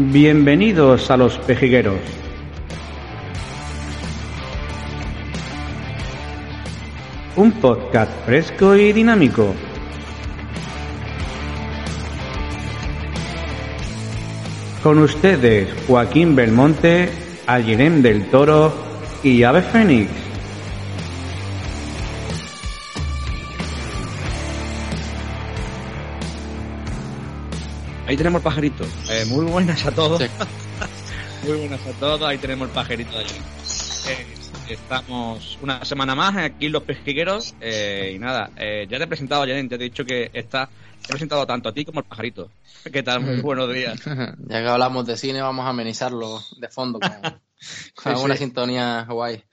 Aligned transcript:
Bienvenidos 0.00 1.10
a 1.10 1.16
los 1.16 1.36
pejigueros. 1.38 1.98
Un 7.34 7.50
podcast 7.50 8.12
fresco 8.24 8.76
y 8.76 8.92
dinámico. 8.92 9.52
Con 14.84 15.00
ustedes 15.00 15.68
Joaquín 15.88 16.36
Belmonte, 16.36 17.08
Alirem 17.48 18.00
del 18.00 18.30
Toro 18.30 18.72
y 19.24 19.42
Ave 19.42 19.62
Fénix. 19.62 20.27
Ahí 28.08 28.16
tenemos 28.16 28.38
el 28.40 28.44
pajarito. 28.44 28.84
Eh, 29.10 29.24
muy 29.26 29.44
buenas 29.44 29.84
a 29.84 29.92
todos. 29.92 30.20
muy 31.46 31.56
buenas 31.58 31.86
a 31.86 31.92
todos. 31.92 32.22
Ahí 32.22 32.38
tenemos 32.38 32.68
el 32.68 32.74
pajarito 32.74 33.12
de 33.12 33.18
allí. 33.18 33.34
Eh, 34.08 34.26
estamos 34.70 35.58
una 35.60 35.84
semana 35.84 36.14
más 36.14 36.34
aquí 36.38 36.66
en 36.66 36.72
Los 36.72 36.84
Pejigueros. 36.84 37.54
Eh, 37.60 38.12
y 38.16 38.18
nada, 38.18 38.50
eh, 38.56 38.86
ya 38.90 38.96
te 38.96 39.04
he 39.04 39.06
presentado, 39.06 39.44
ya 39.44 39.54
te 39.68 39.74
he 39.74 39.78
dicho 39.78 40.06
que 40.06 40.30
está. 40.32 40.66
Te 41.02 41.06
he 41.06 41.10
presentado 41.10 41.46
tanto 41.46 41.68
a 41.68 41.72
ti 41.74 41.84
como 41.84 42.00
al 42.00 42.06
pajarito. 42.06 42.50
¿Qué 42.90 43.02
tal? 43.02 43.20
Muy 43.20 43.42
buenos 43.42 43.72
días. 43.72 44.00
ya 44.06 44.62
que 44.62 44.68
hablamos 44.68 45.04
de 45.06 45.16
cine, 45.18 45.42
vamos 45.42 45.66
a 45.66 45.68
amenizarlo 45.68 46.40
de 46.56 46.68
fondo 46.68 46.98
con, 47.00 47.10
con 48.02 48.16
Sí, 48.16 48.22
una 48.24 48.34
sí. 48.36 48.44
sintonía 48.44 49.04
guay. 49.06 49.44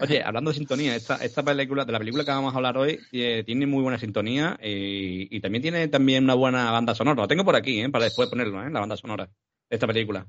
Oye, 0.00 0.22
hablando 0.22 0.50
de 0.50 0.56
sintonía, 0.56 0.96
esta, 0.96 1.16
esta 1.16 1.42
película, 1.42 1.84
de 1.84 1.92
la 1.92 1.98
película 1.98 2.24
que 2.24 2.30
vamos 2.30 2.52
a 2.52 2.56
hablar 2.56 2.76
hoy, 2.76 2.98
eh, 3.12 3.42
tiene 3.44 3.66
muy 3.66 3.82
buena 3.82 3.98
sintonía 3.98 4.58
y, 4.62 5.34
y 5.36 5.40
también 5.40 5.62
tiene 5.62 5.88
también 5.88 6.24
una 6.24 6.34
buena 6.34 6.70
banda 6.70 6.94
sonora. 6.94 7.22
Lo 7.22 7.28
tengo 7.28 7.44
por 7.44 7.56
aquí, 7.56 7.80
¿eh? 7.80 7.88
para 7.90 8.04
después 8.04 8.28
ponerlo, 8.28 8.62
¿eh? 8.64 8.70
la 8.70 8.80
banda 8.80 8.96
sonora 8.96 9.26
de 9.26 9.32
esta 9.76 9.86
película. 9.86 10.26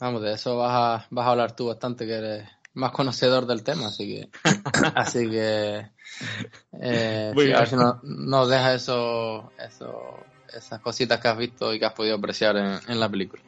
Vamos, 0.00 0.22
de 0.22 0.32
eso 0.34 0.56
vas 0.56 0.70
a, 1.02 1.06
vas 1.10 1.26
a 1.26 1.30
hablar 1.30 1.54
tú 1.56 1.66
bastante, 1.66 2.06
que 2.06 2.14
eres 2.14 2.48
más 2.74 2.92
conocedor 2.92 3.46
del 3.46 3.62
tema, 3.64 3.86
así 3.88 4.06
que. 4.06 4.28
así 4.94 5.28
que. 5.28 5.86
Eh, 6.80 7.32
sí, 7.36 7.52
a 7.52 7.58
ver 7.58 7.68
si 7.68 7.76
no- 7.76 8.00
nos 8.02 8.48
deja 8.48 8.74
eso, 8.74 9.52
eso, 9.58 10.26
esas 10.52 10.80
cositas 10.80 11.20
que 11.20 11.28
has 11.28 11.36
visto 11.36 11.74
y 11.74 11.78
que 11.78 11.84
has 11.86 11.92
podido 11.92 12.16
apreciar 12.16 12.56
en, 12.56 12.78
en 12.88 13.00
la 13.00 13.08
película. 13.10 13.42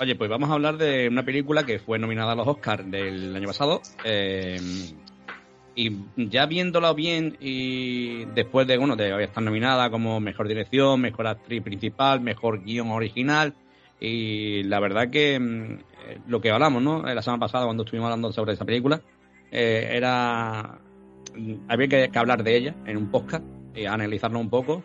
Oye, 0.00 0.16
pues 0.16 0.28
vamos 0.28 0.50
a 0.50 0.54
hablar 0.54 0.76
de 0.76 1.08
una 1.08 1.24
película 1.24 1.64
que 1.64 1.78
fue 1.78 1.98
nominada 1.98 2.32
a 2.32 2.34
los 2.34 2.48
Oscars 2.48 2.90
del 2.90 3.34
año 3.34 3.46
pasado. 3.46 3.80
eh, 4.04 4.58
y 5.76 5.90
ya 6.16 6.46
viéndola 6.46 6.92
bien 6.92 7.36
y 7.40 8.26
después 8.26 8.64
de, 8.66 8.78
bueno, 8.78 8.94
de 8.94 9.24
estar 9.24 9.42
nominada 9.42 9.90
como 9.90 10.20
mejor 10.20 10.46
dirección, 10.46 11.00
mejor 11.00 11.26
actriz 11.26 11.62
principal, 11.62 12.20
mejor 12.20 12.62
guion 12.62 12.90
original. 12.90 13.54
Y 13.98 14.62
la 14.64 14.78
verdad 14.78 15.10
que 15.10 15.38
mm, 15.40 15.72
eh, 16.06 16.18
lo 16.28 16.40
que 16.40 16.50
hablamos, 16.52 16.80
¿no? 16.82 17.02
La 17.02 17.22
semana 17.22 17.40
pasada 17.40 17.64
cuando 17.64 17.82
estuvimos 17.82 18.06
hablando 18.06 18.32
sobre 18.32 18.52
esa 18.52 18.64
película, 18.64 19.00
eh, 19.50 19.88
era... 19.92 20.78
mm, 21.36 21.54
Había 21.68 21.88
que, 21.88 22.08
que 22.10 22.18
hablar 22.18 22.44
de 22.44 22.56
ella 22.56 22.74
en 22.86 22.96
un 22.96 23.10
podcast 23.10 23.44
y 23.74 23.86
analizarlo 23.86 24.38
un 24.38 24.50
poco. 24.50 24.84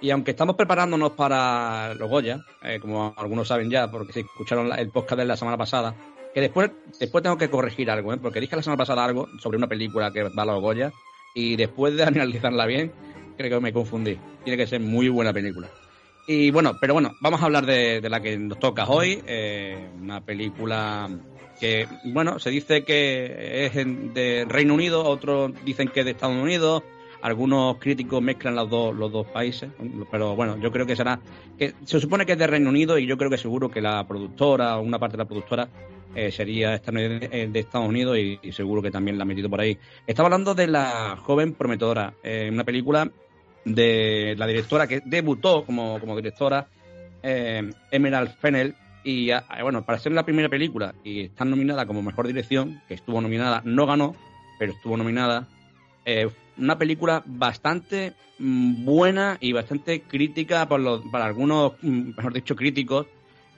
Y 0.00 0.10
aunque 0.10 0.32
estamos 0.32 0.56
preparándonos 0.56 1.12
para 1.12 1.94
los 1.94 2.08
Goya, 2.08 2.40
eh, 2.62 2.78
como 2.80 3.14
algunos 3.16 3.48
saben 3.48 3.70
ya, 3.70 3.90
porque 3.90 4.12
se 4.12 4.20
escucharon 4.20 4.70
el 4.78 4.90
podcast 4.90 5.18
de 5.18 5.24
la 5.24 5.36
semana 5.36 5.56
pasada, 5.56 5.94
que 6.34 6.40
después, 6.40 6.70
después 7.00 7.22
tengo 7.22 7.38
que 7.38 7.48
corregir 7.48 7.90
algo, 7.90 8.12
¿eh? 8.12 8.18
porque 8.18 8.40
dije 8.40 8.56
la 8.56 8.62
semana 8.62 8.76
pasada 8.76 9.04
algo 9.04 9.26
sobre 9.40 9.56
una 9.56 9.68
película 9.68 10.12
que 10.12 10.24
va 10.24 10.42
a 10.42 10.46
los 10.46 10.60
Goya, 10.60 10.92
y 11.34 11.56
después 11.56 11.96
de 11.96 12.02
analizarla 12.04 12.66
bien, 12.66 12.92
creo 13.36 13.58
que 13.58 13.62
me 13.62 13.72
confundí. 13.72 14.18
Tiene 14.44 14.56
que 14.56 14.66
ser 14.66 14.80
muy 14.80 15.08
buena 15.08 15.32
película. 15.32 15.68
Y 16.26 16.50
bueno, 16.50 16.76
pero 16.80 16.94
bueno, 16.94 17.14
vamos 17.20 17.40
a 17.40 17.44
hablar 17.44 17.64
de, 17.66 18.00
la 18.02 18.20
que 18.20 18.36
nos 18.36 18.58
toca 18.58 18.86
hoy, 18.86 19.22
eh, 19.26 19.88
una 20.00 20.20
película 20.24 21.08
que, 21.60 21.86
bueno, 22.04 22.38
se 22.38 22.50
dice 22.50 22.84
que 22.84 23.66
es 23.66 23.74
de 23.74 24.44
Reino 24.48 24.74
Unido, 24.74 25.04
otros 25.04 25.52
dicen 25.64 25.88
que 25.88 26.00
es 26.00 26.06
de 26.06 26.12
Estados 26.12 26.36
Unidos, 26.36 26.82
algunos 27.26 27.78
críticos 27.78 28.22
mezclan 28.22 28.54
los 28.54 28.70
dos, 28.70 28.94
los 28.94 29.10
dos 29.10 29.26
países, 29.26 29.68
pero 30.12 30.36
bueno, 30.36 30.56
yo 30.58 30.70
creo 30.70 30.86
que 30.86 30.94
será, 30.94 31.18
que 31.58 31.74
se 31.84 31.98
supone 31.98 32.24
que 32.24 32.32
es 32.34 32.38
de 32.38 32.46
Reino 32.46 32.70
Unido 32.70 32.98
y 32.98 33.06
yo 33.06 33.18
creo 33.18 33.28
que 33.28 33.36
seguro 33.36 33.68
que 33.68 33.80
la 33.80 34.06
productora 34.06 34.78
una 34.78 35.00
parte 35.00 35.16
de 35.16 35.24
la 35.24 35.28
productora 35.28 35.68
eh, 36.14 36.30
sería 36.30 36.76
eh, 36.76 37.48
de 37.50 37.58
Estados 37.58 37.88
Unidos 37.88 38.16
y, 38.16 38.52
seguro 38.52 38.80
que 38.80 38.92
también 38.92 39.18
la 39.18 39.24
ha 39.24 39.26
metido 39.26 39.50
por 39.50 39.60
ahí. 39.60 39.76
Estaba 40.06 40.28
hablando 40.28 40.54
de 40.54 40.68
La 40.68 41.16
joven 41.20 41.54
prometedora, 41.54 42.14
eh, 42.22 42.48
una 42.52 42.62
película 42.62 43.10
de 43.64 44.36
la 44.38 44.46
directora 44.46 44.86
que 44.86 45.02
debutó 45.04 45.64
como, 45.64 45.98
como 45.98 46.14
directora, 46.14 46.68
eh, 47.24 47.68
Emerald 47.90 48.36
Fennell, 48.36 48.76
y 49.02 49.30
bueno, 49.62 49.84
para 49.84 49.98
ser 49.98 50.12
la 50.12 50.24
primera 50.24 50.48
película 50.48 50.94
y 51.02 51.22
estar 51.22 51.46
nominada 51.46 51.86
como 51.86 52.02
mejor 52.02 52.28
dirección, 52.28 52.82
que 52.86 52.94
estuvo 52.94 53.20
nominada, 53.20 53.62
no 53.64 53.84
ganó, 53.84 54.14
pero 54.60 54.72
estuvo 54.72 54.96
nominada, 54.96 55.48
una 56.58 56.78
película 56.78 57.22
bastante 57.26 58.14
mm, 58.38 58.84
buena 58.84 59.36
y 59.40 59.52
bastante 59.52 60.02
crítica 60.02 60.68
por 60.68 60.80
los, 60.80 61.02
para 61.10 61.26
algunos, 61.26 61.72
mm, 61.82 62.16
mejor 62.16 62.32
dicho, 62.32 62.56
críticos, 62.56 63.06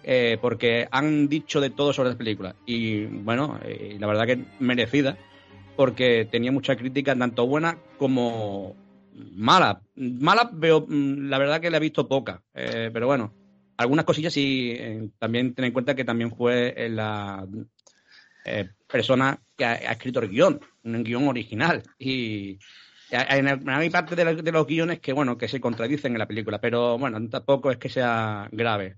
eh, 0.02 0.38
porque 0.40 0.88
han 0.90 1.28
dicho 1.28 1.60
de 1.60 1.70
todo 1.70 1.92
sobre 1.92 2.10
la 2.10 2.18
película. 2.18 2.54
Y 2.66 3.04
bueno, 3.04 3.58
eh, 3.64 3.96
la 3.98 4.06
verdad 4.06 4.26
que 4.26 4.44
merecida, 4.58 5.16
porque 5.76 6.26
tenía 6.30 6.52
mucha 6.52 6.76
crítica, 6.76 7.16
tanto 7.16 7.46
buena 7.46 7.78
como 7.98 8.74
mala. 9.34 9.80
Mala 9.96 10.50
veo, 10.52 10.86
mm, 10.88 11.28
la 11.28 11.38
verdad 11.38 11.60
que 11.60 11.70
la 11.70 11.78
he 11.78 11.80
visto 11.80 12.08
poca, 12.08 12.42
eh, 12.54 12.90
pero 12.92 13.06
bueno, 13.06 13.32
algunas 13.76 14.04
cosillas 14.04 14.32
sí, 14.32 14.76
también 15.18 15.54
ten 15.54 15.66
en 15.66 15.72
cuenta 15.72 15.94
que 15.94 16.04
también 16.04 16.34
fue 16.34 16.88
la 16.90 17.46
persona 18.88 19.38
que 19.56 19.64
ha, 19.66 19.72
ha 19.72 19.92
escrito 19.92 20.20
el 20.20 20.30
guion, 20.30 20.58
un 20.84 21.04
guion 21.04 21.28
original. 21.28 21.82
Y 21.98 22.58
hay, 23.10 23.90
parte 23.90 24.16
de, 24.16 24.42
de 24.42 24.52
los 24.52 24.66
guiones 24.66 25.00
que, 25.00 25.12
bueno, 25.12 25.38
que 25.38 25.48
se 25.48 25.60
contradicen 25.60 26.12
en 26.12 26.18
la 26.18 26.26
película, 26.26 26.60
pero 26.60 26.98
bueno, 26.98 27.26
tampoco 27.28 27.70
es 27.70 27.78
que 27.78 27.88
sea 27.88 28.48
grave. 28.52 28.96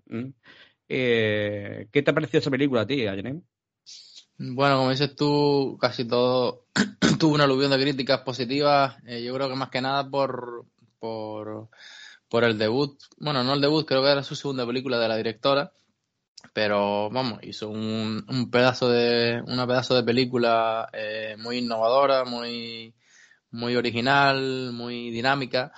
Eh, 0.89 1.87
¿Qué 1.93 2.03
te 2.03 2.11
ha 2.11 2.15
parecido 2.15 2.41
esa 2.41 2.51
película 2.51 2.83
a 2.83 2.87
ti, 2.87 3.07
Ayenem? 3.07 3.43
Bueno, 4.39 4.79
como 4.79 4.91
dices 4.91 5.15
tú, 5.15 5.79
casi 5.81 6.07
todo 6.07 6.65
tuvo 7.21 7.35
una 7.35 7.45
aluvión 7.45 7.71
de 7.71 7.81
críticas 7.81 8.21
positivas. 8.23 8.97
eh, 9.07 9.23
yo 9.23 9.35
creo 9.35 9.49
que 9.49 9.55
más 9.55 9.71
que 9.71 9.83
nada 9.83 10.09
por, 10.09 10.65
por, 10.99 11.69
por 12.29 12.45
el 12.45 12.59
debut. 12.59 12.99
Bueno, 13.19 13.45
no 13.45 13.55
el 13.55 13.61
debut, 13.61 13.87
creo 13.87 14.03
que 14.03 14.11
era 14.11 14.23
su 14.23 14.35
segunda 14.35 14.67
película 14.67 14.99
de 14.99 15.09
la 15.09 15.17
directora. 15.17 15.73
Pero 16.55 17.11
vamos, 17.11 17.41
hizo 17.43 17.69
un, 17.69 18.25
un 18.29 18.51
pedazo 18.51 18.91
de, 18.91 19.43
una 19.47 19.67
pedazo 19.67 19.95
de 19.95 20.03
película 20.03 20.89
eh, 20.93 21.37
muy 21.39 21.59
innovadora, 21.59 22.25
muy, 22.25 22.95
muy 23.51 23.77
original, 23.77 24.73
muy 24.73 25.11
dinámica. 25.11 25.73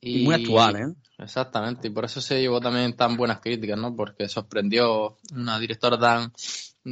Y 0.00 0.24
muy 0.24 0.34
actual, 0.34 0.76
¿eh? 0.76 0.94
Exactamente, 1.18 1.86
y 1.86 1.90
por 1.90 2.04
eso 2.04 2.20
se 2.20 2.40
llevó 2.40 2.60
también 2.60 2.96
tan 2.96 3.16
buenas 3.16 3.40
críticas, 3.40 3.78
¿no? 3.78 3.94
Porque 3.94 4.28
sorprendió 4.28 5.18
una 5.34 5.60
directora 5.60 5.98
tan 5.98 6.32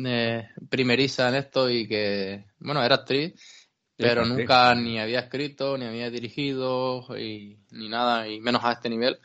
eh, 0.06 0.48
primeriza 0.68 1.28
en 1.28 1.34
esto 1.34 1.68
y 1.68 1.88
que, 1.88 2.44
bueno, 2.60 2.82
era 2.84 2.96
actriz, 2.96 3.34
pero 3.96 4.24
nunca 4.24 4.74
ni 4.74 5.00
había 5.00 5.20
escrito, 5.20 5.76
ni 5.76 5.86
había 5.86 6.10
dirigido, 6.10 7.04
y, 7.18 7.58
ni 7.72 7.88
nada, 7.88 8.28
y 8.28 8.40
menos 8.40 8.62
a 8.64 8.72
este 8.72 8.88
nivel. 8.88 9.18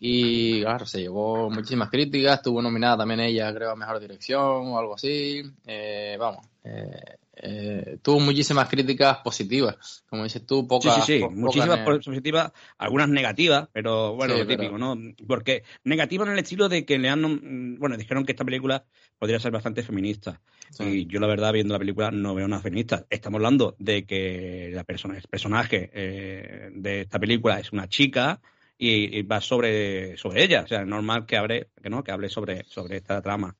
Y 0.00 0.62
claro, 0.62 0.84
se 0.84 1.00
llevó 1.00 1.48
muchísimas 1.48 1.88
críticas, 1.88 2.38
estuvo 2.38 2.60
nominada 2.60 2.98
también 2.98 3.20
ella, 3.20 3.54
creo, 3.54 3.70
a 3.70 3.76
Mejor 3.76 4.00
Dirección 4.00 4.66
o 4.66 4.78
algo 4.78 4.96
así. 4.96 5.42
Eh, 5.64 6.16
vamos, 6.18 6.44
eh, 6.64 7.18
eh, 7.34 7.98
tuvo 8.02 8.20
muchísimas 8.20 8.68
críticas 8.68 9.18
positivas, 9.18 10.04
como 10.08 10.24
dices 10.24 10.44
tú, 10.44 10.66
pocas. 10.66 10.96
Sí, 10.96 11.00
sí, 11.00 11.18
sí, 11.18 11.24
muchísimas 11.34 11.78
positivas, 11.80 12.52
algunas 12.76 13.08
negativas, 13.08 13.68
pero 13.72 14.14
bueno, 14.14 14.36
lo 14.36 14.46
típico, 14.46 14.76
¿no? 14.76 14.98
Porque 15.26 15.62
negativas 15.84 16.26
en 16.26 16.34
el 16.34 16.40
estilo 16.40 16.68
de 16.68 16.84
que 16.84 16.98
le 16.98 17.08
han, 17.08 17.78
bueno, 17.78 17.96
dijeron 17.96 18.26
que 18.26 18.32
esta 18.32 18.44
película 18.44 18.84
podría 19.18 19.40
ser 19.40 19.50
bastante 19.50 19.82
feminista. 19.82 20.40
Y 20.78 21.06
yo 21.06 21.20
la 21.20 21.26
verdad, 21.26 21.52
viendo 21.52 21.74
la 21.74 21.78
película, 21.78 22.10
no 22.10 22.34
veo 22.34 22.44
una 22.44 22.60
feminista. 22.60 23.06
Estamos 23.08 23.38
hablando 23.38 23.76
de 23.78 24.04
que 24.04 24.70
la 24.74 24.84
persona, 24.84 25.16
el 25.16 25.22
personaje 25.22 25.90
eh, 25.92 26.70
de 26.74 27.02
esta 27.02 27.18
película 27.18 27.58
es 27.58 27.72
una 27.72 27.88
chica 27.88 28.40
y, 28.76 29.22
va 29.22 29.40
sobre, 29.40 30.16
sobre 30.16 30.44
ella. 30.44 30.62
O 30.62 30.66
sea, 30.66 30.82
es 30.82 30.86
normal 30.86 31.24
que 31.24 31.36
hable, 31.36 31.68
que 31.82 31.88
no, 31.88 32.02
que 32.02 32.10
hable 32.10 32.28
sobre, 32.28 32.64
sobre 32.64 32.96
esta 32.96 33.22
trama. 33.22 33.56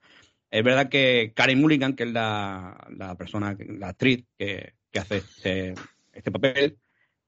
Es 0.52 0.62
verdad 0.62 0.90
que 0.90 1.32
Karen 1.34 1.62
Mulligan, 1.62 1.96
que 1.96 2.02
es 2.02 2.12
la, 2.12 2.76
la 2.94 3.16
persona, 3.16 3.56
la 3.58 3.88
actriz 3.88 4.26
que, 4.36 4.74
que 4.90 4.98
hace 4.98 5.16
este, 5.16 5.74
este, 6.12 6.30
papel, 6.30 6.76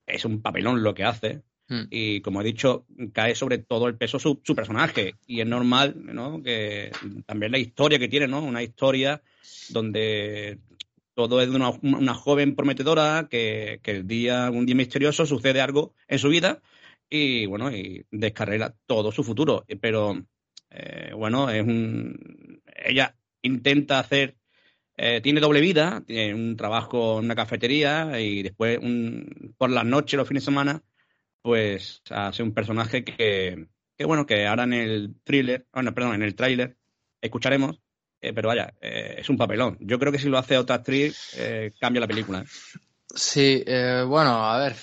es 0.06 0.26
un 0.26 0.42
papelón 0.42 0.82
lo 0.82 0.92
que 0.92 1.04
hace. 1.04 1.40
Hmm. 1.66 1.84
Y 1.88 2.20
como 2.20 2.42
he 2.42 2.44
dicho, 2.44 2.84
cae 3.14 3.34
sobre 3.34 3.56
todo 3.56 3.88
el 3.88 3.96
peso 3.96 4.18
su, 4.18 4.42
su 4.44 4.54
personaje. 4.54 5.14
Y 5.26 5.40
es 5.40 5.46
normal, 5.46 5.94
¿no? 5.96 6.42
Que 6.42 6.92
también 7.24 7.52
la 7.52 7.58
historia 7.58 7.98
que 7.98 8.08
tiene, 8.08 8.28
¿no? 8.28 8.44
Una 8.44 8.62
historia 8.62 9.22
donde 9.70 10.58
todo 11.14 11.40
es 11.40 11.48
de 11.48 11.56
una, 11.56 11.70
una 11.70 12.12
joven 12.12 12.54
prometedora 12.54 13.28
que, 13.30 13.80
que, 13.82 13.92
el 13.92 14.06
día, 14.06 14.50
un 14.50 14.66
día 14.66 14.74
misterioso, 14.74 15.24
sucede 15.24 15.62
algo 15.62 15.94
en 16.08 16.18
su 16.18 16.28
vida 16.28 16.60
y 17.08 17.46
bueno, 17.46 17.74
y 17.74 18.04
descarrera 18.10 18.74
todo 18.86 19.12
su 19.12 19.24
futuro. 19.24 19.64
Pero 19.80 20.26
eh, 20.74 21.12
bueno, 21.14 21.50
es 21.50 21.62
un, 21.62 22.60
ella 22.84 23.16
intenta 23.42 24.00
hacer, 24.00 24.36
eh, 24.96 25.20
tiene 25.22 25.40
doble 25.40 25.60
vida, 25.60 26.02
tiene 26.06 26.34
un 26.34 26.56
trabajo 26.56 27.18
en 27.18 27.26
una 27.26 27.36
cafetería 27.36 28.20
y 28.20 28.42
después 28.42 28.78
un, 28.78 29.54
por 29.56 29.70
las 29.70 29.84
noches, 29.84 30.16
los 30.16 30.26
fines 30.26 30.42
de 30.42 30.46
semana, 30.46 30.82
pues 31.42 32.02
hace 32.10 32.42
un 32.42 32.52
personaje 32.52 33.04
que, 33.04 33.68
que 33.96 34.04
bueno, 34.04 34.26
que 34.26 34.46
ahora 34.46 34.64
en 34.64 34.72
el 34.72 35.14
thriller, 35.22 35.66
bueno, 35.72 35.94
perdón, 35.94 36.16
en 36.16 36.22
el 36.22 36.34
tráiler 36.34 36.76
escucharemos, 37.20 37.80
eh, 38.20 38.32
pero 38.32 38.48
vaya, 38.48 38.74
es 38.80 39.28
un 39.28 39.36
papelón. 39.36 39.76
Yo 39.80 39.98
creo 39.98 40.10
que 40.10 40.18
si 40.18 40.28
lo 40.28 40.38
hace 40.38 40.58
otra 40.58 40.76
actriz, 40.76 41.36
cambia 41.78 42.00
la 42.00 42.08
película. 42.08 42.44
Sí, 43.16 43.62
eh, 43.64 44.04
bueno, 44.06 44.44
a 44.44 44.58
ver, 44.58 44.74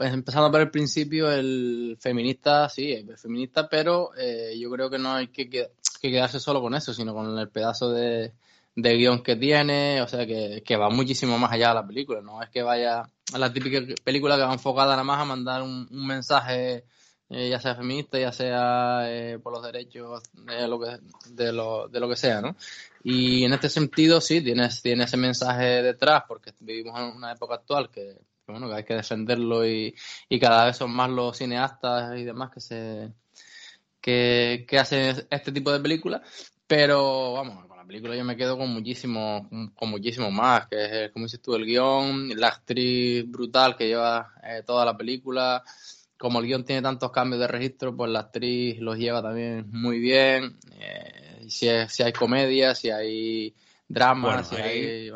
empezando 0.00 0.50
por 0.50 0.60
el 0.60 0.70
principio, 0.70 1.30
el 1.30 1.96
feminista, 2.00 2.68
sí, 2.68 2.92
es 2.92 3.22
feminista, 3.22 3.68
pero 3.68 4.10
eh, 4.16 4.58
yo 4.58 4.68
creo 4.70 4.90
que 4.90 4.98
no 4.98 5.12
hay 5.12 5.28
que, 5.28 5.70
quedarse 6.00 6.40
solo 6.40 6.60
con 6.60 6.74
eso, 6.74 6.92
sino 6.92 7.14
con 7.14 7.38
el 7.38 7.48
pedazo 7.50 7.92
de, 7.92 8.32
guion 8.74 9.22
que 9.22 9.36
tiene, 9.36 10.02
o 10.02 10.08
sea, 10.08 10.26
que, 10.26 10.76
va 10.76 10.90
muchísimo 10.90 11.38
más 11.38 11.52
allá 11.52 11.68
de 11.68 11.74
la 11.74 11.86
película, 11.86 12.20
no 12.20 12.42
es 12.42 12.50
que 12.50 12.62
vaya 12.64 13.08
a 13.32 13.38
la 13.38 13.52
típica 13.52 13.80
película 14.02 14.36
que 14.36 14.42
va 14.42 14.52
enfocada 14.52 14.90
nada 14.90 15.04
más 15.04 15.20
a 15.20 15.24
mandar 15.24 15.62
un, 15.62 15.86
mensaje, 15.90 16.84
eh, 17.30 17.48
ya 17.48 17.60
sea 17.60 17.76
feminista, 17.76 18.18
ya 18.18 18.32
sea 18.32 19.38
por 19.40 19.52
los 19.52 19.62
derechos 19.62 20.20
de 20.32 20.66
lo, 20.66 20.80
que, 20.80 20.98
de, 21.30 21.52
lo, 21.52 21.86
de 21.86 22.00
lo 22.00 22.08
que 22.08 22.16
sea, 22.16 22.40
¿no? 22.40 22.56
Y 23.06 23.44
en 23.44 23.52
este 23.52 23.68
sentido, 23.68 24.18
sí, 24.20 24.40
tiene, 24.40 24.66
tiene 24.82 25.04
ese 25.04 25.18
mensaje 25.18 25.82
detrás, 25.82 26.24
porque 26.26 26.52
vivimos 26.58 26.98
en 26.98 27.16
una 27.16 27.32
época 27.32 27.56
actual 27.56 27.90
que, 27.90 28.16
bueno, 28.46 28.66
que 28.68 28.76
hay 28.76 28.84
que 28.84 28.94
defenderlo 28.94 29.66
y, 29.66 29.94
y, 30.28 30.40
cada 30.40 30.64
vez 30.64 30.78
son 30.78 30.90
más 30.90 31.10
los 31.10 31.36
cineastas 31.36 32.18
y 32.18 32.24
demás 32.24 32.50
que 32.50 32.60
se 32.60 33.12
que, 34.00 34.64
que 34.66 34.78
hacen 34.78 35.26
este 35.30 35.52
tipo 35.52 35.70
de 35.70 35.80
películas. 35.80 36.22
Pero 36.66 37.34
vamos, 37.34 37.66
con 37.66 37.76
la 37.76 37.84
película 37.84 38.16
yo 38.16 38.24
me 38.24 38.36
quedo 38.36 38.56
con 38.56 38.70
muchísimo, 38.70 39.48
con 39.74 39.90
muchísimo 39.90 40.30
más, 40.30 40.66
que 40.68 41.04
es, 41.04 41.12
como 41.12 41.26
dices 41.26 41.42
tú, 41.42 41.54
el 41.54 41.66
guion, 41.66 42.30
la 42.38 42.48
actriz 42.48 43.30
brutal 43.30 43.76
que 43.76 43.88
lleva 43.88 44.32
eh, 44.42 44.62
toda 44.64 44.86
la 44.86 44.96
película. 44.96 45.62
Como 46.18 46.40
el 46.40 46.46
guion 46.46 46.64
tiene 46.64 46.80
tantos 46.80 47.10
cambios 47.12 47.40
de 47.40 47.48
registro, 47.48 47.94
pues 47.94 48.10
la 48.10 48.20
actriz 48.20 48.78
los 48.80 48.96
lleva 48.96 49.22
también 49.22 49.66
muy 49.70 49.98
bien. 49.98 50.58
Eh, 50.80 51.33
si, 51.48 51.68
si 51.88 52.02
hay 52.02 52.12
comedia, 52.12 52.74
si 52.74 52.90
hay 52.90 53.54
drama, 53.88 54.44
si 54.44 54.56
hay... 54.56 55.10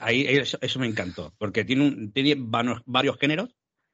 ahí 0.00 0.26
eso, 0.26 0.78
me 0.78 0.86
encantó, 0.86 1.34
porque 1.38 1.64
tiene, 1.64 1.86
un, 1.86 2.12
tiene 2.12 2.36
varios, 2.38 3.18
géneros 3.18 3.50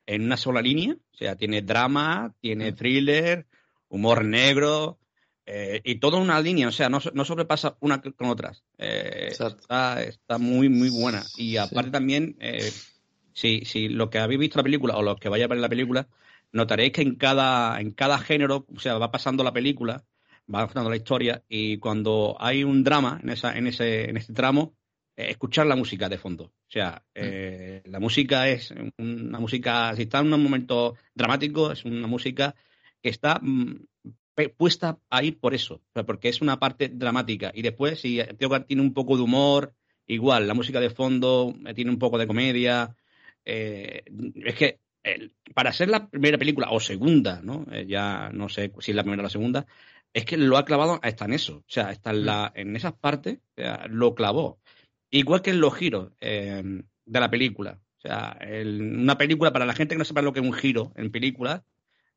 en 0.06 0.22
una 0.22 0.36
sola 0.36 0.62
línea, 0.62 0.94
o 0.94 1.16
sea, 1.16 1.36
tiene 1.36 1.62
drama, 1.62 2.34
tiene 2.40 2.72
mm. 2.72 2.74
thriller, 2.74 3.46
humor 3.88 4.24
negro, 4.24 4.98
eh, 5.46 5.80
y 5.84 5.96
toda 5.96 6.18
una 6.18 6.40
línea, 6.40 6.68
o 6.68 6.72
sea, 6.72 6.88
no, 6.88 7.00
no 7.12 7.24
sobrepasa 7.24 7.76
una 7.80 8.00
con 8.00 8.28
otras. 8.28 8.62
Eh, 8.78 9.28
está, 9.30 10.02
está, 10.02 10.38
muy, 10.38 10.68
muy 10.68 10.90
buena. 10.90 11.24
Y 11.36 11.56
aparte 11.56 11.90
también, 11.90 12.36
eh, 12.40 12.70
si, 13.32 13.64
si 13.64 13.88
lo 13.88 14.10
que 14.10 14.18
habéis 14.18 14.38
visto 14.40 14.58
la 14.58 14.64
película 14.64 14.96
o 14.96 15.02
los 15.02 15.18
que 15.18 15.28
vaya 15.28 15.46
a 15.46 15.48
ver 15.48 15.58
la 15.58 15.68
película, 15.68 16.08
notaréis 16.52 16.92
que 16.92 17.02
en 17.02 17.16
cada, 17.16 17.80
en 17.80 17.90
cada 17.90 18.18
género, 18.18 18.66
o 18.74 18.78
sea, 18.78 18.98
va 18.98 19.10
pasando 19.10 19.42
la 19.42 19.52
película, 19.52 20.04
va 20.52 20.66
contando 20.66 20.90
la 20.90 20.96
historia 20.96 21.42
y 21.48 21.78
cuando 21.78 22.36
hay 22.38 22.64
un 22.64 22.82
drama 22.82 23.20
en, 23.22 23.30
esa, 23.30 23.56
en, 23.56 23.66
ese, 23.66 24.10
en 24.10 24.16
ese 24.16 24.32
tramo, 24.32 24.74
eh, 25.16 25.30
escuchar 25.30 25.66
la 25.66 25.76
música 25.76 26.08
de 26.08 26.18
fondo. 26.18 26.44
O 26.44 26.70
sea, 26.70 27.02
mm. 27.08 27.10
eh, 27.14 27.82
la 27.86 28.00
música 28.00 28.48
es 28.48 28.72
una 28.98 29.38
música, 29.38 29.94
si 29.94 30.02
está 30.02 30.20
en 30.20 30.32
un 30.32 30.42
momento 30.42 30.96
dramático, 31.14 31.72
es 31.72 31.84
una 31.84 32.06
música 32.06 32.54
que 33.02 33.10
está 33.10 33.38
mm, 33.40 33.86
puesta 34.56 34.98
ahí 35.10 35.32
por 35.32 35.52
eso, 35.52 35.82
porque 36.06 36.30
es 36.30 36.40
una 36.40 36.58
parte 36.58 36.88
dramática. 36.88 37.52
Y 37.54 37.62
después, 37.62 38.00
si 38.00 38.20
tiene 38.66 38.82
un 38.82 38.94
poco 38.94 39.16
de 39.16 39.22
humor, 39.22 39.74
igual, 40.06 40.48
la 40.48 40.54
música 40.54 40.80
de 40.80 40.90
fondo 40.90 41.54
eh, 41.66 41.74
tiene 41.74 41.90
un 41.90 41.98
poco 41.98 42.16
de 42.16 42.26
comedia. 42.26 42.96
es 43.44 44.54
que 44.54 44.80
para 45.54 45.72
ser 45.72 45.88
la 45.88 46.08
primera 46.08 46.38
película 46.38 46.68
o 46.70 46.80
segunda, 46.80 47.40
¿no? 47.42 47.66
ya 47.86 48.30
no 48.32 48.48
sé 48.50 48.70
si 48.80 48.92
es 48.92 48.94
la 48.94 49.02
primera 49.02 49.22
o 49.22 49.24
la 49.24 49.30
segunda, 49.30 49.66
es 50.12 50.24
que 50.24 50.36
lo 50.36 50.56
ha 50.56 50.64
clavado 50.64 50.98
hasta 51.02 51.24
en 51.24 51.32
eso. 51.32 51.58
O 51.58 51.64
sea, 51.68 51.90
está 51.90 52.10
en, 52.10 52.26
la, 52.26 52.52
en 52.54 52.76
esas 52.76 52.92
partes, 52.94 53.38
lo 53.88 54.14
clavó. 54.14 54.60
Igual 55.10 55.42
que 55.42 55.50
en 55.50 55.60
los 55.60 55.74
giros 55.74 56.12
eh, 56.20 56.62
de 57.04 57.20
la 57.20 57.30
película. 57.30 57.80
O 57.98 58.00
sea, 58.00 58.38
una 58.40 59.18
película, 59.18 59.52
para 59.52 59.66
la 59.66 59.74
gente 59.74 59.94
que 59.94 59.98
no 59.98 60.04
sepa 60.04 60.22
lo 60.22 60.32
que 60.32 60.40
es 60.40 60.46
un 60.46 60.52
giro 60.52 60.92
en 60.96 61.10
película, 61.10 61.64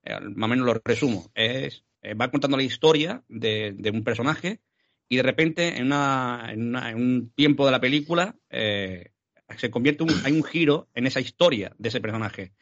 eh, 0.04 0.20
más 0.22 0.48
o 0.48 0.50
menos 0.50 0.66
lo 0.66 0.82
resumo, 0.84 1.32
es 1.36 1.84
eh, 2.02 2.14
va 2.14 2.32
contando 2.32 2.58
la 2.58 2.64
historia 2.64 3.24
de, 3.28 3.76
un 3.94 4.04
personaje 4.04 4.62
y 5.10 5.18
de 5.18 5.24
repente 5.24 5.78
en, 5.78 5.88
una, 5.88 6.50
en, 6.52 6.76
un 6.96 7.32
tiempo 7.36 7.66
de 7.66 7.72
la 7.72 7.82
película 7.82 8.36
se 8.50 9.70
convierte 9.70 10.04
un, 10.04 10.10
hay 10.24 10.34
un 10.34 10.44
giro 10.44 10.90
en 10.94 11.06
esa 11.06 11.20
historia 11.20 11.74
de 11.78 11.90
ese 11.90 12.02
personaje. 12.02 12.54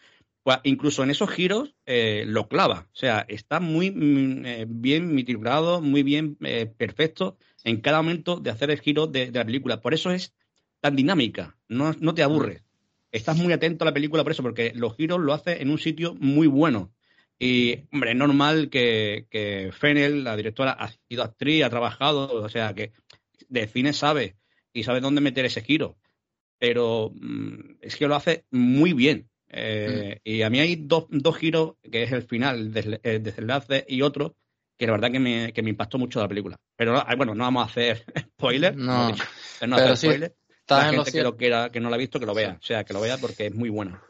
Pues, 0.43 0.57
incluso 0.63 1.03
en 1.03 1.11
esos 1.11 1.29
giros 1.29 1.75
eh, 1.85 2.23
lo 2.25 2.47
clava. 2.47 2.87
O 2.91 2.95
sea, 2.95 3.25
está 3.27 3.59
muy 3.59 3.91
mm, 3.91 4.45
eh, 4.45 4.65
bien 4.67 5.13
mitigado, 5.13 5.81
muy 5.81 6.03
bien 6.03 6.37
eh, 6.41 6.65
perfecto 6.65 7.37
en 7.63 7.81
cada 7.81 8.01
momento 8.01 8.37
de 8.37 8.49
hacer 8.49 8.71
el 8.71 8.79
giro 8.81 9.07
de, 9.07 9.31
la 9.31 9.45
película. 9.45 9.81
Por 9.81 9.93
eso 9.93 10.11
es 10.11 10.33
tan 10.79 10.95
dinámica, 10.95 11.57
no, 11.67 11.93
no, 11.99 12.15
te 12.15 12.23
aburre. 12.23 12.63
Estás 13.11 13.37
muy 13.37 13.53
atento 13.53 13.83
a 13.83 13.87
la 13.87 13.93
película 13.93 14.23
por 14.23 14.31
eso, 14.31 14.41
porque 14.41 14.71
los 14.73 14.95
giros 14.95 15.19
lo 15.19 15.33
hace 15.33 15.61
en 15.61 15.69
un 15.69 15.77
sitio 15.77 16.15
muy 16.15 16.47
bueno. 16.47 16.91
Y, 17.37 17.87
hombre, 17.91 18.11
es 18.11 18.17
normal 18.17 18.69
que, 18.69 19.27
que 19.29 19.71
Fennel, 19.73 20.23
la 20.23 20.35
directora, 20.35 20.71
ha 20.71 20.91
sido 21.09 21.23
actriz, 21.23 21.63
ha 21.63 21.69
trabajado, 21.69 22.33
o 22.33 22.49
sea, 22.49 22.73
que 22.73 22.93
de 23.49 23.67
cine 23.67 23.93
sabe 23.93 24.37
y 24.73 24.83
sabe 24.83 25.01
dónde 25.01 25.21
meter 25.21 25.45
ese 25.45 25.61
giro. 25.61 25.97
Pero 26.57 27.11
mm, 27.13 27.77
es 27.81 27.95
que 27.95 28.07
lo 28.07 28.15
hace 28.15 28.45
muy 28.49 28.93
bien. 28.93 29.30
Eh, 29.53 30.15
mm. 30.15 30.19
Y 30.23 30.41
a 30.41 30.49
mí 30.49 30.59
hay 30.59 30.75
dos, 30.77 31.05
dos 31.09 31.37
giros, 31.37 31.73
que 31.91 32.03
es 32.03 32.11
el 32.11 32.23
final, 32.23 32.71
el 33.03 33.23
desenlace 33.23 33.85
y 33.87 34.01
otro, 34.01 34.35
que 34.77 34.85
la 34.87 34.93
verdad 34.93 35.11
que 35.11 35.19
me, 35.19 35.53
que 35.53 35.61
me 35.61 35.69
impactó 35.69 35.97
mucho 35.97 36.19
la 36.19 36.27
película. 36.27 36.57
Pero 36.75 36.97
ah, 36.97 37.15
bueno, 37.15 37.35
no 37.35 37.43
vamos 37.43 37.63
a 37.63 37.69
hacer 37.69 38.05
spoilers. 38.37 38.75
No, 38.75 39.11
no 39.11 39.75
pero 39.75 39.95
sí, 39.95 40.07
spoilers. 40.07 40.33
La 40.67 40.85
gente 40.85 41.11
que, 41.11 41.21
lo 41.21 41.35
quiera, 41.35 41.69
que 41.69 41.81
no 41.81 41.89
la 41.89 41.95
ha 41.97 41.99
visto, 41.99 42.19
que 42.19 42.25
lo 42.25 42.33
vea. 42.33 42.57
O 42.59 42.63
sea, 42.63 42.85
que 42.85 42.93
lo 42.93 43.01
vea 43.01 43.17
porque 43.17 43.47
es 43.47 43.53
muy 43.53 43.69
buena. 43.69 44.01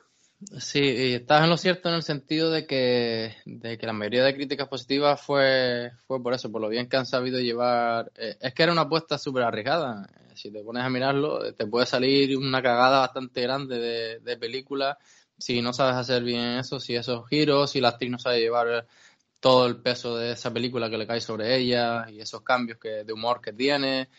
Sí, 0.59 0.79
y 0.79 1.13
estás 1.13 1.43
en 1.43 1.49
lo 1.49 1.57
cierto 1.57 1.89
en 1.89 1.95
el 1.95 2.03
sentido 2.03 2.51
de 2.51 2.65
que, 2.65 3.35
de 3.45 3.77
que 3.77 3.85
la 3.85 3.93
mayoría 3.93 4.23
de 4.23 4.33
críticas 4.33 4.67
positivas 4.67 5.21
fue, 5.21 5.91
fue 6.07 6.21
por 6.21 6.33
eso, 6.33 6.51
por 6.51 6.61
lo 6.61 6.69
bien 6.69 6.87
que 6.87 6.97
han 6.97 7.05
sabido 7.05 7.39
llevar. 7.39 8.11
Eh, 8.15 8.37
es 8.39 8.53
que 8.53 8.63
era 8.63 8.71
una 8.71 8.81
apuesta 8.81 9.17
súper 9.17 9.43
arriesgada. 9.43 10.07
Si 10.35 10.51
te 10.51 10.63
pones 10.63 10.83
a 10.83 10.89
mirarlo, 10.89 11.53
te 11.53 11.67
puede 11.67 11.85
salir 11.85 12.37
una 12.37 12.61
cagada 12.61 12.99
bastante 12.99 13.41
grande 13.41 13.79
de, 13.79 14.19
de 14.19 14.37
película 14.37 14.97
si 15.41 15.61
no 15.61 15.73
sabes 15.73 15.95
hacer 15.95 16.23
bien 16.23 16.59
eso, 16.59 16.79
si 16.79 16.95
esos 16.95 17.27
giros, 17.27 17.71
si 17.71 17.81
la 17.81 17.89
actriz 17.89 18.11
no 18.11 18.19
sabe 18.19 18.39
llevar 18.39 18.87
todo 19.39 19.65
el 19.65 19.81
peso 19.81 20.15
de 20.15 20.33
esa 20.33 20.53
película 20.53 20.89
que 20.89 20.97
le 20.97 21.07
cae 21.07 21.19
sobre 21.19 21.57
ella 21.57 22.07
y 22.09 22.21
esos 22.21 22.41
cambios 22.43 22.77
que, 22.77 23.03
de 23.03 23.11
humor 23.11 23.41
que 23.41 23.51
tiene. 23.53 24.09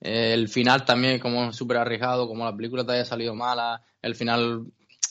El 0.00 0.48
final 0.48 0.84
también 0.84 1.18
como 1.18 1.52
súper 1.52 1.78
arriesgado, 1.78 2.28
como 2.28 2.44
la 2.44 2.56
película 2.56 2.86
te 2.86 2.92
haya 2.92 3.04
salido 3.04 3.34
mala, 3.34 3.82
el 4.00 4.14
final 4.14 4.66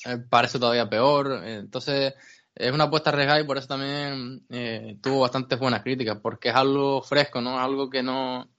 eh, 0.06 0.18
parece 0.30 0.60
todavía 0.60 0.90
peor. 0.90 1.44
entonces 1.46 2.14
es 2.56 2.72
una 2.72 2.86
apuesta 2.86 3.10
arriesgada 3.12 3.42
y 3.42 3.44
por 3.44 3.58
eso 3.58 3.68
también 3.68 4.46
eh, 4.50 4.98
tuvo 5.02 5.22
bastantes 5.22 5.60
buenas 5.60 5.84
críticas, 5.84 6.18
porque 6.22 6.50
es 6.50 6.56
algo 6.56 7.02
fresco, 7.02 7.42
¿no? 7.42 7.60
Algo 7.60 7.90
que 7.90 8.02
no 8.02 8.50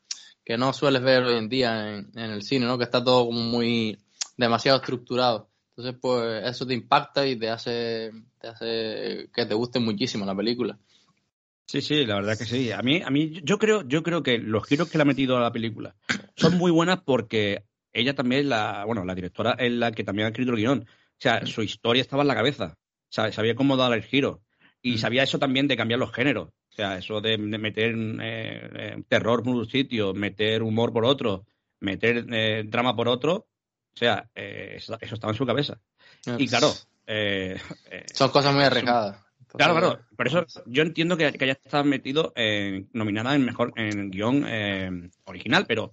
que 0.45 0.57
no 0.57 0.73
sueles 0.73 1.03
ver 1.03 1.25
hoy 1.25 1.37
en 1.37 1.49
día 1.49 1.91
en, 1.91 2.11
en 2.15 2.31
el 2.31 2.43
cine, 2.43 2.67
¿no? 2.67 2.79
Que 2.79 2.85
está 2.85 3.03
todo 3.03 3.27
como 3.27 3.41
muy 3.41 3.99
demasiado 4.37 4.79
estructurado. 4.79 5.51
Entonces, 5.79 6.01
pues 6.03 6.45
eso 6.45 6.67
te 6.67 6.75
impacta 6.75 7.25
y 7.25 7.37
te 7.37 7.51
hace, 7.51 8.11
te 8.41 8.49
hace 8.49 9.31
que 9.33 9.47
te 9.47 9.55
guste 9.55 9.79
muchísimo 9.79 10.27
la 10.27 10.35
película. 10.35 10.77
Sí, 11.67 11.83
sí, 11.83 12.05
la 12.05 12.17
verdad 12.17 12.37
que 12.37 12.47
sí. 12.47 12.73
A 12.73 12.83
mí, 12.83 13.01
a 13.01 13.11
mí, 13.11 13.41
yo 13.45 13.59
creo, 13.59 13.87
yo 13.87 14.03
creo 14.03 14.25
que 14.25 14.39
los 14.39 14.67
giros 14.67 14.91
que 14.91 14.99
le 14.99 15.03
ha 15.03 15.05
metido 15.05 15.37
a 15.37 15.41
la 15.41 15.53
película 15.53 15.95
son 16.35 16.59
muy 16.59 16.73
buenas 16.73 17.03
porque 17.05 17.63
ella 17.93 18.17
también, 18.17 18.49
la, 18.49 18.85
bueno, 18.87 19.05
la 19.05 19.15
directora 19.15 19.53
es 19.53 19.71
la 19.71 19.93
que 19.93 20.03
también 20.03 20.27
ha 20.27 20.31
escrito 20.31 20.51
el 20.51 20.57
guion. 20.57 20.81
O 20.81 21.17
sea, 21.17 21.47
su 21.47 21.63
historia 21.63 22.01
estaba 22.01 22.23
en 22.23 22.29
la 22.29 22.35
cabeza. 22.35 22.77
O 22.77 23.13
sea, 23.13 23.31
sabía 23.31 23.55
cómo 23.55 23.77
dar 23.77 23.93
el 23.93 24.03
giro. 24.03 24.43
Y 24.83 24.95
mm. 24.95 24.99
sabía 24.99 25.23
eso 25.23 25.39
también 25.39 25.69
de 25.69 25.77
cambiar 25.77 26.01
los 26.01 26.13
géneros. 26.13 26.49
O 26.49 26.75
sea, 26.75 26.99
eso 26.99 27.21
de, 27.21 27.39
meter 27.39 27.95
eh, 27.95 28.71
eh, 28.75 29.03
terror 29.07 29.45
por 29.45 29.55
un 29.55 29.71
sitio, 29.71 30.13
meter 30.13 30.65
humor 30.65 30.93
por 30.93 31.05
otro, 31.05 31.47
meter 31.79 32.27
eh, 32.33 32.65
drama 32.67 32.97
por 32.97 33.07
otro. 33.07 33.47
O 33.95 33.99
sea, 33.99 34.31
eso, 34.35 34.97
estaba 35.01 35.33
en 35.33 35.37
su 35.37 35.47
cabeza. 35.47 35.81
Y 36.39 36.49
claro. 36.49 36.73
Son 38.13 38.31
cosas 38.31 38.55
muy 38.55 38.65
arriesgadas. 38.65 39.25
Claro, 39.49 39.75
claro. 39.75 40.01
Por 40.17 40.27
eso 40.27 40.47
yo 40.67 40.83
entiendo 40.83 41.17
que, 41.17 41.25
haya 41.25 41.53
estado 41.53 41.85
metido 41.85 42.33
en, 42.37 42.89
nominada 42.93 43.35
en 43.35 43.45
mejor 43.45 43.73
en 43.77 44.11
guion 44.11 44.45
original, 45.25 45.67
pero 45.67 45.91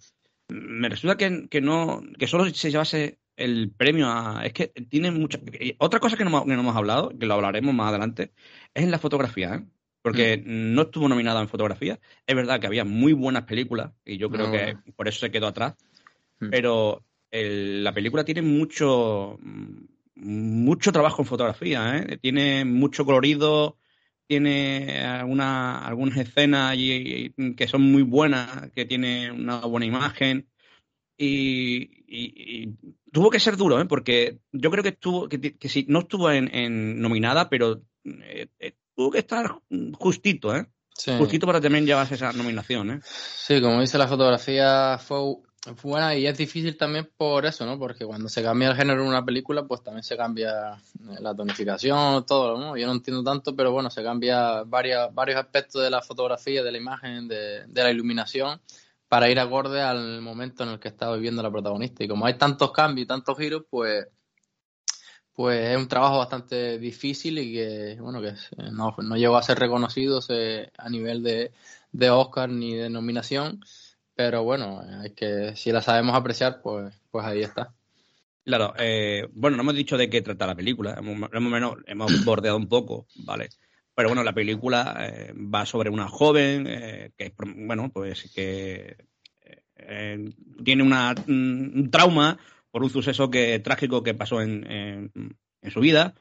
me 0.49 0.89
resulta 0.89 1.17
que, 1.17 1.47
que, 1.49 1.61
no 1.61 2.03
que 2.19 2.27
solo 2.27 2.49
se 2.53 2.69
llevase 2.69 3.19
el 3.35 3.71
premio 3.71 4.07
a... 4.07 4.45
Es 4.45 4.53
que 4.53 4.67
tiene 4.67 5.11
mucha... 5.11 5.39
Otra 5.77 5.99
cosa 5.99 6.17
que 6.17 6.25
no, 6.25 6.43
hemos 6.45 6.75
hablado, 6.75 7.09
que 7.17 7.25
lo 7.25 7.33
hablaremos 7.33 7.73
más 7.73 7.89
adelante, 7.89 8.31
es 8.73 8.83
en 8.83 8.91
la 8.91 8.99
fotografía, 8.99 9.55
¿eh? 9.55 9.65
Porque 10.01 10.37
mm. 10.37 10.73
no 10.73 10.83
estuvo 10.83 11.09
nominada 11.09 11.41
en 11.41 11.49
fotografía. 11.49 11.99
Es 12.27 12.35
verdad 12.35 12.59
que 12.59 12.67
había 12.67 12.85
muy 12.85 13.13
buenas 13.13 13.43
películas 13.43 13.91
y 14.05 14.17
yo 14.17 14.29
creo 14.29 14.51
que 14.51 14.77
por 14.95 15.07
eso 15.07 15.19
se 15.19 15.31
quedó 15.31 15.47
atrás. 15.47 15.75
Mm. 16.39 16.49
Pero 16.51 17.03
la 17.43 17.93
película 17.93 18.23
tiene 18.23 18.41
mucho 18.41 19.37
mucho 20.15 20.91
trabajo 20.91 21.21
en 21.21 21.27
fotografía, 21.27 21.97
¿eh? 21.97 22.17
Tiene 22.17 22.65
mucho 22.65 23.05
colorido, 23.05 23.77
tiene 24.27 25.01
alguna, 25.03 25.79
algunas 25.79 26.17
escenas 26.17 26.75
que 26.75 27.67
son 27.67 27.81
muy 27.81 28.03
buenas, 28.03 28.71
que 28.71 28.85
tiene 28.85 29.31
una 29.31 29.59
buena 29.59 29.85
imagen. 29.85 30.47
Y, 31.17 32.73
tuvo 33.11 33.29
que 33.29 33.39
ser 33.39 33.55
duro, 33.55 33.79
¿eh? 33.79 33.85
porque 33.85 34.39
yo 34.51 34.69
creo 34.71 34.83
que 34.83 34.89
estuvo, 34.89 35.29
que, 35.29 35.39
que 35.39 35.69
sí, 35.69 35.85
no 35.87 35.99
estuvo 35.99 36.29
en, 36.31 37.01
nominada, 37.01 37.49
pero 37.49 37.81
eh, 38.03 38.47
eh, 38.59 38.73
tuvo 38.95 39.11
que 39.11 39.19
estar 39.19 39.59
justito, 39.93 40.55
¿eh? 40.55 40.65
Justito 41.17 41.45
para 41.45 41.59
también 41.59 41.85
llevarse 41.85 42.15
esa 42.15 42.31
nominación, 42.31 42.89
¿eh? 42.89 42.99
Sí, 43.03 43.61
como 43.61 43.81
dice 43.81 43.97
la 43.97 44.07
fotografía, 44.07 44.97
fue 44.97 45.17
buena 45.81 46.15
y 46.15 46.27
es 46.27 46.37
difícil 46.37 46.77
también 46.77 47.09
por 47.17 47.45
eso, 47.45 47.65
¿no? 47.65 47.79
Porque 47.79 48.05
cuando 48.05 48.29
se 48.29 48.43
cambia 48.43 48.69
el 48.69 48.75
género 48.75 49.01
en 49.01 49.07
una 49.07 49.25
película, 49.25 49.63
pues 49.65 49.83
también 49.83 50.03
se 50.03 50.15
cambia 50.15 50.77
la 51.19 51.35
tonificación, 51.35 52.25
todo, 52.25 52.57
¿no? 52.57 52.77
Yo 52.77 52.87
no 52.87 52.93
entiendo 52.93 53.23
tanto, 53.23 53.55
pero 53.55 53.71
bueno, 53.71 53.89
se 53.89 54.03
cambia 54.03 54.63
varios, 54.63 55.13
varios 55.13 55.39
aspectos 55.39 55.81
de 55.81 55.89
la 55.89 56.01
fotografía, 56.01 56.63
de 56.63 56.71
la 56.71 56.77
imagen, 56.77 57.27
de, 57.27 57.65
de 57.67 57.83
la 57.83 57.91
iluminación 57.91 58.61
para 59.07 59.29
ir 59.29 59.39
acorde 59.39 59.81
al 59.81 60.21
momento 60.21 60.63
en 60.63 60.69
el 60.69 60.79
que 60.79 60.89
está 60.89 61.11
viviendo 61.13 61.41
la 61.41 61.51
protagonista. 61.51 62.03
Y 62.03 62.07
como 62.07 62.25
hay 62.25 62.37
tantos 62.37 62.71
cambios 62.71 63.05
y 63.05 63.07
tantos 63.07 63.37
giros, 63.37 63.63
pues, 63.69 64.07
pues 65.33 65.69
es 65.69 65.77
un 65.77 65.87
trabajo 65.87 66.17
bastante 66.17 66.79
difícil 66.79 67.37
y 67.39 67.53
que, 67.53 67.97
bueno, 67.99 68.21
que 68.21 68.33
no, 68.71 68.95
no 68.97 69.15
llegó 69.17 69.37
a 69.37 69.43
ser 69.43 69.59
reconocido 69.59 70.19
a 70.77 70.89
nivel 70.89 71.23
de, 71.23 71.53
de 71.91 72.09
Oscar 72.09 72.49
ni 72.49 72.73
de 72.73 72.89
nominación. 72.89 73.61
Pero 74.15 74.43
bueno, 74.43 74.81
hay 75.01 75.13
que, 75.13 75.55
si 75.55 75.71
la 75.71 75.81
sabemos 75.81 76.15
apreciar, 76.15 76.61
pues, 76.61 76.93
pues 77.11 77.25
ahí 77.25 77.41
está. 77.41 77.73
Claro, 78.43 78.73
eh, 78.77 79.27
bueno, 79.33 79.57
no 79.57 79.63
hemos 79.63 79.75
dicho 79.75 79.97
de 79.97 80.09
qué 80.09 80.21
trata 80.21 80.47
la 80.47 80.55
película, 80.55 80.95
hemos, 80.97 81.29
hemos, 81.33 81.77
hemos 81.85 82.25
bordeado 82.25 82.57
un 82.57 82.69
poco, 82.69 83.07
¿vale? 83.25 83.49
Pero 83.95 84.09
bueno, 84.09 84.23
la 84.23 84.33
película 84.33 84.95
eh, 84.99 85.33
va 85.33 85.65
sobre 85.65 85.89
una 85.89 86.09
joven 86.09 86.67
eh, 86.67 87.11
que, 87.17 87.33
bueno, 87.37 87.89
pues 87.93 88.29
que 88.35 88.97
eh, 89.77 90.29
tiene 90.63 90.83
una, 90.83 91.15
un 91.27 91.89
trauma 91.89 92.37
por 92.69 92.83
un 92.83 92.89
suceso 92.89 93.29
que, 93.29 93.57
trágico 93.59 94.03
que 94.03 94.13
pasó 94.13 94.41
en, 94.41 94.69
en, 94.69 95.71
su 95.71 95.79
vida, 95.79 96.13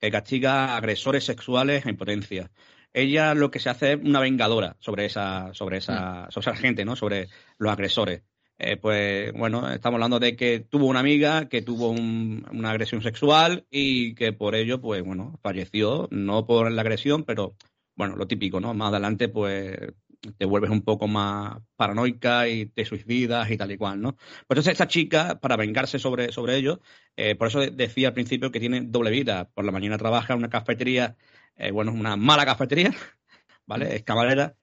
que 0.00 0.10
castiga 0.10 0.76
agresores 0.76 1.24
sexuales 1.24 1.86
en 1.86 1.96
potencia. 1.96 2.50
Ella 2.92 3.34
lo 3.34 3.50
que 3.50 3.58
se 3.58 3.70
hace 3.70 3.92
es 3.92 3.98
una 4.02 4.20
vengadora 4.20 4.76
sobre 4.80 5.06
esa, 5.06 5.54
sobre 5.54 5.78
esa, 5.78 6.26
mm. 6.28 6.30
sobre 6.32 6.50
esa 6.50 6.56
gente, 6.56 6.84
¿no? 6.84 6.96
Sobre 6.96 7.28
los 7.58 7.72
agresores. 7.72 8.22
Eh, 8.58 8.76
pues 8.76 9.32
bueno, 9.32 9.68
estamos 9.72 9.96
hablando 9.96 10.20
de 10.20 10.36
que 10.36 10.60
tuvo 10.60 10.86
una 10.86 11.00
amiga 11.00 11.48
que 11.48 11.62
tuvo 11.62 11.90
una 11.90 12.70
agresión 12.70 13.02
sexual 13.02 13.66
y 13.70 14.14
que 14.14 14.32
por 14.32 14.54
ello, 14.54 14.80
pues 14.80 15.02
bueno, 15.02 15.38
falleció, 15.42 16.06
no 16.12 16.46
por 16.46 16.70
la 16.70 16.82
agresión, 16.82 17.24
pero 17.24 17.56
bueno, 17.96 18.14
lo 18.16 18.26
típico, 18.26 18.60
¿no? 18.60 18.72
Más 18.74 18.90
adelante, 18.90 19.28
pues 19.28 19.76
te 20.38 20.44
vuelves 20.44 20.70
un 20.70 20.82
poco 20.82 21.08
más 21.08 21.58
paranoica 21.76 22.48
y 22.48 22.66
te 22.66 22.84
suicidas 22.84 23.50
y 23.50 23.56
tal 23.56 23.72
y 23.72 23.76
cual, 23.76 24.00
¿no? 24.00 24.12
Pues 24.14 24.50
entonces 24.50 24.72
esta 24.72 24.86
chica, 24.86 25.40
para 25.40 25.56
vengarse 25.56 25.98
sobre, 25.98 26.30
sobre 26.32 26.56
ello, 26.56 26.80
eh, 27.16 27.34
por 27.34 27.48
eso 27.48 27.60
decía 27.60 28.08
al 28.08 28.14
principio 28.14 28.52
que 28.52 28.60
tiene 28.60 28.82
doble 28.82 29.10
vida. 29.10 29.50
Por 29.52 29.64
la 29.64 29.72
mañana 29.72 29.98
trabaja 29.98 30.32
en 30.32 30.38
una 30.38 30.50
cafetería, 30.50 31.16
eh, 31.56 31.70
bueno, 31.70 31.92
una 31.92 32.16
mala 32.16 32.44
cafetería, 32.44 32.94
¿vale? 33.66 33.96
Es 33.96 34.02
camarera 34.02 34.54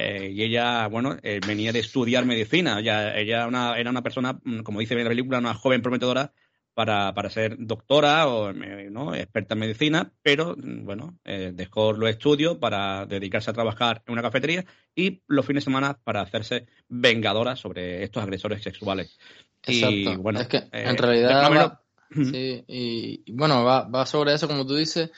eh, 0.00 0.30
y 0.32 0.44
ella, 0.44 0.86
bueno, 0.86 1.16
eh, 1.24 1.40
venía 1.44 1.72
de 1.72 1.80
estudiar 1.80 2.24
medicina. 2.24 2.78
Ella, 2.78 3.18
ella 3.18 3.48
era 3.76 3.90
una 3.90 4.02
persona, 4.02 4.38
mm, 4.44 4.60
como 4.60 4.78
dice 4.78 4.94
en 4.94 5.02
la 5.02 5.10
película, 5.10 5.38
una 5.38 5.54
joven 5.54 5.82
prometedora 5.82 6.32
para, 6.72 7.12
para 7.14 7.30
ser 7.30 7.56
doctora 7.58 8.28
o 8.28 8.50
eh, 8.50 8.90
¿no? 8.92 9.12
experta 9.12 9.54
en 9.54 9.60
medicina, 9.60 10.12
pero 10.22 10.54
mm, 10.56 10.84
bueno, 10.84 11.18
dejó 11.24 11.92
los 11.92 12.10
estudios 12.10 12.58
para 12.58 13.06
dedicarse 13.06 13.50
a 13.50 13.54
trabajar 13.54 14.04
en 14.06 14.12
una 14.12 14.22
cafetería 14.22 14.64
y 14.94 15.20
los 15.26 15.44
fines 15.44 15.64
de 15.64 15.70
semana 15.70 15.98
para 16.04 16.20
hacerse 16.20 16.68
vengadora 16.88 17.56
sobre 17.56 18.04
estos 18.04 18.22
agresores 18.22 18.62
sexuales. 18.62 19.18
Exacto. 19.64 20.12
Y, 20.12 20.16
bueno, 20.16 20.40
es 20.40 20.46
que 20.46 20.62
en 20.70 20.96
realidad... 20.96 21.80
sí, 22.14 22.64
y, 22.68 23.32
bueno, 23.32 23.64
va, 23.64 23.82
va 23.88 24.06
sobre 24.06 24.32
eso, 24.32 24.46
como 24.46 24.64
tú 24.64 24.76
dices. 24.76 25.10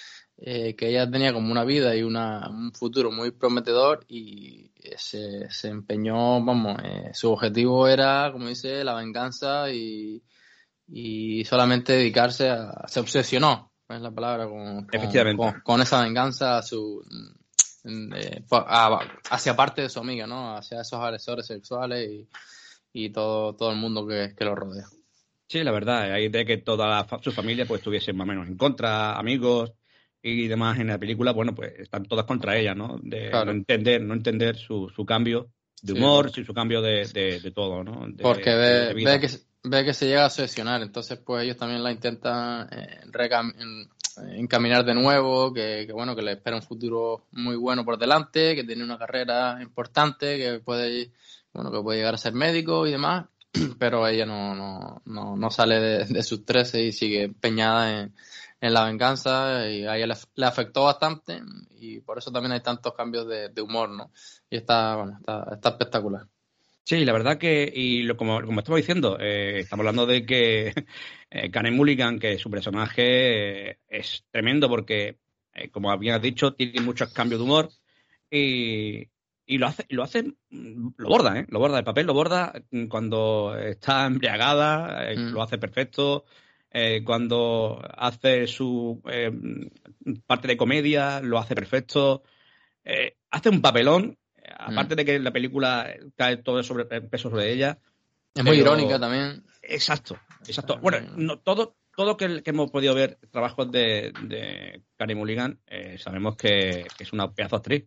Que 0.43 0.89
ella 0.89 1.11
tenía 1.11 1.33
como 1.33 1.53
una 1.53 1.65
vida 1.65 1.95
y 1.95 2.03
una, 2.03 2.49
un 2.49 2.73
futuro 2.73 3.13
muy 3.13 3.31
prometedor 3.31 4.05
y 4.09 4.71
se, 4.97 5.51
se 5.51 5.69
empeñó, 5.69 6.43
vamos, 6.43 6.79
eh, 6.83 7.11
su 7.13 7.31
objetivo 7.31 7.89
era, 7.89 8.31
como 8.33 8.49
dice, 8.49 8.83
la 8.85 8.95
venganza 8.95 9.71
y, 9.71 10.23
y 10.89 11.45
solamente 11.45 11.95
dedicarse 11.95 12.49
a, 12.49 12.85
se 12.87 13.01
obsesionó, 13.01 13.73
es 13.89 14.01
la 14.01 14.11
palabra, 14.11 14.49
con, 14.49 14.87
con, 15.63 15.81
esa 15.83 16.03
venganza 16.03 16.59
a 16.59 16.63
su, 16.63 17.05
eh, 17.85 18.45
hacia 19.31 19.57
parte 19.57 19.83
de 19.83 19.89
su 19.89 19.99
amiga, 19.99 20.27
¿no? 20.27 20.57
Hacia 20.57 20.81
esos 20.81 21.01
agresores 21.01 21.47
sexuales 21.47 22.09
y, 22.09 22.29
y 22.93 23.11
todo, 23.11 23.55
todo 23.55 23.73
el 23.73 23.79
mundo 23.79 24.07
que, 24.07 24.35
que 24.37 24.45
lo 24.45 24.55
rodea. 24.55 24.87
Sí, 25.49 25.65
la 25.65 25.73
verdad, 25.73 26.13
hay 26.13 26.29
de 26.29 26.45
que 26.45 26.59
toda 26.59 27.05
su 27.23 27.33
familia 27.33 27.67
pues 27.67 27.81
estuviese 27.81 28.13
más 28.13 28.25
o 28.25 28.29
menos 28.29 28.47
en 28.47 28.57
contra, 28.57 29.19
amigos, 29.19 29.73
y 30.23 30.49
demás 30.49 30.79
en 30.79 30.89
la 30.89 30.99
película, 30.99 31.33
bueno, 31.33 31.55
pues 31.55 31.73
están 31.79 32.05
todas 32.05 32.27
contra 32.27 32.57
ella, 32.57 32.75
¿no? 32.75 32.99
De 33.03 33.31
no 33.31 33.51
entender, 33.51 34.03
no 34.03 34.15
entender 34.15 34.57
su, 34.57 34.91
su 34.95 35.05
cambio 35.05 35.51
de 35.83 35.95
humor, 35.95 36.31
su 36.31 36.53
cambio 36.53 36.83
de, 36.83 37.07
de, 37.07 37.51
todo, 37.53 37.83
¿no? 37.83 38.07
Porque 38.21 38.55
ve, 38.55 38.95
ve, 38.95 39.21
que, 39.21 39.29
ve 39.65 39.85
que 39.85 39.95
se 39.95 40.07
llega 40.07 40.25
a 40.25 40.27
obsesionar, 40.27 40.83
entonces 40.83 41.19
pues 41.19 41.45
ellos 41.45 41.57
también 41.57 41.83
la 41.83 41.91
intentan 41.91 42.69
eh, 42.71 43.01
encaminar 44.37 44.85
de 44.85 44.95
nuevo, 44.95 45.53
que, 45.53 45.85
que, 45.87 45.93
bueno, 45.93 46.15
que 46.15 46.23
le 46.23 46.33
espera 46.33 46.57
un 46.57 46.63
futuro 46.63 47.27
muy 47.33 47.57
bueno 47.57 47.85
por 47.85 47.99
delante, 47.99 48.55
que 48.55 48.65
tiene 48.65 48.85
una 48.85 48.99
carrera 48.99 49.59
importante, 49.63 50.37
que 50.37 50.61
puede, 50.61 51.13
bueno, 51.55 51.71
que 51.73 51.81
puede 51.81 51.99
llegar 51.99 52.15
a 52.15 52.19
ser 52.19 52.35
médico 52.35 52.87
y 52.87 52.91
demás, 52.91 53.27
pero 53.79 54.07
ella 54.07 54.27
no, 54.27 54.55
no, 54.55 55.03
no, 55.05 55.37
no 55.37 55.51
sale 55.51 55.81
de, 55.81 56.05
de 56.05 56.23
sus 56.23 56.45
13 56.45 56.85
y 56.85 56.93
sigue 56.93 57.25
empeñada 57.25 58.01
en 58.01 58.15
en 58.61 58.75
la 58.75 58.85
venganza 58.85 59.69
y 59.69 59.87
a 59.87 59.97
ella 59.97 60.15
le, 60.35 60.47
afectó 60.47 60.85
bastante 60.85 61.41
y 61.79 62.01
por 62.01 62.19
eso 62.19 62.31
también 62.31 62.53
hay 62.53 62.61
tantos 62.61 62.95
cambios 62.95 63.27
de, 63.27 63.63
humor, 63.63 63.89
¿no? 63.89 64.13
Y 64.51 64.57
está, 64.57 64.97
bueno, 64.97 65.17
está, 65.19 65.49
está, 65.53 65.69
espectacular. 65.71 66.27
Sí, 66.85 67.05
la 67.05 67.13
verdad 67.13 67.39
que, 67.39 67.71
y 67.75 68.03
lo, 68.03 68.17
como, 68.17 68.43
como 68.43 68.61
estamos 68.61 68.79
diciendo, 68.79 69.19
eh, 69.19 69.61
estamos 69.61 69.85
hablando 69.85 70.07
de 70.07 70.27
que 70.27 70.75
eh, 71.31 71.51
Karen 71.51 71.75
Mulligan, 71.75 72.19
que 72.19 72.39
su 72.39 72.51
personaje 72.51 73.71
eh, 73.71 73.79
es 73.89 74.25
tremendo 74.31 74.69
porque, 74.69 75.19
eh, 75.55 75.71
como 75.71 75.91
habías 75.91 76.21
dicho, 76.21 76.53
tiene 76.53 76.81
muchos 76.81 77.13
cambios 77.13 77.41
de 77.41 77.45
humor 77.45 77.71
y, 78.31 79.09
y 79.51 79.59
lo 79.59 79.67
hace, 79.67 79.85
lo 79.89 80.03
hace, 80.03 80.33
lo 80.51 81.09
borda, 81.09 81.41
¿eh? 81.41 81.47
Lo 81.49 81.59
borda, 81.59 81.79
el 81.79 81.85
papel 81.85 82.07
lo 82.07 82.15
borda 82.15 82.53
cuando 82.89 83.57
está 83.59 84.07
embriagada, 84.07 85.13
mm. 85.17 85.33
lo 85.33 85.43
hace 85.43 85.59
perfecto. 85.59 86.25
Eh, 86.73 87.03
cuando 87.05 87.83
hace 87.97 88.47
su 88.47 89.03
eh, 89.11 89.33
parte 90.25 90.47
de 90.47 90.57
comedia, 90.57 91.21
lo 91.21 91.39
hace 91.39 91.55
perfecto. 91.55 92.23
Eh, 92.85 93.17
hace 93.31 93.49
un 93.49 93.61
papelón 93.61 94.17
aparte 94.57 94.95
de 94.95 95.05
que 95.05 95.19
la 95.19 95.33
película 95.33 95.93
cae 96.17 96.39
todo 96.39 96.63
sobre, 96.63 96.87
el 96.95 97.09
peso 97.09 97.31
sobre 97.31 97.53
ella. 97.53 97.79
Es 98.35 98.45
muy 98.45 98.59
irónica 98.59 98.99
también. 98.99 99.45
Exacto, 99.63 100.19
exacto. 100.47 100.79
Bueno, 100.79 101.01
no, 101.17 101.39
todo, 101.39 101.77
todo 101.97 102.17
que, 102.17 102.43
que 102.43 102.51
hemos 102.51 102.71
podido 102.71 102.95
ver 102.95 103.19
trabajos 103.31 103.71
de, 103.71 104.13
de 104.23 104.83
Carey 104.97 105.17
Mulligan, 105.17 105.61
eh, 105.67 105.99
sabemos 105.99 106.37
que, 106.37 106.87
es 106.99 107.13
una 107.13 107.33
pedazo 107.33 107.57
actriz. 107.57 107.87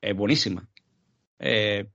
Es 0.00 0.14
buenísima. 0.14 0.68
Eh, 1.38 1.88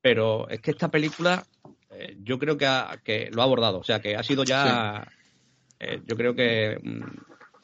pero 0.00 0.48
es 0.48 0.60
que 0.60 0.72
esta 0.72 0.90
película 0.90 1.44
eh, 1.90 2.16
yo 2.22 2.38
creo 2.38 2.56
que, 2.56 2.68
que, 3.02 3.30
lo 3.32 3.42
ha 3.42 3.44
abordado. 3.44 3.78
O 3.78 3.84
sea, 3.84 4.00
que 4.00 4.16
ha 4.16 4.22
sido 4.22 4.44
ya, 4.44 5.06
yo 6.06 6.16
creo 6.16 6.34
que 6.34 6.78
mm, 6.82 7.02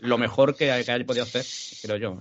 lo 0.01 0.19
mejor 0.19 0.57
que, 0.57 0.67
que 0.67 0.93
haya 0.93 1.05
podido 1.05 1.25
hacer, 1.25 1.45
creo 1.83 1.97
yo. 1.97 2.19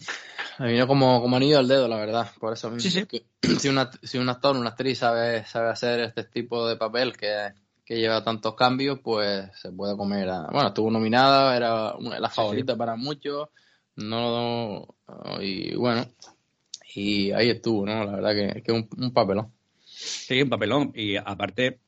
Me 0.59 0.73
vino 0.73 0.87
como, 0.87 1.21
como 1.21 1.37
anillo 1.37 1.59
al 1.59 1.67
dedo, 1.67 1.87
la 1.87 1.97
verdad. 1.97 2.29
Por 2.39 2.53
eso 2.53 2.69
mismo. 2.69 2.81
Sí, 2.81 2.91
sí. 2.91 3.05
Que, 3.05 3.25
si, 3.59 3.69
una, 3.69 3.89
si 4.03 4.17
un 4.17 4.29
actor, 4.29 4.55
una 4.57 4.69
actriz 4.69 4.99
sabe, 4.99 5.45
sabe 5.45 5.69
hacer 5.69 6.01
este 6.01 6.25
tipo 6.25 6.67
de 6.67 6.75
papel 6.75 7.15
que, 7.15 7.53
que 7.85 7.97
lleva 7.97 8.23
tantos 8.23 8.55
cambios, 8.55 8.99
pues 8.99 9.49
se 9.57 9.71
puede 9.71 9.95
comer. 9.95 10.29
A... 10.29 10.47
Bueno, 10.51 10.67
estuvo 10.67 10.91
nominada, 10.91 11.55
era 11.55 11.95
la 11.97 12.29
favorita 12.29 12.75
para 12.75 12.95
muchos. 12.95 13.49
No, 13.95 14.87
y 15.41 15.75
bueno, 15.75 16.05
y 16.95 17.31
ahí 17.31 17.49
estuvo, 17.49 17.85
¿no? 17.85 18.03
La 18.03 18.15
verdad 18.15 18.53
que, 18.53 18.61
que 18.61 18.71
un, 18.71 18.87
un 18.97 19.13
papelón. 19.13 19.51
Sí, 19.83 20.41
un 20.41 20.49
papelón. 20.49 20.91
Y 20.95 21.15
aparte, 21.17 21.79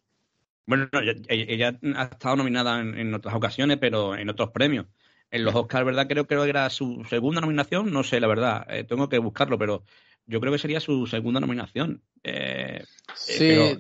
bueno, 0.66 0.90
ella, 1.28 1.80
ha 1.96 2.04
estado 2.04 2.36
nominada 2.38 2.80
en, 2.80 3.14
otras 3.14 3.36
ocasiones, 3.36 3.78
pero 3.80 4.16
en 4.16 4.30
otros 4.30 4.52
premios. 4.52 4.86
En 5.30 5.46
los 5.46 5.56
Oscars, 5.56 5.86
¿verdad? 5.86 6.08
Creo 6.08 6.28
que 6.28 6.50
era 6.50 6.70
su 6.70 7.06
segunda 7.10 7.42
nominación, 7.42 7.92
no 7.92 8.04
sé, 8.04 8.20
la 8.20 8.28
verdad, 8.28 8.66
eh, 8.70 8.84
tengo 8.84 9.08
que 9.08 9.18
buscarlo, 9.18 9.58
pero 9.58 9.84
yo 10.26 10.42
creo 10.42 10.52
que 10.52 10.60
sería 10.60 10.80
su 10.80 11.08
segunda 11.08 11.40
nominación. 11.40 12.02
Eh, 12.24 12.84
sí, 13.16 13.80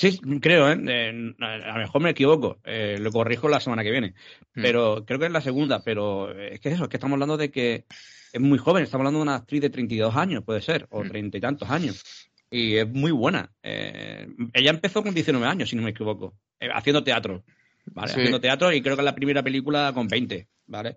Sí, 0.00 0.18
creo, 0.40 0.72
¿eh? 0.72 1.34
a 1.40 1.72
lo 1.74 1.78
mejor 1.78 2.00
me 2.00 2.08
equivoco, 2.08 2.58
eh, 2.64 2.96
lo 2.98 3.12
corrijo 3.12 3.50
la 3.50 3.60
semana 3.60 3.82
que 3.82 3.90
viene, 3.90 4.14
hmm. 4.54 4.62
pero 4.62 5.04
creo 5.04 5.18
que 5.18 5.26
es 5.26 5.30
la 5.30 5.42
segunda, 5.42 5.82
pero 5.84 6.32
es 6.32 6.58
que 6.58 6.70
es 6.70 6.76
eso, 6.76 6.84
es 6.84 6.88
que 6.88 6.96
estamos 6.96 7.16
hablando 7.16 7.36
de 7.36 7.50
que 7.50 7.84
es 8.32 8.40
muy 8.40 8.56
joven, 8.56 8.82
estamos 8.82 9.02
hablando 9.02 9.18
de 9.18 9.24
una 9.24 9.34
actriz 9.34 9.60
de 9.60 9.68
32 9.68 10.16
años, 10.16 10.42
puede 10.42 10.62
ser, 10.62 10.86
o 10.88 11.04
hmm. 11.04 11.08
treinta 11.10 11.36
y 11.36 11.40
tantos 11.42 11.68
años, 11.68 12.02
y 12.50 12.76
es 12.76 12.88
muy 12.88 13.10
buena. 13.10 13.52
Eh, 13.62 14.26
ella 14.54 14.70
empezó 14.70 15.02
con 15.02 15.12
19 15.12 15.46
años, 15.46 15.68
si 15.68 15.76
no 15.76 15.82
me 15.82 15.90
equivoco, 15.90 16.32
eh, 16.58 16.70
haciendo 16.72 17.04
teatro, 17.04 17.44
¿vale? 17.84 18.10
Haciendo 18.10 18.40
teatro 18.40 18.72
y 18.72 18.80
creo 18.80 18.96
que 18.96 19.02
es 19.02 19.04
la 19.04 19.14
primera 19.14 19.42
película 19.42 19.92
con 19.92 20.08
20, 20.08 20.48
¿vale? 20.68 20.96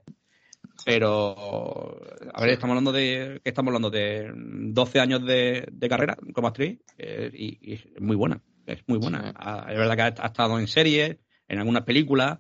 Pero, 0.86 2.00
a 2.34 2.40
ver, 2.40 2.52
estamos 2.52 2.72
hablando 2.72 2.94
de, 2.94 3.42
que 3.44 3.50
estamos 3.50 3.68
hablando 3.68 3.90
de 3.90 4.32
12 4.34 5.00
años 5.02 5.26
de, 5.26 5.68
carrera 5.90 6.16
como 6.32 6.48
actriz 6.48 6.80
y 6.98 7.74
es 7.74 7.86
muy 8.00 8.16
buena 8.16 8.42
es 8.66 8.84
muy 8.88 8.98
buena. 8.98 9.34
Ah, 9.36 9.66
es 9.70 9.78
verdad 9.78 9.96
que 9.96 10.22
ha, 10.22 10.26
estado 10.26 10.60
en 10.60 10.68
series, 10.68 11.18
en 11.48 11.60
algunas 11.60 11.84
películas, 11.84 12.40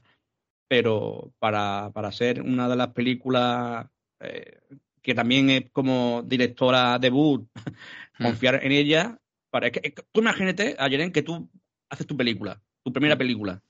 pero 0.67 1.33
para, 1.39 1.91
para 1.93 2.11
ser 2.11 2.41
una 2.41 2.67
de 2.67 2.75
las 2.75 2.89
películas 2.89 3.87
eh, 4.19 4.61
que 5.01 5.13
también 5.13 5.49
es 5.49 5.69
como 5.71 6.23
directora 6.25 6.97
debut, 6.97 7.47
hmm. 8.19 8.23
confiar 8.23 8.63
en 8.63 8.71
ella. 8.71 9.19
Para, 9.49 9.69
que, 9.69 9.93
tú 10.11 10.21
imagínate, 10.21 10.75
Ayeren, 10.79 11.11
que 11.11 11.21
tú 11.21 11.49
haces 11.89 12.07
tu 12.07 12.17
película, 12.17 12.61
tu 12.83 12.91
primera 12.91 13.15
hmm. 13.15 13.19
película. 13.19 13.61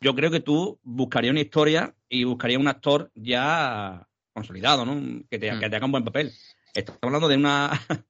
Yo 0.00 0.14
creo 0.14 0.30
que 0.30 0.40
tú 0.40 0.78
buscarías 0.82 1.32
una 1.32 1.40
historia 1.40 1.94
y 2.08 2.24
buscarías 2.24 2.60
un 2.60 2.68
actor 2.68 3.10
ya 3.14 4.08
consolidado, 4.32 4.86
¿no? 4.86 5.22
Que 5.28 5.38
te, 5.38 5.52
hmm. 5.52 5.60
que 5.60 5.68
te 5.68 5.76
haga 5.76 5.86
un 5.86 5.92
buen 5.92 6.04
papel. 6.04 6.32
Estamos 6.72 7.00
hablando 7.02 7.28
de 7.28 7.36
una 7.36 7.70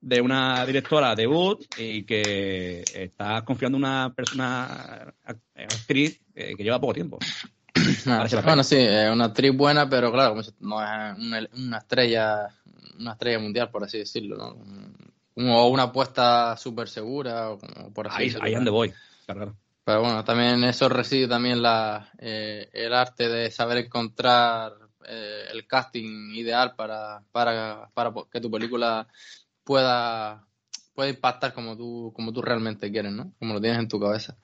de 0.00 0.20
una 0.20 0.64
directora 0.64 1.14
debut 1.14 1.62
y 1.76 2.04
que 2.04 2.82
está 2.94 3.44
confiando 3.44 3.76
en 3.76 3.84
una 3.84 4.12
persona 4.14 5.12
actriz 5.24 6.20
que 6.34 6.56
lleva 6.58 6.80
poco 6.80 6.94
tiempo. 6.94 7.18
bueno, 8.44 8.64
sí, 8.64 8.76
es 8.76 9.10
una 9.10 9.26
actriz 9.26 9.56
buena, 9.56 9.88
pero 9.88 10.10
claro, 10.12 10.34
no 10.34 10.40
es 10.40 10.52
una, 10.60 11.78
estrella 11.78 12.48
una 12.98 13.12
estrella 13.12 13.38
mundial, 13.38 13.70
por 13.70 13.84
así 13.84 13.98
decirlo, 13.98 14.36
¿no? 14.36 15.54
O 15.54 15.68
una 15.68 15.84
apuesta 15.84 16.56
súper 16.56 16.88
segura, 16.88 17.50
por 17.94 18.08
así 18.08 18.16
ahí, 18.16 18.24
decirlo. 18.26 18.46
Ahí 18.46 18.54
donde 18.54 18.70
voy, 18.70 18.92
Pero 19.26 20.00
bueno, 20.00 20.24
también 20.24 20.64
eso 20.64 20.88
reside 20.88 21.28
también 21.28 21.62
la, 21.62 22.10
eh, 22.18 22.68
el 22.72 22.92
arte 22.92 23.28
de 23.28 23.50
saber 23.50 23.78
encontrar 23.78 24.72
eh, 25.06 25.44
el 25.52 25.66
casting 25.66 26.30
ideal 26.34 26.74
para, 26.76 27.22
para, 27.32 27.88
para 27.94 28.12
que 28.30 28.40
tu 28.40 28.50
película 28.50 29.06
pueda, 29.70 30.48
pueda 30.96 31.10
impactar 31.10 31.54
como 31.54 31.76
tú, 31.76 32.12
como 32.12 32.32
tú 32.32 32.42
realmente 32.42 32.90
quieres, 32.90 33.12
¿no? 33.12 33.32
Como 33.38 33.54
lo 33.54 33.60
tienes 33.60 33.78
en 33.78 33.86
tu 33.86 34.00
cabeza. 34.00 34.36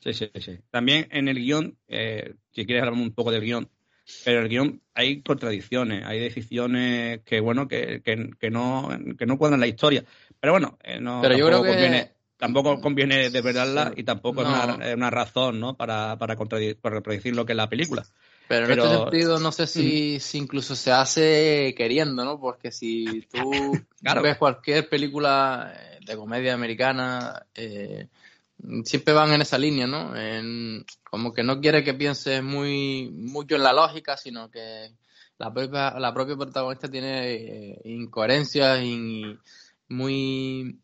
Sí, 0.00 0.14
sí, 0.14 0.30
sí. 0.40 0.60
También 0.70 1.08
en 1.10 1.28
el 1.28 1.36
guion, 1.36 1.76
eh, 1.88 2.32
si 2.54 2.64
quieres 2.64 2.84
hablar 2.84 2.98
un 2.98 3.12
poco 3.12 3.30
del 3.30 3.42
guion, 3.42 3.68
pero 4.24 4.38
en 4.38 4.44
el 4.44 4.48
guion 4.48 4.82
hay 4.94 5.20
contradicciones, 5.20 6.06
hay 6.06 6.20
decisiones 6.20 7.20
que, 7.26 7.40
bueno, 7.40 7.68
que, 7.68 8.00
que, 8.02 8.50
no, 8.50 8.88
que 9.18 9.26
no 9.26 9.36
cuadran 9.36 9.60
la 9.60 9.66
historia. 9.66 10.02
Pero 10.40 10.54
bueno, 10.54 10.78
eh, 10.82 11.00
no, 11.02 11.20
pero 11.20 11.36
yo 11.36 11.46
creo 11.46 11.62
que... 11.62 11.68
conviene, 11.68 12.12
tampoco 12.38 12.80
conviene 12.80 13.28
desvelarla 13.28 13.92
y 13.94 14.04
tampoco 14.04 14.40
es 14.40 14.48
una, 14.48 14.94
una, 14.94 15.10
razón, 15.10 15.60
¿no? 15.60 15.76
Para, 15.76 16.16
para, 16.16 16.34
contradecir, 16.34 16.80
para 16.80 16.94
contradecir 16.94 17.36
lo 17.36 17.44
que 17.44 17.52
es 17.52 17.58
la 17.58 17.68
película. 17.68 18.06
Pero 18.46 18.66
en 18.66 18.78
este 18.78 18.88
sentido 18.88 19.38
no 19.40 19.52
sé 19.52 19.66
si, 19.66 20.20
si, 20.20 20.38
incluso 20.38 20.76
se 20.76 20.92
hace 20.92 21.74
queriendo, 21.76 22.24
¿no? 22.24 22.38
Porque 22.38 22.70
si 22.70 23.22
tú 23.32 23.72
ves 24.22 24.36
cualquier 24.36 24.88
película 24.88 25.72
eh, 25.74 25.98
de 26.04 26.16
comedia 26.16 26.52
americana, 26.52 27.46
eh, 27.54 28.08
siempre 28.84 29.14
van 29.14 29.32
en 29.32 29.42
esa 29.42 29.56
línea, 29.56 29.86
¿no? 29.86 30.14
En, 30.14 30.84
como 31.04 31.32
que 31.32 31.42
no 31.42 31.60
quiere 31.60 31.82
que 31.82 31.94
pienses 31.94 32.42
muy 32.42 33.10
mucho 33.10 33.56
en 33.56 33.62
la 33.62 33.72
lógica, 33.72 34.16
sino 34.16 34.50
que 34.50 34.92
la 35.38 35.52
propia, 35.52 35.98
la 35.98 36.12
propia 36.12 36.36
protagonista 36.36 36.88
tiene 36.88 37.32
eh, 37.32 37.80
incoherencias 37.84 38.82
y 38.82 39.38
muy... 39.88 40.80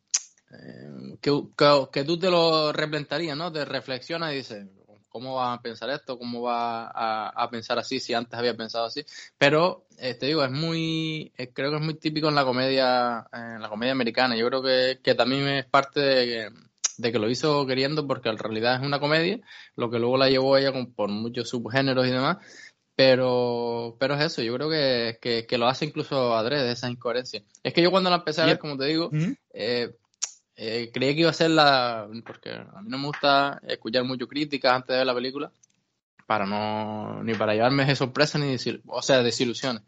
que, 1.20 1.42
que, 1.57 1.88
que, 1.92 2.05
tú 2.05 2.18
te 2.18 2.31
lo 2.31 2.73
replentarías, 2.73 3.37
¿no? 3.37 3.53
Te 3.53 3.66
reflexionas 3.66 4.33
y 4.33 4.37
dices, 4.37 4.66
¿cómo 5.11 5.35
va 5.35 5.53
a 5.53 5.61
pensar 5.61 5.90
esto? 5.90 6.18
¿Cómo 6.18 6.42
va 6.42 6.88
a, 6.88 7.51
pensar 7.51 7.79
así 7.79 8.01
si 8.01 8.14
antes 8.14 8.38
había 8.38 8.57
pensado 8.57 8.87
así? 8.87 9.05
Pero, 9.37 9.85
eh, 9.99 10.14
te 10.14 10.27
digo, 10.27 10.42
es 10.42 10.51
muy, 10.51 11.33
eh, 11.37 11.53
creo 11.53 11.70
que 11.70 11.77
es 11.77 11.83
muy 11.83 11.94
típico 11.94 12.29
en 12.29 12.37
la 12.37 12.44
comedia, 12.44 13.27
en 13.33 13.61
la 13.61 13.68
comedia 13.68 13.92
americana. 13.92 14.37
Yo 14.37 14.46
creo 14.46 14.62
que, 14.62 15.01
que 15.03 15.14
también 15.14 15.46
es 15.49 15.66
parte 15.66 16.01
de, 16.01 16.51
de, 16.96 17.12
que 17.12 17.18
lo 17.18 17.29
hizo 17.29 17.66
queriendo 17.66 18.07
porque 18.07 18.31
en 18.31 18.38
realidad 18.38 18.77
es 18.77 18.87
una 18.87 19.01
comedia, 19.01 19.40
lo 19.77 19.90
que 19.90 19.99
luego 19.99 20.16
la 20.16 20.31
llevó 20.31 20.57
ella 20.57 20.73
con, 20.73 20.94
por 20.94 21.11
muchos 21.11 21.49
subgéneros 21.49 22.07
y 22.07 22.11
demás. 22.11 22.38
Pero, 22.94 23.96
pero 23.99 24.14
es 24.14 24.20
eso, 24.25 24.42
yo 24.42 24.55
creo 24.55 24.68
que, 24.68 25.46
que, 25.49 25.59
lo 25.59 25.68
hace 25.68 25.87
incluso 25.87 26.37
adrede, 26.37 26.73
esa 26.73 26.90
incoherencia. 26.90 27.42
Es 27.62 27.73
que 27.73 27.83
yo 27.83 27.90
cuando 27.90 28.11
la 28.11 28.16
empecé 28.16 28.42
a 28.42 28.46
ver, 28.46 28.59
como 28.59 28.77
te 28.77 28.85
digo, 28.85 29.11
eh, 29.55 29.96
eh, 30.62 30.90
creía 30.92 31.14
que 31.14 31.20
iba 31.20 31.31
a 31.31 31.33
ser 31.33 31.51
la. 31.53 32.07
Porque 32.27 32.51
a 32.51 32.83
mí 32.83 32.90
no 32.90 32.99
me 32.99 33.07
gusta 33.07 33.62
escuchar 33.66 34.05
mucho 34.05 34.29
críticas 34.29 34.75
antes 34.75 34.88
de 34.88 34.99
ver 34.99 35.07
la 35.07 35.14
película, 35.14 35.51
para 36.27 36.44
no. 36.44 37.25
ni 37.25 37.33
para 37.33 37.55
llevarme 37.55 37.87
de 37.87 37.96
sorpresa 37.96 38.38
ni 38.38 38.51
decir, 38.51 38.83
o 38.87 39.01
sea, 39.01 39.23
desilusiones. 39.23 39.83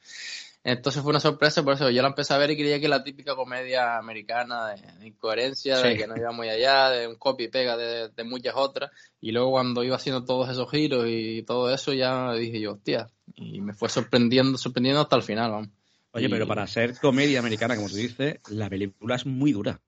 Entonces 0.64 1.02
fue 1.02 1.10
una 1.10 1.20
sorpresa, 1.20 1.62
por 1.62 1.74
eso 1.74 1.90
yo 1.90 2.00
la 2.00 2.08
empecé 2.08 2.32
a 2.32 2.38
ver 2.38 2.52
y 2.52 2.56
creía 2.56 2.80
que 2.80 2.88
la 2.88 3.04
típica 3.04 3.34
comedia 3.34 3.98
americana 3.98 4.68
de, 4.68 5.08
incoherencia, 5.08 5.76
de 5.76 5.96
que 5.96 6.06
no 6.06 6.16
iba 6.16 6.32
muy 6.32 6.48
allá, 6.48 6.88
de 6.88 7.06
un 7.06 7.16
copy 7.16 7.44
y 7.44 7.48
pega 7.48 7.76
de, 7.76 8.08
de, 8.08 8.24
muchas 8.24 8.54
otras. 8.56 8.92
Y 9.20 9.32
luego 9.32 9.50
cuando 9.50 9.84
iba 9.84 9.96
haciendo 9.96 10.24
todos 10.24 10.48
esos 10.48 10.70
giros 10.70 11.04
y 11.06 11.42
todo 11.42 11.74
eso, 11.74 11.92
ya 11.92 12.32
dije 12.32 12.60
yo, 12.60 12.72
hostia, 12.72 13.10
y 13.34 13.60
me 13.60 13.74
fue 13.74 13.90
sorprendiendo, 13.90 14.56
sorprendiendo 14.56 15.02
hasta 15.02 15.16
el 15.16 15.22
final, 15.22 15.50
vamos. 15.50 15.68
Oye, 16.12 16.30
pero 16.30 16.46
para 16.46 16.66
ser 16.66 16.98
comedia 16.98 17.40
americana, 17.40 17.76
como 17.76 17.90
tú 17.90 17.96
dices, 17.96 18.38
la 18.48 18.70
película 18.70 19.16
es 19.16 19.26
muy 19.26 19.52
dura. 19.52 19.78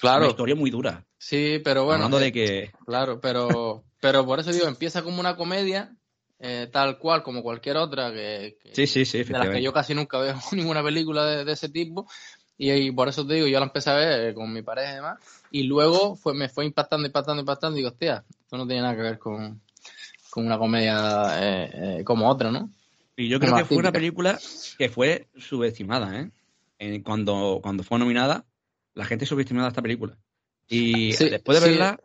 Claro. 0.00 0.24
Una 0.24 0.30
historia 0.30 0.54
muy 0.54 0.70
dura. 0.70 1.04
Sí, 1.18 1.60
pero 1.64 1.84
bueno. 1.84 2.04
Hablando 2.04 2.18
de 2.18 2.32
que. 2.32 2.70
Claro, 2.86 3.20
pero, 3.20 3.84
pero 4.00 4.24
por 4.24 4.40
eso 4.40 4.52
digo, 4.52 4.66
empieza 4.66 5.02
como 5.02 5.20
una 5.20 5.36
comedia, 5.36 5.94
eh, 6.38 6.68
tal 6.70 6.98
cual 6.98 7.22
como 7.22 7.42
cualquier 7.42 7.76
otra, 7.76 8.12
que, 8.12 8.58
sí, 8.72 8.86
sí, 8.86 9.04
sí, 9.04 9.24
de 9.24 9.32
las 9.32 9.48
que 9.48 9.62
yo 9.62 9.72
casi 9.72 9.94
nunca 9.94 10.18
veo 10.18 10.36
ninguna 10.52 10.82
película 10.82 11.24
de, 11.24 11.50
ese 11.50 11.68
tipo. 11.68 12.06
Y, 12.58 12.90
por 12.92 13.08
eso 13.08 13.26
te 13.26 13.34
digo, 13.34 13.46
yo 13.46 13.58
la 13.58 13.66
empecé 13.66 13.90
a 13.90 13.94
ver 13.94 14.28
eh, 14.28 14.34
con 14.34 14.50
mi 14.50 14.62
pareja 14.62 14.92
y 14.92 14.94
demás. 14.94 15.18
Y 15.50 15.64
luego 15.64 16.16
fue, 16.16 16.32
me 16.32 16.48
fue 16.48 16.64
impactando, 16.64 17.06
impactando, 17.06 17.40
impactando. 17.40 17.76
Y 17.76 17.80
digo, 17.80 17.90
hostia, 17.90 18.24
esto 18.28 18.56
no 18.56 18.66
tiene 18.66 18.82
nada 18.82 18.96
que 18.96 19.02
ver 19.02 19.18
con, 19.18 19.60
con 20.30 20.46
una 20.46 20.58
comedia 20.58 21.32
eh, 21.38 22.02
como 22.04 22.30
otra, 22.30 22.50
¿no? 22.50 22.70
Y 23.16 23.28
yo 23.28 23.40
creo 23.40 23.56
que 23.56 23.64
fue 23.64 23.78
una 23.78 23.92
película 23.92 24.38
que 24.78 24.88
fue 24.88 25.28
subestimada, 25.36 26.30
¿eh? 26.78 27.02
cuando, 27.02 27.60
cuando 27.62 27.82
fue 27.82 27.98
nominada 27.98 28.44
la 28.96 29.04
gente 29.04 29.26
subestimaba 29.26 29.68
esta 29.68 29.82
película. 29.82 30.16
Y 30.68 31.12
después 31.12 31.60
de 31.62 31.70
verla, 31.70 32.00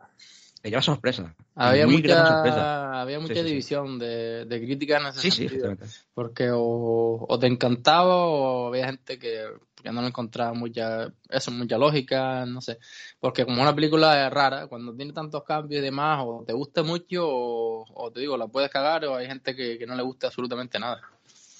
te 0.60 0.70
lleva 0.70 0.82
sorpresa. 0.82 1.34
Había 1.56 1.86
Muy 1.86 1.96
mucha, 1.96 2.24
sorpresa. 2.26 3.00
había 3.00 3.18
mucha 3.18 3.34
Sí, 3.34 3.42
división 3.42 3.98
de, 3.98 4.44
de 4.44 4.60
críticas 4.60 5.00
en 5.00 5.06
ese 5.08 5.20
Sí, 5.22 5.30
sí, 5.30 5.36
sentido. 5.48 5.72
efectivamente. 5.72 6.06
Porque 6.14 6.50
o, 6.52 7.26
o 7.28 7.38
te 7.38 7.48
encantaba 7.48 8.26
o 8.26 8.68
había 8.68 8.86
gente 8.86 9.18
que, 9.18 9.44
que 9.82 9.90
no 9.90 10.02
le 10.02 10.08
encontraba 10.08 10.52
mucha, 10.54 11.12
eso, 11.28 11.50
mucha 11.50 11.76
lógica, 11.78 12.46
no 12.46 12.60
sé. 12.60 12.78
Porque 13.18 13.44
como 13.44 13.60
una 13.62 13.74
película 13.74 14.26
es 14.26 14.32
rara, 14.32 14.68
cuando 14.68 14.94
tiene 14.94 15.12
tantos 15.12 15.42
cambios 15.42 15.80
y 15.80 15.84
demás, 15.84 16.22
o 16.24 16.44
te 16.46 16.52
gusta 16.52 16.82
mucho 16.84 17.26
o, 17.26 17.84
o 17.92 18.12
te 18.12 18.20
digo, 18.20 18.36
la 18.36 18.46
puedes 18.46 18.70
cagar, 18.70 19.04
o 19.06 19.16
hay 19.16 19.26
gente 19.26 19.56
que, 19.56 19.78
que 19.78 19.86
no 19.86 19.96
le 19.96 20.02
gusta 20.02 20.28
absolutamente 20.28 20.78
nada. 20.78 21.00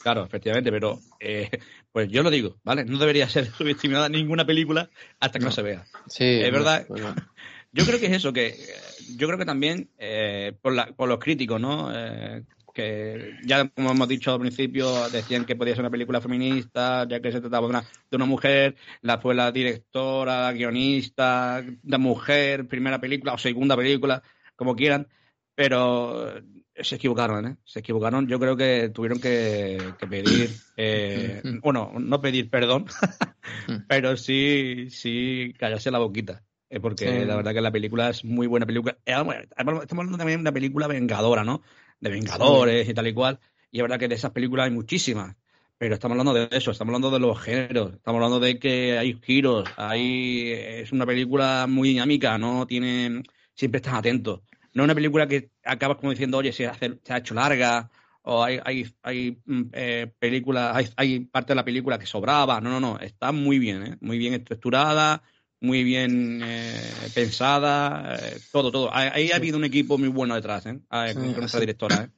Claro, 0.03 0.25
efectivamente, 0.25 0.71
pero 0.71 0.99
eh, 1.21 1.49
pues 1.93 2.09
yo 2.11 2.23
lo 2.23 2.31
digo, 2.31 2.57
¿vale? 2.65 2.85
No 2.85 2.99
debería 2.99 3.29
ser 3.29 3.47
subestimada 3.53 4.09
ninguna 4.09 4.45
película 4.47 4.91
hasta 5.21 5.39
que 5.39 5.45
no, 5.45 5.51
No. 5.51 5.55
se 5.55 5.63
vea. 5.63 5.87
Sí, 6.09 6.25
Es 6.43 6.51
verdad. 6.53 6.87
Yo 7.75 7.87
creo 7.87 7.99
que 7.99 8.05
es 8.07 8.13
eso, 8.13 8.35
que 8.35 8.49
eh, 8.49 8.55
yo 9.17 9.27
creo 9.27 9.39
que 9.39 9.47
también 9.47 9.89
eh, 9.97 10.53
por, 10.61 10.75
la- 10.75 10.89
por 10.89 11.09
los 11.09 11.19
críticos, 11.19 11.59
¿no? 11.59 11.91
Eh, 11.95 12.43
que 12.75 13.33
ya 13.47 13.67
como 13.69 13.93
hemos 13.93 14.09
dicho 14.09 14.31
al 14.35 14.41
principio, 14.41 15.09
decían 15.09 15.47
que 15.47 15.57
podía 15.57 15.73
ser 15.75 15.81
una 15.81 15.91
película 15.91 16.21
feminista, 16.21 17.07
ya 17.09 17.21
que 17.21 17.33
se 17.33 17.41
trataba 17.41 17.67
de 17.67 17.71
una, 17.71 17.81
de 18.11 18.17
una 18.17 18.27
mujer, 18.27 18.77
la 19.01 19.17
fue 19.19 19.35
la 19.35 19.51
directora, 19.53 20.43
la 20.43 20.53
guionista, 20.53 21.65
de 21.83 21.99
mujer, 21.99 22.69
primera 22.69 23.01
película 23.01 23.33
o 23.33 23.39
segunda 23.39 23.75
película, 23.75 24.23
como 24.55 24.77
quieran, 24.77 25.09
pero 25.55 26.43
se 26.81 26.97
equivocaron, 26.97 27.47
¿eh? 27.47 27.57
Se 27.65 27.81
equivocaron. 27.81 28.27
Yo 28.29 28.39
creo 28.41 28.57
que 28.57 28.91
tuvieron 28.95 29.21
que, 29.21 29.79
que 29.99 30.07
pedir, 30.07 30.51
eh, 30.77 31.43
bueno, 31.63 31.93
no 31.99 32.21
pedir 32.21 32.49
perdón, 32.51 32.87
pero 33.89 34.17
sí, 34.17 34.87
sí 34.91 35.55
callarse 35.59 35.91
la 35.91 35.99
boquita. 35.99 36.43
eh, 36.71 36.81
porque 36.81 37.05
Sí. 37.21 37.27
la 37.27 37.37
verdad 37.37 37.53
que 37.53 37.61
la 37.61 37.71
película 37.71 38.09
es 38.11 38.25
muy 38.25 38.47
buena 38.47 38.65
película. 38.67 38.97
Eh, 39.05 39.13
Estamos 39.13 39.85
hablando 39.91 40.19
también 40.19 40.39
de 40.39 40.43
una 40.43 40.53
película 40.53 40.87
vengadora, 40.87 41.45
¿no? 41.45 41.63
De 42.01 42.11
Vengadores 42.11 42.89
y 42.89 42.95
tal 42.95 43.07
y 43.07 43.13
cual. 43.15 43.39
Y 43.71 43.79
es 43.79 43.83
verdad 43.83 43.99
que 43.99 44.09
de 44.09 44.15
esas 44.15 44.33
películas 44.33 44.65
hay 44.67 44.71
muchísimas. 44.73 45.37
Pero 45.79 45.95
estamos 45.95 46.17
hablando 46.19 46.33
de 46.35 46.49
eso, 46.57 46.71
estamos 46.71 46.91
hablando 46.91 47.11
de 47.11 47.19
los 47.19 47.41
géneros, 47.41 47.95
estamos 47.95 48.19
hablando 48.19 48.39
de 48.39 48.59
que 48.59 48.97
hay 48.99 49.19
giros, 49.21 49.69
hay, 49.77 50.53
es 50.53 50.93
una 50.93 51.05
película 51.05 51.67
muy 51.69 51.89
dinámica, 51.89 52.39
no 52.39 52.67
tiene, 52.69 53.23
siempre 53.55 53.79
estás 53.79 53.95
atento. 53.95 54.45
No 54.75 54.83
es 54.83 54.85
una 54.87 54.95
película 54.95 55.27
que 55.29 55.51
acabas 55.65 55.99
como 55.99 56.11
diciendo, 56.11 56.39
oye, 56.39 56.53
se, 56.53 56.67
hace- 56.67 56.99
se 57.05 57.13
ha 57.13 57.19
hecho 57.19 57.35
larga, 57.35 57.91
o 58.23 58.43
hay, 58.43 58.59
hay, 58.65 58.87
hay 59.03 59.39
mm, 59.45 59.63
eh, 59.73 60.13
películas, 60.19 60.75
hay, 60.77 60.89
hay 60.97 61.21
parte 61.21 61.53
de 61.53 61.57
la 61.57 61.65
película 61.65 61.99
que 61.99 62.07
sobraba. 62.07 62.61
No, 62.61 62.71
no, 62.71 62.81
no, 62.81 62.99
está 63.01 63.33
muy 63.33 63.59
bien, 63.59 63.83
¿eh? 63.87 63.97
muy 64.01 64.19
bien 64.19 64.35
estructurada, 64.35 65.23
muy 65.61 65.85
bien 65.85 66.41
eh, 66.43 67.11
pensada, 67.15 68.17
eh, 68.21 68.41
todo, 68.51 68.71
todo. 68.73 68.91
Ahí 68.93 69.31
ha 69.31 69.37
habido 69.37 69.57
un 69.59 69.65
equipo 69.65 69.99
muy 69.99 70.09
bueno 70.09 70.35
detrás, 70.35 70.67
¿eh? 70.67 70.81
Ah, 70.91 71.09
Sí, 71.09 71.15
con 71.15 71.35
nuestra 71.35 71.61
sí. 71.61 71.67
directora, 71.67 72.05
¿eh? 72.05 72.09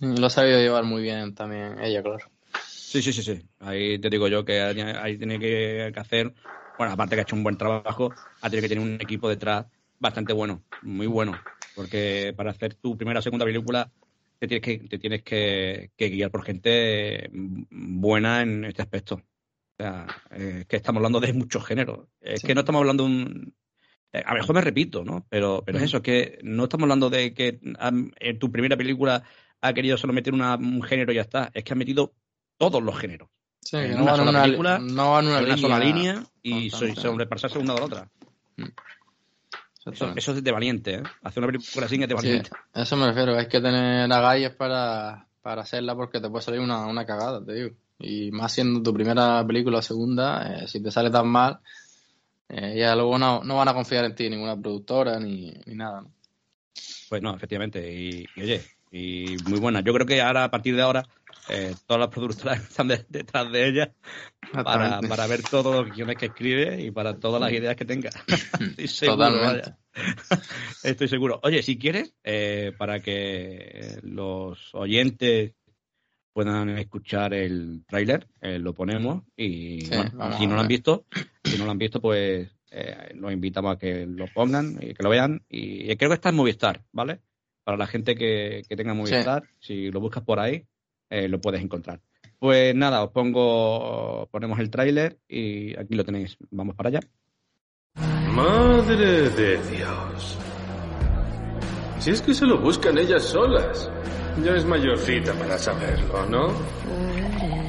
Lo 0.00 0.26
ha 0.26 0.30
sabido 0.30 0.58
llevar 0.58 0.84
muy 0.84 1.02
bien 1.02 1.34
también 1.34 1.78
ella, 1.80 2.02
claro. 2.02 2.24
Sí, 2.66 3.00
sí, 3.02 3.12
sí, 3.12 3.22
sí. 3.22 3.40
Ahí 3.60 3.98
te 3.98 4.10
digo 4.10 4.28
yo 4.28 4.44
que 4.44 4.60
ahí 4.60 5.16
tiene 5.16 5.38
que 5.38 5.90
que 5.94 6.00
hacer, 6.00 6.34
bueno, 6.76 6.92
aparte 6.92 7.16
que 7.16 7.20
ha 7.20 7.22
hecho 7.22 7.36
un 7.36 7.42
buen 7.42 7.56
trabajo, 7.56 8.14
ha 8.40 8.50
tenido 8.50 8.62
que 8.62 8.68
tener 8.74 8.84
un 8.84 8.98
equipo 9.00 9.28
detrás 9.28 9.66
bastante 10.02 10.32
bueno, 10.32 10.64
muy 10.82 11.06
bueno, 11.06 11.38
porque 11.74 12.34
para 12.36 12.50
hacer 12.50 12.74
tu 12.74 12.96
primera 12.96 13.20
o 13.20 13.22
segunda 13.22 13.46
película 13.46 13.90
te 14.38 14.48
tienes 14.48 14.62
que, 14.64 14.78
te 14.88 14.98
tienes 14.98 15.22
que, 15.22 15.92
que 15.96 16.08
guiar 16.08 16.30
por 16.32 16.44
gente 16.44 17.30
mm, 17.32 18.00
buena 18.00 18.42
en 18.42 18.64
este 18.64 18.82
aspecto. 18.82 19.14
O 19.14 19.22
sea, 19.78 20.06
es 20.32 20.66
que 20.66 20.76
estamos 20.76 20.98
hablando 20.98 21.20
de 21.20 21.32
muchos 21.32 21.64
géneros. 21.64 22.08
Es 22.20 22.40
Sí. 22.40 22.48
que 22.48 22.54
no 22.54 22.60
estamos 22.60 22.80
hablando 22.80 23.04
de 23.04 23.10
un... 23.10 23.54
eh, 24.12 24.22
A 24.26 24.34
lo 24.34 24.40
mejor 24.40 24.56
me 24.56 24.60
repito, 24.60 25.04
¿no? 25.04 25.24
Pero, 25.30 25.62
pero 25.64 25.78
es 25.78 25.84
eso, 25.84 25.98
es 25.98 26.02
que 26.02 26.38
no 26.42 26.64
estamos 26.64 26.82
hablando 26.84 27.08
de 27.08 27.32
que 27.32 27.60
en 27.62 28.38
tu 28.40 28.50
primera 28.50 28.76
película 28.76 29.22
ha 29.60 29.72
querido 29.72 29.96
solo 29.96 30.12
meter 30.12 30.34
una- 30.34 30.56
un 30.56 30.82
género 30.82 31.12
y 31.12 31.16
ya 31.16 31.22
está. 31.22 31.50
Es 31.54 31.62
que 31.62 31.72
ha 31.72 31.76
metido 31.76 32.12
todos 32.58 32.82
los 32.82 32.98
géneros 32.98 33.28
Sí, 33.64 33.76
En 33.76 33.82
que 33.90 33.94
una 33.94 33.98
no 34.00 34.04
van 34.06 34.16
sola 34.16 34.30
una, 34.30 34.42
película, 34.42 34.78
no 34.80 35.12
van 35.12 35.26
una 35.26 35.38
en 35.38 35.44
una 35.44 35.54
línea, 35.54 35.56
sola 35.56 35.78
línea 35.78 36.24
y 36.42 36.68
con 36.70 36.80
so- 36.80 36.86
tanta- 36.86 37.00
sobrepasarse 37.00 37.58
una 37.58 37.74
de 37.74 37.78
la 37.80 37.86
otra. 37.86 38.10
Exactamente. 38.56 38.82
Eso 39.86 40.32
es 40.32 40.44
de 40.44 40.52
valiente, 40.52 40.94
¿eh? 40.94 41.02
Hacer 41.22 41.42
una 41.42 41.52
película 41.52 41.86
así 41.86 41.94
es 41.96 42.00
de 42.00 42.06
Sí, 42.08 42.14
valiente. 42.14 42.50
a 42.72 42.82
eso 42.82 42.96
me 42.96 43.06
refiero, 43.06 43.36
hay 43.36 43.48
que 43.48 43.60
tener 43.60 44.12
agallas 44.12 44.54
para, 44.54 45.26
para 45.42 45.62
hacerla 45.62 45.94
porque 45.94 46.20
te 46.20 46.28
puede 46.30 46.42
salir 46.44 46.60
una, 46.60 46.86
una 46.86 47.04
cagada, 47.04 47.44
te 47.44 47.52
digo. 47.52 47.70
Y 47.98 48.30
más 48.30 48.52
siendo 48.52 48.82
tu 48.82 48.92
primera 48.92 49.46
película 49.46 49.78
o 49.78 49.82
segunda, 49.82 50.62
eh, 50.62 50.68
si 50.68 50.82
te 50.82 50.90
sale 50.90 51.10
tan 51.10 51.28
mal, 51.28 51.60
eh, 52.48 52.76
ya 52.78 52.94
luego 52.94 53.18
no, 53.18 53.42
no 53.44 53.56
van 53.56 53.68
a 53.68 53.74
confiar 53.74 54.04
en 54.04 54.14
ti, 54.14 54.28
ninguna 54.28 54.56
productora 54.60 55.18
ni, 55.20 55.52
ni 55.66 55.74
nada. 55.74 56.02
¿no? 56.02 56.10
Pues 57.08 57.22
no, 57.22 57.34
efectivamente. 57.34 57.92
Y, 57.92 58.26
y 58.36 58.42
oye, 58.42 58.62
y 58.90 59.36
muy 59.48 59.58
buena. 59.60 59.80
Yo 59.80 59.92
creo 59.94 60.06
que 60.06 60.20
ahora, 60.20 60.44
a 60.44 60.50
partir 60.50 60.74
de 60.76 60.82
ahora, 60.82 61.06
eh, 61.48 61.74
todas 61.86 62.00
las 62.00 62.08
productoras 62.08 62.60
están 62.68 62.88
de- 62.88 63.04
detrás 63.08 63.50
de 63.52 63.68
ella 63.68 63.92
para, 64.64 65.00
para 65.08 65.26
ver 65.26 65.42
todos 65.42 65.74
los 65.84 65.94
guiones 65.94 66.16
que 66.16 66.26
escribe 66.26 66.80
y 66.82 66.90
para 66.90 67.18
todas 67.18 67.40
las 67.40 67.52
ideas 67.52 67.76
que 67.76 67.84
tenga. 67.84 68.10
Estoy 68.76 68.88
seguro, 68.88 69.16
Totalmente. 69.26 69.72
Estoy 70.84 71.08
seguro. 71.08 71.40
Oye, 71.42 71.62
si 71.62 71.78
quieres, 71.78 72.14
eh, 72.24 72.72
para 72.76 73.00
que 73.00 73.98
los 74.02 74.74
oyentes 74.74 75.52
puedan 76.32 76.70
escuchar 76.78 77.34
el 77.34 77.84
tráiler, 77.86 78.26
eh, 78.40 78.58
lo 78.58 78.72
ponemos 78.72 79.22
y 79.36 79.82
Sí, 79.82 79.88
bueno, 79.94 80.10
vamos 80.14 80.38
si 80.38 80.46
no 80.46 80.54
lo 80.54 80.60
han 80.62 80.68
visto, 80.68 81.04
si 81.44 81.58
no 81.58 81.64
lo 81.66 81.70
han 81.72 81.78
visto, 81.78 82.00
pues 82.00 82.50
eh, 82.70 83.12
los 83.14 83.32
invitamos 83.32 83.76
a 83.76 83.78
que 83.78 84.06
lo 84.06 84.26
pongan 84.32 84.78
y 84.80 84.94
que 84.94 85.02
lo 85.02 85.10
vean. 85.10 85.44
Y 85.48 85.94
creo 85.96 86.08
que 86.10 86.14
está 86.14 86.30
en 86.30 86.36
Movistar, 86.36 86.82
¿vale? 86.92 87.20
Para 87.64 87.76
la 87.76 87.86
gente 87.86 88.14
que, 88.14 88.62
que 88.66 88.76
tenga 88.76 88.94
Movistar, 88.94 89.42
si 89.60 89.90
lo 89.90 90.00
buscas 90.00 90.22
por 90.24 90.40
ahí, 90.40 90.64
eh, 91.12 91.28
lo 91.28 91.40
puedes 91.40 91.62
encontrar. 91.62 92.00
Pues 92.38 92.74
nada, 92.74 93.04
os 93.04 93.10
pongo, 93.10 94.28
ponemos 94.32 94.58
el 94.58 94.70
tráiler 94.70 95.18
y 95.28 95.78
aquí 95.78 95.94
lo 95.94 96.04
tenéis. 96.04 96.38
Vamos 96.50 96.74
para 96.74 96.88
allá. 96.88 97.00
Madre 98.34 99.28
de 99.30 99.58
Dios. 99.70 100.38
Si 101.98 102.10
es 102.10 102.22
que 102.22 102.32
se 102.32 102.46
lo 102.46 102.58
buscan 102.60 102.96
ellas 102.96 103.24
solas. 103.24 103.90
Ya 104.42 104.52
es 104.52 104.64
mayorcita 104.64 105.34
para 105.34 105.58
saberlo, 105.58 106.26
¿no? 106.30 106.48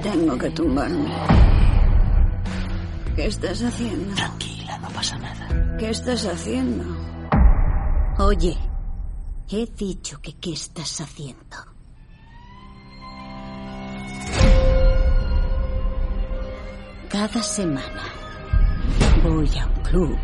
Tengo 0.01 0.37
que 0.37 0.49
tumbarme. 0.51 1.11
¿Qué 3.17 3.25
estás 3.25 3.61
haciendo? 3.61 4.15
Tranquila, 4.15 4.77
no 4.79 4.87
pasa 4.87 5.19
nada. 5.19 5.77
¿Qué 5.77 5.89
estás 5.89 6.25
haciendo? 6.25 6.85
Oye, 8.19 8.57
he 9.49 9.65
dicho 9.65 10.21
que 10.21 10.33
qué 10.39 10.53
estás 10.53 11.01
haciendo. 11.01 11.72
Cada 17.13 17.43
semana 17.43 18.11
voy 19.23 19.47
a 19.59 19.67
un 19.67 19.83
club, 19.83 20.17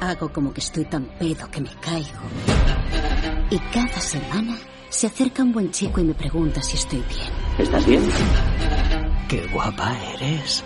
hago 0.00 0.32
como 0.32 0.54
que 0.54 0.60
estoy 0.60 0.84
tan 0.84 1.06
pedo 1.18 1.50
que 1.50 1.60
me 1.60 1.70
caigo. 1.80 2.20
Y 3.50 3.58
cada 3.58 3.98
semana 3.98 4.56
se 4.90 5.08
acerca 5.08 5.42
un 5.42 5.52
buen 5.52 5.72
chico 5.72 6.00
y 6.00 6.04
me 6.04 6.14
pregunta 6.14 6.62
si 6.62 6.76
estoy 6.76 7.02
bien. 7.08 7.32
¿Estás 7.58 7.84
bien? 7.84 8.08
Qué 9.28 9.44
guapa 9.48 9.92
eres. 10.14 10.62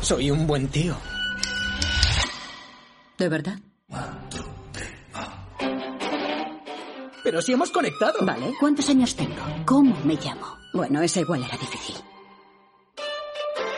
Soy 0.00 0.30
un 0.30 0.46
buen 0.46 0.68
tío. 0.68 0.96
¿De 3.18 3.28
verdad? 3.28 3.58
Pero 7.22 7.42
si 7.42 7.52
hemos 7.52 7.70
conectado. 7.70 8.24
Vale, 8.24 8.54
¿cuántos 8.58 8.88
años 8.88 9.14
tengo? 9.14 9.42
¿Cómo 9.66 9.94
me 10.02 10.14
llamo? 10.14 10.56
Bueno, 10.72 11.02
esa 11.02 11.20
igual 11.20 11.44
era 11.44 11.58
difícil. 11.58 11.96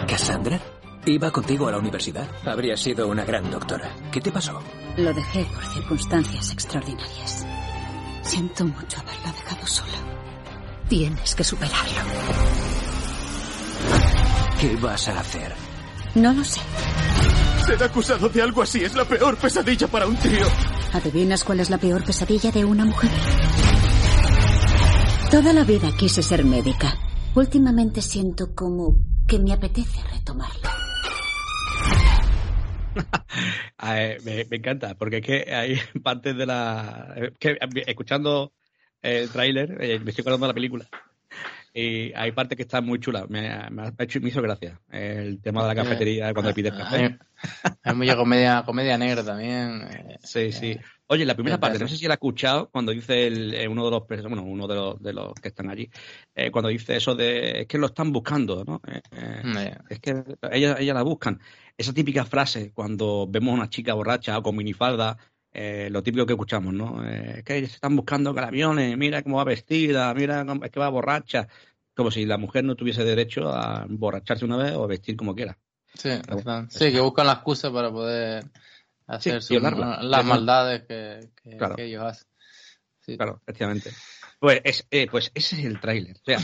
¿Cassandra? 0.07 0.61
Iba 1.05 1.31
contigo 1.31 1.69
a 1.69 1.73
la 1.73 1.79
universidad. 1.79 2.29
Habría 2.45 2.77
sido 2.77 3.09
una 3.09 3.25
gran 3.25 3.51
doctora. 3.51 3.95
¿Qué 4.11 4.21
te 4.21 4.33
pasó? 4.33 4.61
Lo 4.97 5.13
dejé 5.13 5.45
por 5.45 5.65
circunstancias 5.73 6.53
extraordinarias. 6.53 7.47
Siento 8.23 8.65
mucho 8.65 9.01
haberla 9.01 9.33
dejado 9.33 9.67
sola. 9.67 9.99
Tienes 10.89 11.35
que 11.35 11.45
superarlo. 11.45 12.01
¿Qué 14.61 14.77
vas 14.77 15.09
a 15.09 15.21
hacer? 15.21 15.55
No 16.15 16.33
lo 16.33 16.45
sé. 16.45 16.61
Ser 17.67 17.83
acusado 17.83 18.29
de 18.29 18.43
algo 18.43 18.63
así 18.63 18.83
es 18.83 18.95
la 18.95 19.05
peor 19.05 19.37
pesadilla 19.37 19.87
para 19.89 20.07
un 20.07 20.17
tío. 20.17 20.47
¿Adivinas 20.93 21.45
cuál 21.45 21.61
es 21.61 21.71
la 21.71 21.79
peor 21.79 22.05
pesadilla 22.05 22.51
de 22.51 22.65
una 22.65 22.85
mujer? 22.85 23.11
Toda 25.31 25.53
la 25.53 25.65
vida 25.65 25.91
quise 25.97 26.23
ser 26.23 26.45
médica. 26.45 26.97
Últimamente 27.35 28.01
siento 28.01 28.55
como 28.55 28.97
que 29.27 29.39
me 29.39 29.53
apetece 29.53 30.03
retomarlo. 30.13 30.71
Me, 34.25 34.47
encanta, 34.51 34.95
porque 34.95 35.19
es 35.19 35.23
que 35.23 35.55
hay 35.55 35.79
partes 36.03 36.37
de 36.37 36.47
la... 36.47 37.15
escuchando 37.87 38.53
el 39.03 39.29
tráiler, 39.31 39.77
eh, 39.81 40.01
me 40.01 40.11
estoy 40.11 40.23
acordando 40.23 40.47
de 40.47 40.51
la 40.51 40.55
película. 40.55 40.89
Y 41.79 42.11
hay 42.15 42.33
partes 42.33 42.57
que 42.57 42.63
están 42.63 42.87
muy 42.87 42.99
chulas. 42.99 43.29
Me, 43.29 43.43
me 43.71 43.83
ha 43.83 43.93
hecho, 43.99 44.19
me 44.23 44.31
hizo 44.31 44.41
gracia. 44.41 44.81
El 44.91 45.43
tema 45.43 45.61
de 45.61 45.69
la 45.69 45.75
cafetería 45.75 46.33
cuando 46.33 46.55
pide 46.55 46.71
café. 46.71 46.97
Hay, 46.97 47.19
hay 47.83 47.95
mucha 47.95 48.17
comedia, 48.17 48.63
comedia 48.65 48.97
negra 48.97 49.23
también. 49.23 49.83
eh, 49.83 50.17
Sí, 50.23 50.53
sí. 50.53 50.79
Oye, 51.09 51.27
la 51.27 51.35
primera 51.35 51.61
parte, 51.61 51.79
no 51.79 51.87
sé 51.87 51.99
si 51.99 52.07
la 52.07 52.15
has 52.15 52.17
escuchado 52.17 52.71
cuando 52.71 52.93
dice 52.93 53.27
el, 53.27 53.53
eh, 53.53 53.69
uno 53.69 53.85
de 53.85 53.91
los 53.91 54.07
bueno, 54.09 54.43
uno 54.43 54.67
de 54.67 54.75
los, 54.75 55.03
de 55.03 55.13
los 55.13 55.35
que 55.35 55.49
están 55.49 55.69
allí, 55.69 55.91
eh, 56.35 56.51
cuando 56.51 56.71
dice 56.71 56.97
eso 56.97 57.15
de 57.15 57.61
es 57.61 57.67
que 57.67 57.77
lo 57.77 57.89
están 57.89 58.11
buscando, 58.11 58.65
¿no? 58.65 58.81
Eh, 58.89 59.03
eh, 59.13 59.43
eh, 59.59 59.79
es 59.91 60.01
que 60.01 60.25
ella, 60.51 60.77
ella 60.81 60.95
la 60.95 61.03
buscan. 61.03 61.39
Esa 61.77 61.93
típica 61.93 62.25
frase 62.25 62.73
cuando 62.73 63.27
vemos 63.29 63.53
a 63.53 63.57
una 63.57 63.69
chica 63.69 63.93
borracha 63.93 64.39
o 64.39 64.43
con 64.43 64.57
minifalda, 64.57 65.19
eh, 65.59 65.89
lo 65.91 66.03
típico 66.03 66.27
que 66.27 66.35
escuchamos, 66.35 66.75
¿no? 66.75 67.03
Eh, 67.09 67.43
que 67.45 67.61
se 67.61 67.75
están 67.77 67.97
buscando 67.97 68.35
camiones, 68.35 68.97
mira 68.99 69.23
cómo 69.23 69.39
va 69.39 69.45
vestida, 69.45 70.13
mira 70.13 70.45
cómo- 70.45 70.65
es 70.65 70.71
que 70.71 70.79
va 70.81 70.89
borracha. 70.91 71.49
Como 71.95 72.11
si 72.11 72.27
la 72.27 72.37
mujer 72.37 72.63
no 72.65 72.75
tuviese 72.75 73.05
derecho 73.05 73.49
a 73.51 73.87
emborracharse 73.89 74.45
una 74.45 74.59
vez 74.59 74.73
o 74.75 74.87
vestir 74.87 75.17
como 75.17 75.35
quiera. 75.35 75.57
Sí, 75.95 76.11
están- 76.11 76.71
sí, 76.71 76.93
que 76.93 77.01
buscan 77.01 77.27
la 77.27 77.33
excusa 77.33 77.73
para 77.73 77.91
poder 77.91 78.45
hacer 79.07 79.41
sus- 79.41 79.49
violarla. 79.49 80.03
las 80.03 80.25
maldades 80.27 80.83
que, 80.83 81.31
que- 81.43 81.57
Claro. 81.57 81.75
que 81.77 81.85
ellos 81.85 82.05
hacen. 82.05 82.29
Sí. 83.01 83.17
Claro, 83.17 83.41
efectivamente. 83.43 83.91
Pues, 84.39 84.61
es, 84.65 84.87
eh, 84.91 85.07
pues 85.11 85.31
ese 85.35 85.57
es 85.59 85.65
el 85.65 85.81
tráiler. 85.81 86.17
O 86.17 86.25
sea, 86.25 86.39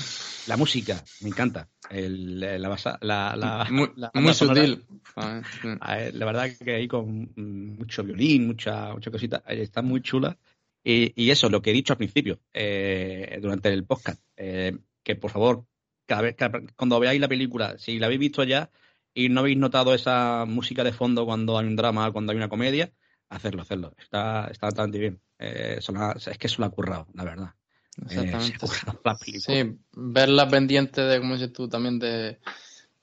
la 0.47 0.57
música, 0.57 1.03
me 1.21 1.29
encanta. 1.29 1.69
El, 1.91 2.41
la, 2.41 2.69
basa- 2.69 2.99
la, 3.03 3.37
la, 3.37 3.67
Muy, 3.71 3.91
la 3.97 4.11
sutil. 4.35 4.85
Ah, 5.17 5.43
sí. 5.61 5.69
eh, 5.69 6.11
La 6.15 6.25
verdad 6.27 6.49
que 6.59 6.75
ahí 6.75 6.89
con 6.89 7.33
mucho 7.37 8.03
violín, 8.03 8.47
mucha, 8.47 8.93
mucha 8.95 9.11
cosita, 9.11 9.43
eh, 9.47 9.61
está 9.63 9.83
muy 9.83 10.01
chula. 10.01 10.39
Y, 10.85 11.13
y 11.23 11.31
eso, 11.31 11.49
lo 11.49 11.61
que 11.63 11.71
he 11.71 11.75
dicho 11.75 11.93
al 11.93 11.99
principio, 11.99 12.41
eh, 12.53 13.39
durante 13.41 13.69
el 13.73 13.85
podcast, 13.85 14.21
eh, 14.37 14.77
que 15.05 15.15
por 15.15 15.31
favor, 15.31 15.67
cada 16.07 16.23
vez 16.23 16.35
cada- 16.35 16.61
cuando 16.75 16.99
veáis 16.99 17.21
la 17.21 17.29
película, 17.29 17.79
si 17.79 17.99
la 17.99 18.07
habéis 18.07 18.21
visto 18.21 18.43
ya 18.43 18.71
y 19.15 19.29
no 19.29 19.41
habéis 19.41 19.59
notado 19.59 19.95
esa 19.95 20.45
música 20.47 20.83
de 20.83 20.93
fondo 20.93 21.25
cuando 21.27 21.59
hay 21.59 21.67
un 21.67 21.77
drama, 21.77 22.11
cuando 22.11 22.33
hay 22.33 22.39
una 22.39 22.49
comedia, 22.49 22.91
hacerlo, 23.29 23.63
hacerlo. 23.63 23.95
Está, 23.99 24.49
está 24.51 24.67
bastante 24.67 24.99
bien. 24.99 25.21
Eh, 25.39 25.79
es 25.79 26.39
que 26.39 26.49
se 26.49 26.59
lo 26.59 26.65
ha 26.65 26.71
currado, 26.71 27.07
la 27.15 27.25
verdad. 27.25 27.55
Eh, 27.99 28.05
Exactamente. 28.11 28.67
la 29.05 29.15
película. 29.17 29.57
Sí, 29.63 29.79
verla 29.95 30.49
pendiente 30.49 31.01
de, 31.03 31.19
como 31.21 31.35
dices 31.35 31.53
tú, 31.53 31.69
también 31.69 31.99
de, 31.99 32.39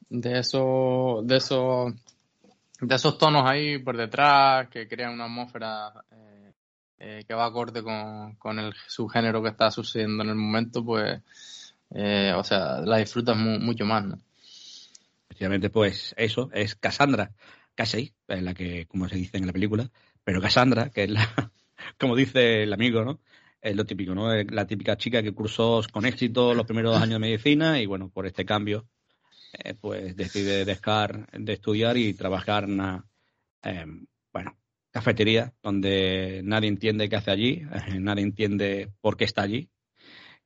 de 0.09 0.39
eso, 0.39 1.21
de 1.23 1.37
esos, 1.37 1.93
de 2.81 2.95
esos 2.95 3.17
tonos 3.17 3.43
ahí 3.49 3.77
por 3.79 3.95
detrás 3.97 4.67
que 4.69 4.87
crean 4.87 5.13
una 5.13 5.25
atmósfera 5.25 5.93
eh, 6.11 6.53
eh, 6.97 7.25
que 7.27 7.33
va 7.33 7.45
acorde 7.45 7.83
con, 7.83 8.35
con 8.35 8.59
el 8.59 8.73
subgénero 8.87 9.41
que 9.43 9.49
está 9.49 9.71
sucediendo 9.71 10.23
en 10.23 10.29
el 10.29 10.35
momento, 10.35 10.83
pues, 10.83 11.21
eh, 11.91 12.33
o 12.35 12.43
sea, 12.43 12.79
la 12.81 12.97
disfrutas 12.97 13.37
mu- 13.37 13.59
mucho 13.59 13.85
más, 13.85 14.05
¿no? 14.05 14.19
Efectivamente, 15.29 15.69
pues 15.69 16.13
eso, 16.17 16.49
es 16.53 16.75
Cassandra 16.75 17.31
Casey, 17.75 18.13
es 18.27 18.41
la 18.43 18.53
que, 18.53 18.87
como 18.87 19.07
se 19.07 19.15
dice 19.15 19.37
en 19.37 19.47
la 19.47 19.53
película, 19.53 19.89
pero 20.23 20.41
Cassandra, 20.41 20.89
que 20.89 21.03
es 21.03 21.09
la, 21.11 21.51
como 21.99 22.15
dice 22.15 22.63
el 22.63 22.73
amigo, 22.73 23.05
¿no? 23.05 23.19
Es 23.61 23.75
lo 23.75 23.85
típico, 23.85 24.15
¿no? 24.15 24.33
La 24.33 24.65
típica 24.65 24.97
chica 24.97 25.21
que 25.21 25.33
cursó 25.33 25.81
con 25.91 26.05
éxito 26.05 26.53
los 26.53 26.65
primeros 26.65 26.93
dos 26.93 27.01
años 27.01 27.15
de 27.15 27.19
medicina 27.19 27.81
y 27.81 27.85
bueno, 27.85 28.09
por 28.09 28.25
este 28.25 28.45
cambio, 28.45 28.87
eh, 29.53 29.73
pues 29.73 30.15
decide 30.15 30.63
dejar 30.65 31.29
de 31.31 31.53
estudiar 31.53 31.97
y 31.97 32.13
trabajar 32.13 32.63
en 32.63 32.73
una, 32.73 33.05
eh, 33.63 33.85
bueno, 34.31 34.57
cafetería 34.91 35.53
donde 35.61 36.41
nadie 36.43 36.69
entiende 36.69 37.09
qué 37.09 37.17
hace 37.17 37.31
allí, 37.31 37.63
eh, 37.87 37.99
nadie 37.99 38.23
entiende 38.23 38.91
por 39.01 39.17
qué 39.17 39.25
está 39.25 39.41
allí. 39.41 39.69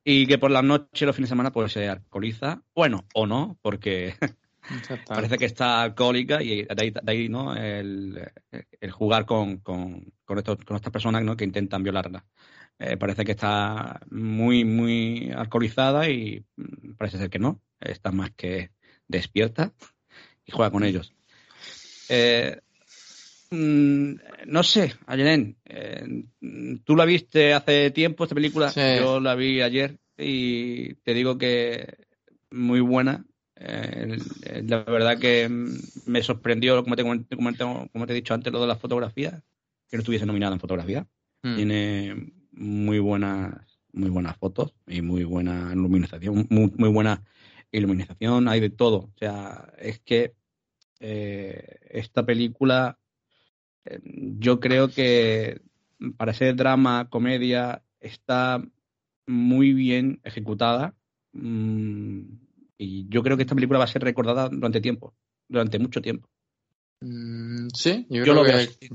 Y 0.03 0.27
que 0.27 0.37
por 0.37 0.51
la 0.51 0.61
noche, 0.61 1.05
los 1.05 1.15
fines 1.15 1.29
de 1.29 1.33
semana, 1.33 1.51
pues 1.51 1.71
se 1.71 1.87
alcoholiza. 1.87 2.61
Bueno, 2.75 3.05
o 3.13 3.25
no, 3.25 3.57
porque 3.61 4.15
Parece 5.07 5.37
que 5.37 5.45
está 5.45 5.81
alcohólica 5.81 6.41
y 6.41 6.63
de 6.63 6.75
ahí, 6.77 6.91
de 6.91 7.11
ahí, 7.11 7.29
¿no? 7.29 7.55
el, 7.55 8.31
el 8.79 8.91
jugar 8.91 9.25
con, 9.25 9.57
con, 9.57 10.13
con, 10.23 10.37
estos, 10.37 10.57
con 10.63 10.77
estas 10.77 10.91
personas 10.91 11.23
¿no? 11.23 11.35
que 11.35 11.43
intentan 11.43 11.83
violarla. 11.83 12.25
Eh, 12.79 12.97
parece 12.97 13.23
que 13.23 13.31
está 13.31 14.01
muy, 14.09 14.65
muy 14.65 15.31
alcoholizada 15.35 16.09
y 16.09 16.43
parece 16.97 17.17
ser 17.17 17.29
que 17.29 17.39
no. 17.39 17.61
Está 17.79 18.11
más 18.11 18.31
que 18.31 18.71
despierta 19.07 19.73
y 20.45 20.51
juega 20.51 20.71
con 20.71 20.83
ellos. 20.83 21.13
Eh, 22.09 22.59
mm, 23.51 24.13
no 24.47 24.63
sé, 24.63 24.93
Ayelen, 25.05 25.57
eh, 25.65 26.25
tú 26.83 26.95
la 26.95 27.05
viste 27.05 27.53
hace 27.53 27.91
tiempo 27.91 28.23
esta 28.23 28.35
película, 28.35 28.69
Sí. 28.69 28.81
yo 28.97 29.19
la 29.19 29.35
vi 29.35 29.61
ayer 29.61 29.97
y 30.17 30.95
te 30.95 31.13
digo 31.13 31.37
que 31.37 31.97
muy 32.51 32.79
buena. 32.79 33.25
Eh, 33.55 34.17
la 34.67 34.83
verdad 34.83 35.17
que 35.17 35.49
me 36.05 36.23
sorprendió, 36.23 36.83
como 36.83 36.95
te, 36.95 37.03
como 37.03 37.53
te, 37.53 37.63
como 37.91 38.05
te 38.05 38.13
he 38.13 38.15
dicho 38.15 38.33
antes, 38.33 38.51
lo 38.51 38.61
de 38.61 38.67
la 38.67 38.75
fotografía, 38.75 39.41
que 39.89 39.97
no 39.97 40.01
estuviese 40.01 40.25
nominada 40.25 40.53
en 40.53 40.59
fotografía. 40.59 41.07
Mm. 41.43 41.55
Tiene 41.55 42.33
muy 42.55 42.99
buenas, 42.99 43.79
muy 43.91 44.09
buenas 44.09 44.37
fotos 44.37 44.73
y 44.87 45.01
muy 45.01 45.23
buena 45.23 45.71
iluminación, 45.73 46.47
muy, 46.49 46.71
muy 46.75 46.89
buena 46.89 47.23
iluminación, 47.71 48.47
hay 48.47 48.59
de 48.59 48.69
todo. 48.69 48.97
O 48.97 49.17
sea, 49.17 49.73
es 49.77 49.99
que 49.99 50.33
eh, 50.99 51.79
esta 51.89 52.25
película, 52.25 52.99
eh, 53.85 53.99
yo 54.03 54.59
creo 54.59 54.89
que 54.89 55.61
para 56.17 56.33
ser 56.33 56.55
drama, 56.55 57.09
comedia, 57.09 57.83
está 57.99 58.63
muy 59.25 59.73
bien 59.73 60.19
ejecutada. 60.23 60.95
Mm, 61.33 62.21
y 62.77 63.07
yo 63.09 63.23
creo 63.23 63.37
que 63.37 63.43
esta 63.43 63.55
película 63.55 63.79
va 63.79 63.85
a 63.85 63.87
ser 63.87 64.03
recordada 64.03 64.49
durante 64.49 64.81
tiempo, 64.81 65.13
durante 65.47 65.79
mucho 65.79 66.01
tiempo. 66.01 66.29
Mm, 67.01 67.67
sí, 67.73 68.05
yo, 68.09 68.17
Yo 68.17 68.23
creo 68.23 68.35
lo 68.35 68.43
que 68.43 68.51
veo 68.51 68.61
así. 68.61 68.89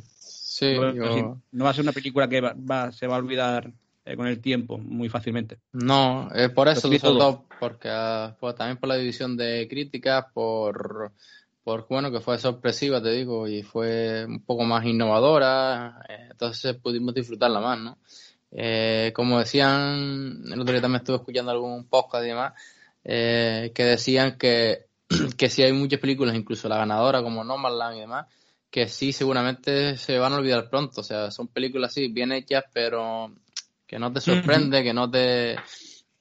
Sí, 0.58 0.74
yo-. 0.74 1.36
No 1.52 1.64
va 1.64 1.70
a 1.70 1.74
ser 1.74 1.82
una 1.82 1.92
película 1.92 2.28
que 2.28 2.40
va, 2.40 2.54
va- 2.54 2.92
se 2.92 3.06
va 3.06 3.16
a 3.16 3.18
olvidar 3.18 3.70
eh, 4.04 4.16
con 4.16 4.26
el 4.26 4.40
tiempo 4.40 4.78
muy 4.78 5.08
fácilmente. 5.08 5.58
No, 5.72 6.30
es 6.34 6.50
por 6.50 6.68
eso, 6.68 6.80
sobre 6.80 6.98
todo. 7.00 7.44
porque 7.60 7.88
ah, 7.90 8.36
pues, 8.40 8.54
también 8.54 8.78
por 8.78 8.88
la 8.88 8.96
división 8.96 9.36
de 9.36 9.66
críticas, 9.68 10.26
por, 10.32 11.12
por 11.62 11.86
bueno 11.88 12.10
que 12.10 12.20
fue 12.20 12.38
sorpresiva, 12.38 13.02
te 13.02 13.10
digo, 13.10 13.46
y 13.46 13.62
fue 13.62 14.24
un 14.26 14.42
poco 14.44 14.64
más 14.64 14.84
innovadora, 14.86 16.00
eh, 16.08 16.28
entonces 16.30 16.74
pudimos 16.76 17.14
disfrutarla 17.14 17.60
más, 17.60 17.78
¿no? 17.78 17.98
Eh, 18.50 19.12
como 19.14 19.38
decían, 19.38 20.42
el 20.50 20.60
otro 20.60 20.72
día 20.72 20.80
también 20.80 21.00
estuve 21.02 21.16
escuchando 21.16 21.50
algún 21.52 21.84
podcast 21.84 22.24
y 22.24 22.28
demás, 22.28 22.54
eh, 23.04 23.72
que 23.74 23.84
decían 23.84 24.38
que, 24.38 24.86
que 25.36 25.50
sí 25.50 25.62
hay 25.62 25.72
muchas 25.72 26.00
películas, 26.00 26.34
incluso 26.34 26.68
la 26.68 26.78
ganadora 26.78 27.22
como 27.22 27.44
Nomadland 27.44 27.96
y 27.96 28.00
demás, 28.00 28.26
que 28.70 28.88
sí 28.88 29.12
seguramente 29.12 29.96
se 29.96 30.18
van 30.18 30.32
a 30.32 30.36
olvidar 30.36 30.68
pronto, 30.68 31.00
o 31.00 31.04
sea, 31.04 31.30
son 31.30 31.48
películas 31.48 31.90
así 31.92 32.08
bien 32.08 32.32
hechas, 32.32 32.64
pero 32.72 33.32
que 33.86 33.98
no 33.98 34.12
te 34.12 34.20
sorprende, 34.20 34.82
que 34.82 34.92
no 34.92 35.10
te 35.10 35.56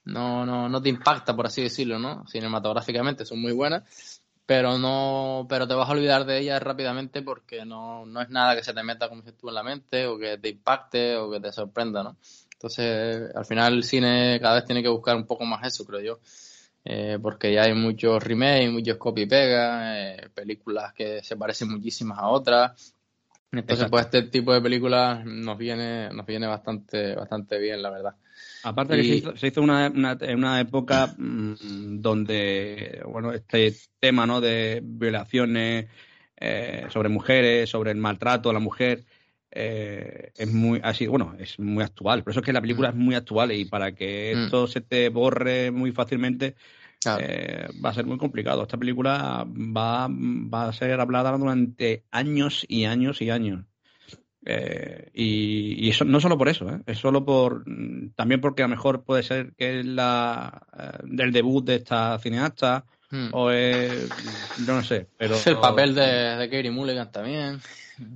no, 0.04 0.46
no, 0.46 0.68
no 0.68 0.82
te 0.82 0.88
impacta, 0.88 1.36
por 1.36 1.46
así 1.46 1.62
decirlo, 1.62 1.98
¿no? 1.98 2.26
Cinematográficamente 2.26 3.26
son 3.26 3.42
muy 3.42 3.52
buenas, 3.52 4.22
pero 4.46 4.78
no, 4.78 5.46
pero 5.48 5.68
te 5.68 5.74
vas 5.74 5.88
a 5.88 5.92
olvidar 5.92 6.24
de 6.24 6.38
ellas 6.38 6.62
rápidamente 6.62 7.20
porque 7.20 7.66
no, 7.66 8.06
no 8.06 8.22
es 8.22 8.30
nada 8.30 8.56
que 8.56 8.64
se 8.64 8.72
te 8.72 8.82
meta, 8.82 9.08
como 9.08 9.20
dices 9.20 9.36
tú, 9.36 9.50
en 9.50 9.54
la 9.54 9.62
mente, 9.62 10.06
o 10.06 10.18
que 10.18 10.38
te 10.38 10.48
impacte, 10.48 11.16
o 11.16 11.30
que 11.30 11.40
te 11.40 11.52
sorprenda, 11.52 12.02
¿no? 12.02 12.16
Entonces, 12.54 13.30
al 13.36 13.44
final 13.44 13.74
el 13.74 13.84
cine 13.84 14.38
cada 14.40 14.56
vez 14.56 14.64
tiene 14.64 14.82
que 14.82 14.88
buscar 14.88 15.14
un 15.16 15.26
poco 15.26 15.44
más 15.44 15.66
eso, 15.66 15.84
creo 15.84 16.00
yo. 16.00 16.18
Eh, 16.90 17.18
porque 17.20 17.52
ya 17.52 17.64
hay 17.64 17.74
muchos 17.74 18.22
remakes, 18.22 18.70
muchos 18.72 18.96
copy 18.96 19.22
y 19.22 19.26
pega, 19.26 20.14
eh, 20.14 20.30
películas 20.34 20.94
que 20.94 21.22
se 21.22 21.36
parecen 21.36 21.70
muchísimas 21.70 22.18
a 22.18 22.28
otras. 22.28 22.94
Entonces, 23.52 23.86
Exacto. 23.86 23.90
pues 23.90 24.04
este 24.06 24.22
tipo 24.24 24.54
de 24.54 24.62
películas 24.62 25.22
nos 25.26 25.58
viene, 25.58 26.08
nos 26.14 26.24
viene 26.24 26.46
bastante, 26.46 27.14
bastante 27.14 27.58
bien, 27.58 27.82
la 27.82 27.90
verdad. 27.90 28.14
Aparte 28.64 28.96
que 28.96 29.02
Y- 29.02 29.08
se 29.08 29.14
hizo, 29.16 29.36
se 29.36 29.46
hizo 29.48 29.60
una, 29.60 29.88
una- 29.94 30.16
en 30.18 30.38
una 30.38 30.60
época 30.60 31.14
mm, 31.18 32.00
donde, 32.00 33.02
bueno, 33.06 33.32
este 33.32 33.74
tema, 34.00 34.26
¿no? 34.26 34.40
De 34.40 34.80
violaciones 34.82 35.86
eh, 36.40 36.86
sobre 36.90 37.10
mujeres, 37.10 37.68
sobre 37.68 37.90
el 37.90 37.98
maltrato 37.98 38.48
a 38.48 38.52
la 38.54 38.60
mujer, 38.60 39.04
eh, 39.50 40.30
es 40.36 40.52
muy, 40.52 40.80
así, 40.82 41.06
bueno, 41.06 41.34
es 41.38 41.58
muy 41.58 41.82
actual. 41.82 42.22
Por 42.22 42.30
eso 42.30 42.40
es 42.40 42.46
que 42.46 42.52
la 42.52 42.60
película 42.60 42.90
es 42.90 42.94
muy 42.94 43.14
actual 43.14 43.52
y 43.52 43.64
para 43.64 43.92
que 43.92 44.34
Mm. 44.36 44.44
esto 44.44 44.66
se 44.66 44.80
te 44.80 45.08
borre 45.08 45.70
muy 45.70 45.90
fácilmente, 45.92 46.54
Claro. 47.02 47.24
eh, 47.26 47.68
va 47.84 47.90
a 47.90 47.94
ser 47.94 48.06
muy 48.06 48.18
complicado. 48.18 48.62
Esta 48.62 48.76
película 48.76 49.46
va, 49.48 50.08
va 50.10 50.68
a 50.68 50.72
ser 50.72 50.98
hablada 51.00 51.36
durante 51.36 52.04
años 52.10 52.64
y 52.68 52.84
años 52.84 53.22
y 53.22 53.30
años. 53.30 53.64
Eh, 54.44 55.10
y, 55.14 55.86
y 55.86 55.90
eso 55.90 56.04
no 56.04 56.20
solo 56.20 56.38
por 56.38 56.48
eso, 56.48 56.68
¿eh? 56.70 56.80
es 56.86 56.98
solo 56.98 57.24
por 57.24 57.64
también 58.14 58.40
porque 58.40 58.62
a 58.62 58.66
lo 58.66 58.70
mejor 58.70 59.02
puede 59.02 59.22
ser 59.22 59.52
que 59.56 59.80
es 59.80 59.84
la 59.86 60.66
del 61.04 61.32
debut 61.32 61.64
de 61.64 61.76
esta 61.76 62.18
cineasta 62.18 62.84
Hmm. 63.10 63.28
o 63.32 63.50
es. 63.50 64.10
Yo 64.66 64.74
no 64.74 64.82
sé. 64.82 65.08
Pero, 65.16 65.36
Es 65.36 65.46
el 65.46 65.56
papel 65.56 65.94
de, 65.94 66.02
de 66.04 66.50
Kerry 66.50 66.70
Mulligan 66.70 67.10
también. 67.10 67.58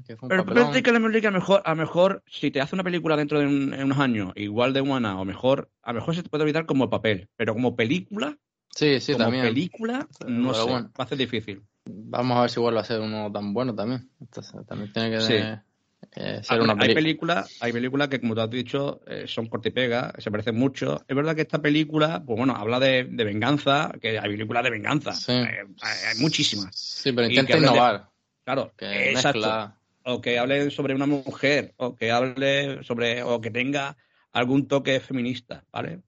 Que 0.07 0.16
fue 0.18 0.27
un 0.27 0.29
Pero 0.29 0.40
el 0.42 0.45
papelón. 0.47 0.64
papel 0.66 0.75
de 0.75 0.83
Kelly 0.83 0.99
Mulligan, 1.01 1.33
a 1.35 1.38
lo 1.38 1.40
mejor, 1.40 1.62
a 1.64 1.75
mejor, 1.75 2.23
si 2.27 2.51
te 2.51 2.61
hace 2.61 2.77
una 2.77 2.85
película 2.85 3.16
dentro 3.16 3.40
de 3.40 3.47
un- 3.47 3.73
en 3.73 3.85
unos 3.85 3.99
años 3.99 4.33
igual 4.37 4.75
de 4.75 4.83
buena, 4.83 5.18
o 5.18 5.25
mejor, 5.25 5.71
a 5.83 5.95
lo 5.95 6.01
mejor 6.01 6.14
se 6.14 6.23
te 6.23 6.29
puede 6.29 6.42
olvidar 6.42 6.66
como 6.66 6.90
papel, 6.90 7.31
pero 7.37 7.55
como 7.55 7.75
película, 7.75 8.37
Sí, 8.75 9.01
sí, 9.01 9.13
como 9.13 9.25
también. 9.27 9.45
película, 9.45 10.09
no 10.27 10.55
sé, 10.55 10.63
bueno. 10.63 10.91
va 10.99 11.05
a 11.05 11.09
ser 11.09 11.19
difícil. 11.19 11.63
Vamos 11.85 12.39
a 12.39 12.41
ver 12.43 12.51
si 12.51 12.61
vuelve 12.61 12.81
a 12.81 12.85
ser 12.85 13.01
uno 13.01 13.31
tan 13.33 13.53
bueno 13.53 13.75
también. 13.75 14.09
Entonces, 14.21 14.55
también 14.67 14.93
tiene 14.93 15.11
que 15.11 15.21
Sí. 15.21 15.35
eh, 15.35 16.41
ser 16.43 16.59
Hay, 16.59 16.59
una 16.61 16.73
hay 16.73 16.79
película. 16.79 16.95
películas, 16.95 17.57
hay 17.61 17.73
películas 17.73 18.09
que, 18.09 18.21
como 18.21 18.35
tú 18.35 18.41
has 18.41 18.51
dicho, 18.51 19.01
eh, 19.07 19.25
son 19.27 19.47
corte 19.47 19.69
y 19.69 19.73
pega, 19.73 20.13
se 20.19 20.31
parecen 20.31 20.57
mucho. 20.57 21.03
Es 21.07 21.15
verdad 21.17 21.35
que 21.35 21.43
esta 21.43 21.61
película, 21.61 22.23
pues 22.25 22.37
bueno, 22.39 22.55
habla 22.57 22.79
de, 22.81 23.05
de 23.05 23.25
venganza, 23.25 23.93
que 24.01 24.19
hay 24.19 24.31
películas 24.31 24.65
de 24.65 24.71
venganza. 24.71 25.13
Sí. 25.13 25.33
Eh, 25.33 25.65
hay, 25.83 25.99
hay 26.15 26.19
muchísimas. 26.21 26.75
Sí, 26.75 27.13
pero 27.13 27.29
intenta 27.29 27.53
de- 27.55 27.59
innovar. 27.61 28.09
Claro, 28.45 28.73
Que 28.77 29.11
exacto. 29.11 29.39
mezcla. 29.39 29.79
O 30.05 30.21
que 30.21 30.39
hable 30.39 30.71
sobre 30.73 30.95
una 30.95 31.07
mujer, 31.07 31.75
o 31.77 31.95
que 31.95 32.11
hable 32.11 32.83
sobre, 32.83 33.23
o 33.23 33.41
que 33.41 33.51
tenga 33.53 33.97
algún 34.33 34.66
toque 34.66 34.99
feminista, 35.01 35.64
¿vale? 35.71 36.03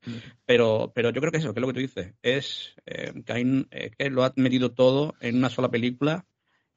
Pero, 0.46 0.92
pero 0.94 1.10
yo 1.10 1.20
creo 1.20 1.30
que 1.30 1.38
eso, 1.38 1.52
que 1.52 1.60
es 1.60 1.62
lo 1.62 1.68
que 1.68 1.74
tú 1.74 1.80
dices, 1.80 2.14
es 2.22 2.74
eh, 2.86 3.12
que, 3.24 3.32
hay, 3.32 3.66
eh, 3.70 3.90
que 3.96 4.10
lo 4.10 4.24
ha 4.24 4.32
metido 4.36 4.72
todo 4.72 5.14
en 5.20 5.36
una 5.36 5.50
sola 5.50 5.70
película 5.70 6.26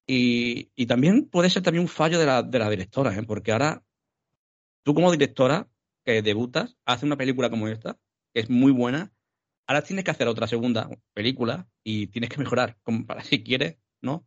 y, 0.06 0.72
y 0.76 0.86
también 0.86 1.30
puede 1.30 1.50
ser 1.50 1.64
también 1.64 1.84
un 1.84 1.90
fallo 1.90 2.20
de 2.20 2.26
la, 2.26 2.44
de 2.44 2.60
la 2.60 2.70
directora, 2.70 3.18
¿eh? 3.18 3.24
Porque 3.24 3.52
ahora 3.52 3.84
tú 4.84 4.94
como 4.94 5.12
directora 5.12 5.68
que 6.06 6.22
debutas, 6.22 6.78
haces 6.86 7.04
una 7.04 7.18
película 7.18 7.50
como 7.50 7.68
esta, 7.68 7.98
que 8.34 8.42
es 8.42 8.50
muy 8.50 8.72
buena, 8.72 9.12
ahora 9.68 9.82
tienes 9.82 10.06
que 10.06 10.12
hacer 10.12 10.28
otra 10.28 10.48
segunda 10.48 10.90
película 11.14 11.68
y 11.84 12.08
tienes 12.08 12.30
que 12.30 12.38
mejorar, 12.38 12.78
como 12.84 13.06
para 13.06 13.24
si 13.24 13.44
quieres, 13.44 13.78
¿no? 14.02 14.26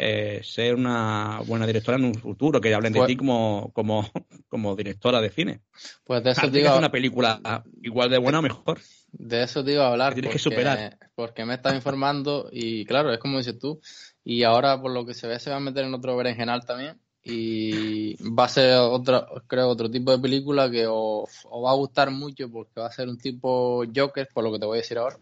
Eh, 0.00 0.42
ser 0.44 0.76
una 0.76 1.40
buena 1.44 1.66
directora 1.66 1.96
en 1.98 2.04
un 2.04 2.14
futuro, 2.14 2.60
que 2.60 2.72
hablen 2.72 2.92
de 2.92 3.00
Pues- 3.00 3.08
ti 3.08 3.16
como, 3.16 3.72
como, 3.74 4.08
como 4.48 4.76
directora 4.76 5.20
de 5.20 5.28
cine. 5.30 5.60
Pues 6.04 6.22
de 6.22 6.30
eso 6.30 6.42
Tienes 6.42 6.54
te 6.54 6.60
que 6.62 6.68
hacer 6.68 6.78
una 6.78 6.92
película 6.92 7.64
igual 7.82 8.08
de 8.08 8.18
buena 8.18 8.38
o 8.38 8.42
mejor. 8.42 8.78
de 9.10 9.42
eso 9.42 9.64
te 9.64 9.72
iba 9.72 9.86
a 9.86 9.90
hablar. 9.90 10.12
Tienes 10.14 10.30
que 10.30 10.38
porque, 10.38 10.56
superar. 10.56 10.98
Porque 11.16 11.44
me 11.44 11.54
estaba 11.54 11.74
informando 11.74 12.48
y 12.52 12.84
claro, 12.84 13.12
es 13.12 13.18
como 13.18 13.38
dices 13.38 13.58
tú. 13.58 13.80
Y 14.22 14.44
ahora, 14.44 14.80
por 14.80 14.92
lo 14.92 15.04
que 15.04 15.14
se 15.14 15.26
ve, 15.26 15.40
se 15.40 15.50
va 15.50 15.56
a 15.56 15.60
meter 15.60 15.84
en 15.84 15.94
otro 15.94 16.16
berenjenal 16.16 16.64
también. 16.64 16.96
Y 17.24 18.14
va 18.30 18.44
a 18.44 18.48
ser 18.48 18.76
otra, 18.78 19.26
creo, 19.48 19.68
otro 19.68 19.90
tipo 19.90 20.12
de 20.12 20.18
película 20.20 20.70
que 20.70 20.86
o, 20.86 21.26
o 21.50 21.62
va 21.62 21.72
a 21.72 21.74
gustar 21.74 22.10
mucho 22.12 22.48
porque 22.50 22.80
va 22.80 22.86
a 22.86 22.92
ser 22.92 23.08
un 23.08 23.18
tipo 23.18 23.82
Joker, 23.94 24.28
por 24.32 24.44
lo 24.44 24.52
que 24.52 24.58
te 24.60 24.66
voy 24.66 24.78
a 24.78 24.80
decir 24.82 24.96
ahora, 24.98 25.16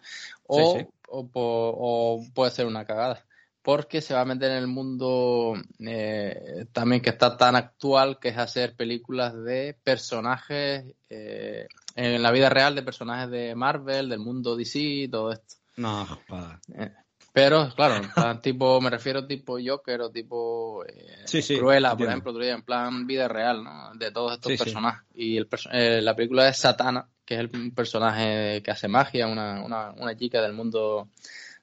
o, 0.47 0.73
Sí, 0.75 0.81
sí. 0.81 0.87
o, 1.09 1.27
po- 1.27 1.75
o 1.77 2.25
puede 2.35 2.51
ser 2.51 2.67
una 2.67 2.85
cagada. 2.85 3.25
Porque 3.67 4.01
se 4.01 4.15
va 4.15 4.21
a 4.21 4.25
meter 4.25 4.53
en 4.53 4.59
el 4.59 4.69
mundo 4.69 5.55
eh, 5.81 6.67
también 6.73 7.03
que 7.03 7.11
está 7.11 7.37
tan 7.37 7.57
actual, 7.57 8.21
que 8.21 8.29
es 8.29 8.39
hacer 8.39 8.77
películas 8.77 9.35
de 9.43 9.77
personajes 9.83 10.85
eh, 11.11 11.67
en 11.97 12.23
la 12.23 12.31
vida 12.31 12.49
real, 12.49 12.77
de 12.77 12.85
personajes 12.85 13.29
de 13.29 13.57
Marvel, 13.57 14.09
del 14.09 14.21
mundo 14.21 14.55
DC 14.55 14.79
y 14.79 15.09
todo 15.09 15.33
esto. 15.33 15.57
No, 15.79 16.07
joder. 16.29 16.93
Pero, 17.33 17.69
claro, 17.75 17.97
en 17.97 18.09
plan 18.13 18.41
tipo, 18.41 18.81
me 18.81 18.89
refiero 18.89 19.27
tipo 19.27 19.59
Joker 19.61 20.01
o 20.03 20.11
tipo 20.13 20.85
eh, 20.85 21.25
Sí, 21.25 21.43
sí, 21.43 21.59
Cruella, 21.59 21.97
por 21.97 22.07
ejemplo, 22.07 22.31
otro 22.31 22.45
día, 22.45 22.55
en 22.55 22.63
plan 22.63 23.05
vida 23.05 23.27
real, 23.27 23.65
¿no? 23.65 23.91
De 23.95 24.13
todos 24.13 24.35
estos 24.35 24.53
Sí, 24.53 24.59
personajes. 24.59 25.03
Y 25.13 25.39
el 25.39 25.49
eh, 25.73 26.01
la 26.03 26.15
película 26.15 26.49
es 26.49 26.57
Satana, 26.57 27.09
que 27.25 27.35
es 27.35 27.41
el 27.41 27.51
un 27.53 27.73
personaje 27.73 28.63
que 28.63 28.71
hace 28.71 28.87
magia, 28.87 29.27
una, 29.27 29.61
una, 29.65 29.91
una 29.91 30.17
chica 30.17 30.41
del 30.41 30.53
mundo 30.53 31.09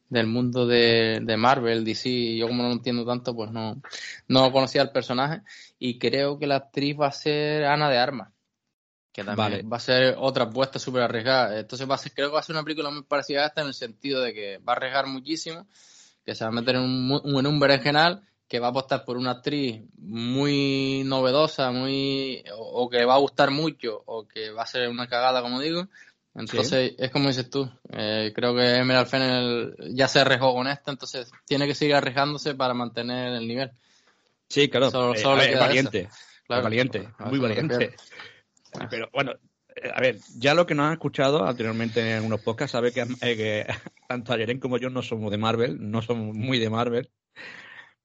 del 0.10 0.28
mundo 0.28 0.68
de, 0.68 1.20
de 1.24 1.38
Marvel, 1.38 1.84
DC, 1.84 2.36
yo 2.36 2.48
como 2.48 2.64
no 2.64 2.70
lo 2.70 2.76
entiendo 2.76 3.06
tanto, 3.06 3.36
pues 3.36 3.52
no, 3.52 3.82
no 4.28 4.52
conocía 4.52 4.82
el 4.82 4.92
personaje. 4.92 5.42
Y 5.80 5.98
creo 5.98 6.38
que 6.38 6.48
la 6.48 6.58
actriz 6.58 6.96
va 7.00 7.08
a 7.08 7.12
ser 7.12 7.66
Ana 7.66 7.90
de 7.90 7.98
Armas, 7.98 8.32
que 9.12 9.24
también 9.24 9.52
Vale. 9.52 9.64
va 9.64 9.78
a 9.78 9.80
ser 9.80 10.16
otra 10.20 10.46
apuesta 10.46 10.80
súper 10.80 11.04
arriesgada. 11.04 11.60
Entonces 11.60 11.90
va 11.90 11.96
a 11.96 11.98
ser, 11.98 12.14
creo 12.14 12.30
que 12.30 12.36
va 12.36 12.40
a 12.40 12.44
ser 12.44 12.56
una 12.56 12.64
película 12.64 12.90
muy 12.92 13.04
parecida 13.04 13.44
a 13.44 13.48
esta 13.48 13.62
en 13.62 13.68
el 13.68 13.74
sentido 13.74 14.22
de 14.22 14.34
que 14.34 14.58
va 14.60 14.74
a 14.74 14.76
arriesgar 14.76 15.08
muchísimo, 15.08 15.68
que 16.24 16.36
se 16.36 16.44
va 16.44 16.50
a 16.50 16.54
meter 16.54 16.76
en 16.76 16.82
un, 16.82 17.40
en 17.40 17.48
un 17.48 17.60
berenjenal, 17.60 18.24
que 18.48 18.60
va 18.60 18.68
a 18.68 18.70
apostar 18.70 19.04
por 19.04 19.18
una 19.18 19.32
actriz 19.32 19.82
muy 19.98 21.02
novedosa, 21.06 21.72
muy 21.72 22.44
o, 22.56 22.84
o 22.84 22.90
que 22.90 23.04
va 23.04 23.16
a 23.16 23.20
gustar 23.20 23.50
mucho, 23.50 24.04
o 24.06 24.28
que 24.28 24.52
va 24.52 24.62
a 24.62 24.68
ser 24.68 24.90
una 24.90 25.08
cagada, 25.08 25.42
como 25.42 25.60
digo. 25.60 25.88
Entonces, 26.36 26.96
es 26.98 27.12
como 27.12 27.28
dices 27.28 27.50
tú, 27.50 27.70
eh, 27.92 28.32
creo 28.36 28.56
que 28.56 28.78
Emerald 28.78 29.08
Fennel 29.08 29.76
ya 29.92 30.08
se 30.08 30.20
arriesgó 30.20 30.54
con 30.54 30.68
esta, 30.68 30.92
entonces 30.92 31.32
tiene 31.46 31.68
que 31.68 31.76
seguir 31.76 31.96
arriesgándose 31.96 32.56
para 32.56 32.74
mantener 32.74 33.34
el 33.34 33.48
nivel. 33.48 33.72
Sí, 34.50 34.68
claro. 34.70 34.90
Solo- 34.90 35.14
eh, 35.14 35.18
solo 35.20 35.38
ver, 35.38 35.54
es 35.54 35.60
valiente. 35.60 36.10
Claro, 36.48 36.64
valiente, 36.64 37.10
muy 37.20 37.40
valiente. 37.40 37.96
Pero 38.90 39.10
bueno, 39.14 39.34
eh, 39.76 39.92
a 39.94 40.02
ver, 40.02 40.20
ya 40.38 40.54
lo 40.56 40.66
que 40.66 40.74
nos 40.76 40.88
han 40.88 40.94
escuchado 40.94 41.46
anteriormente 41.46 42.02
en 42.02 42.16
algunos 42.18 42.42
podcasts 42.42 42.72
sabe 42.72 42.92
que, 42.92 43.02
eh, 43.02 43.38
que 43.38 43.66
tanto 44.08 44.34
Ayeren 44.34 44.60
como 44.60 44.78
yo 44.78 44.90
no 44.90 45.02
somos 45.04 45.30
de 45.32 45.38
Marvel, 45.38 45.78
no 45.80 46.02
somos 46.02 46.36
muy 46.36 46.58
de 46.60 46.70
Marvel. 46.70 47.10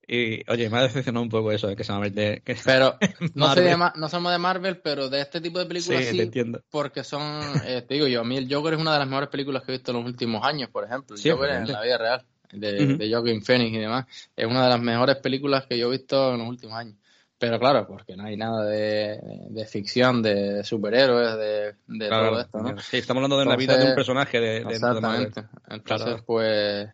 Y 0.08 0.42
oye, 0.50 0.70
me 0.70 0.78
ha 0.78 0.82
decepcionado 0.82 1.22
un 1.22 1.28
poco 1.28 1.52
eso 1.52 1.68
de 1.68 1.76
que 1.76 1.84
se 1.84 1.92
va 1.92 1.98
a 1.98 2.00
meter. 2.00 2.42
que- 2.42 2.56
Pero 2.64 2.98
no, 3.34 3.48
soy 3.50 3.64
de 3.64 3.76
no 3.76 4.08
somos 4.08 4.32
de 4.32 4.38
Marvel, 4.38 4.80
pero 4.80 5.08
de 5.08 5.20
este 5.20 5.40
tipo 5.40 5.58
de 5.58 5.66
sí, 5.66 5.68
películas 5.68 6.04
sí, 6.04 6.16
te 6.16 6.22
entiendo. 6.22 6.62
porque 6.70 7.04
son, 7.04 7.60
eh, 7.64 7.82
te 7.82 7.94
digo 7.94 8.06
yo, 8.06 8.20
a 8.20 8.24
mí 8.24 8.36
el 8.36 8.52
Joker 8.52 8.74
es 8.74 8.80
una 8.80 8.92
de 8.94 8.98
las 8.98 9.08
mejores 9.08 9.28
películas 9.30 9.62
que 9.64 9.72
he 9.72 9.76
visto 9.76 9.92
en 9.92 9.98
los 9.98 10.06
últimos 10.06 10.44
años, 10.44 10.70
por 10.70 10.84
ejemplo. 10.84 11.16
El 11.16 11.22
Sí, 11.22 11.30
Joker 11.30 11.50
en 11.50 11.72
la 11.72 11.82
vida 11.82 11.98
real, 11.98 12.26
de, 12.52 12.84
Ujú. 12.84 12.98
de 12.98 13.10
Joaquin 13.12 13.42
Phoenix 13.42 13.74
y 13.74 13.78
demás. 13.78 14.06
Es 14.36 14.46
una 14.46 14.64
de 14.64 14.68
las 14.70 14.80
mejores 14.80 15.16
películas 15.16 15.66
que 15.66 15.78
yo 15.78 15.88
he 15.88 15.96
visto 15.98 16.32
en 16.32 16.38
los 16.40 16.48
últimos 16.48 16.74
años. 16.76 16.96
Pero 17.38 17.58
claro, 17.60 17.86
porque 17.86 18.16
no 18.16 18.24
hay 18.24 18.36
nada 18.36 18.64
de, 18.64 19.20
de 19.50 19.64
ficción, 19.66 20.22
de 20.22 20.64
superhéroes, 20.64 21.36
de, 21.36 21.74
de 21.86 22.08
Claro, 22.08 22.30
todo 22.30 22.40
esto, 22.40 22.58
¿no? 22.58 22.80
Sí, 22.80 22.96
estamos 22.96 23.20
hablando 23.22 23.38
de 23.38 23.46
la 23.46 23.56
vida 23.56 23.76
de 23.76 23.84
un 23.84 23.94
personaje 23.94 24.40
de, 24.40 24.64
de. 24.64 24.70
Exactamente. 24.70 25.40
Entonces, 25.68 25.84
Claro. 25.84 26.24
pues, 26.26 26.88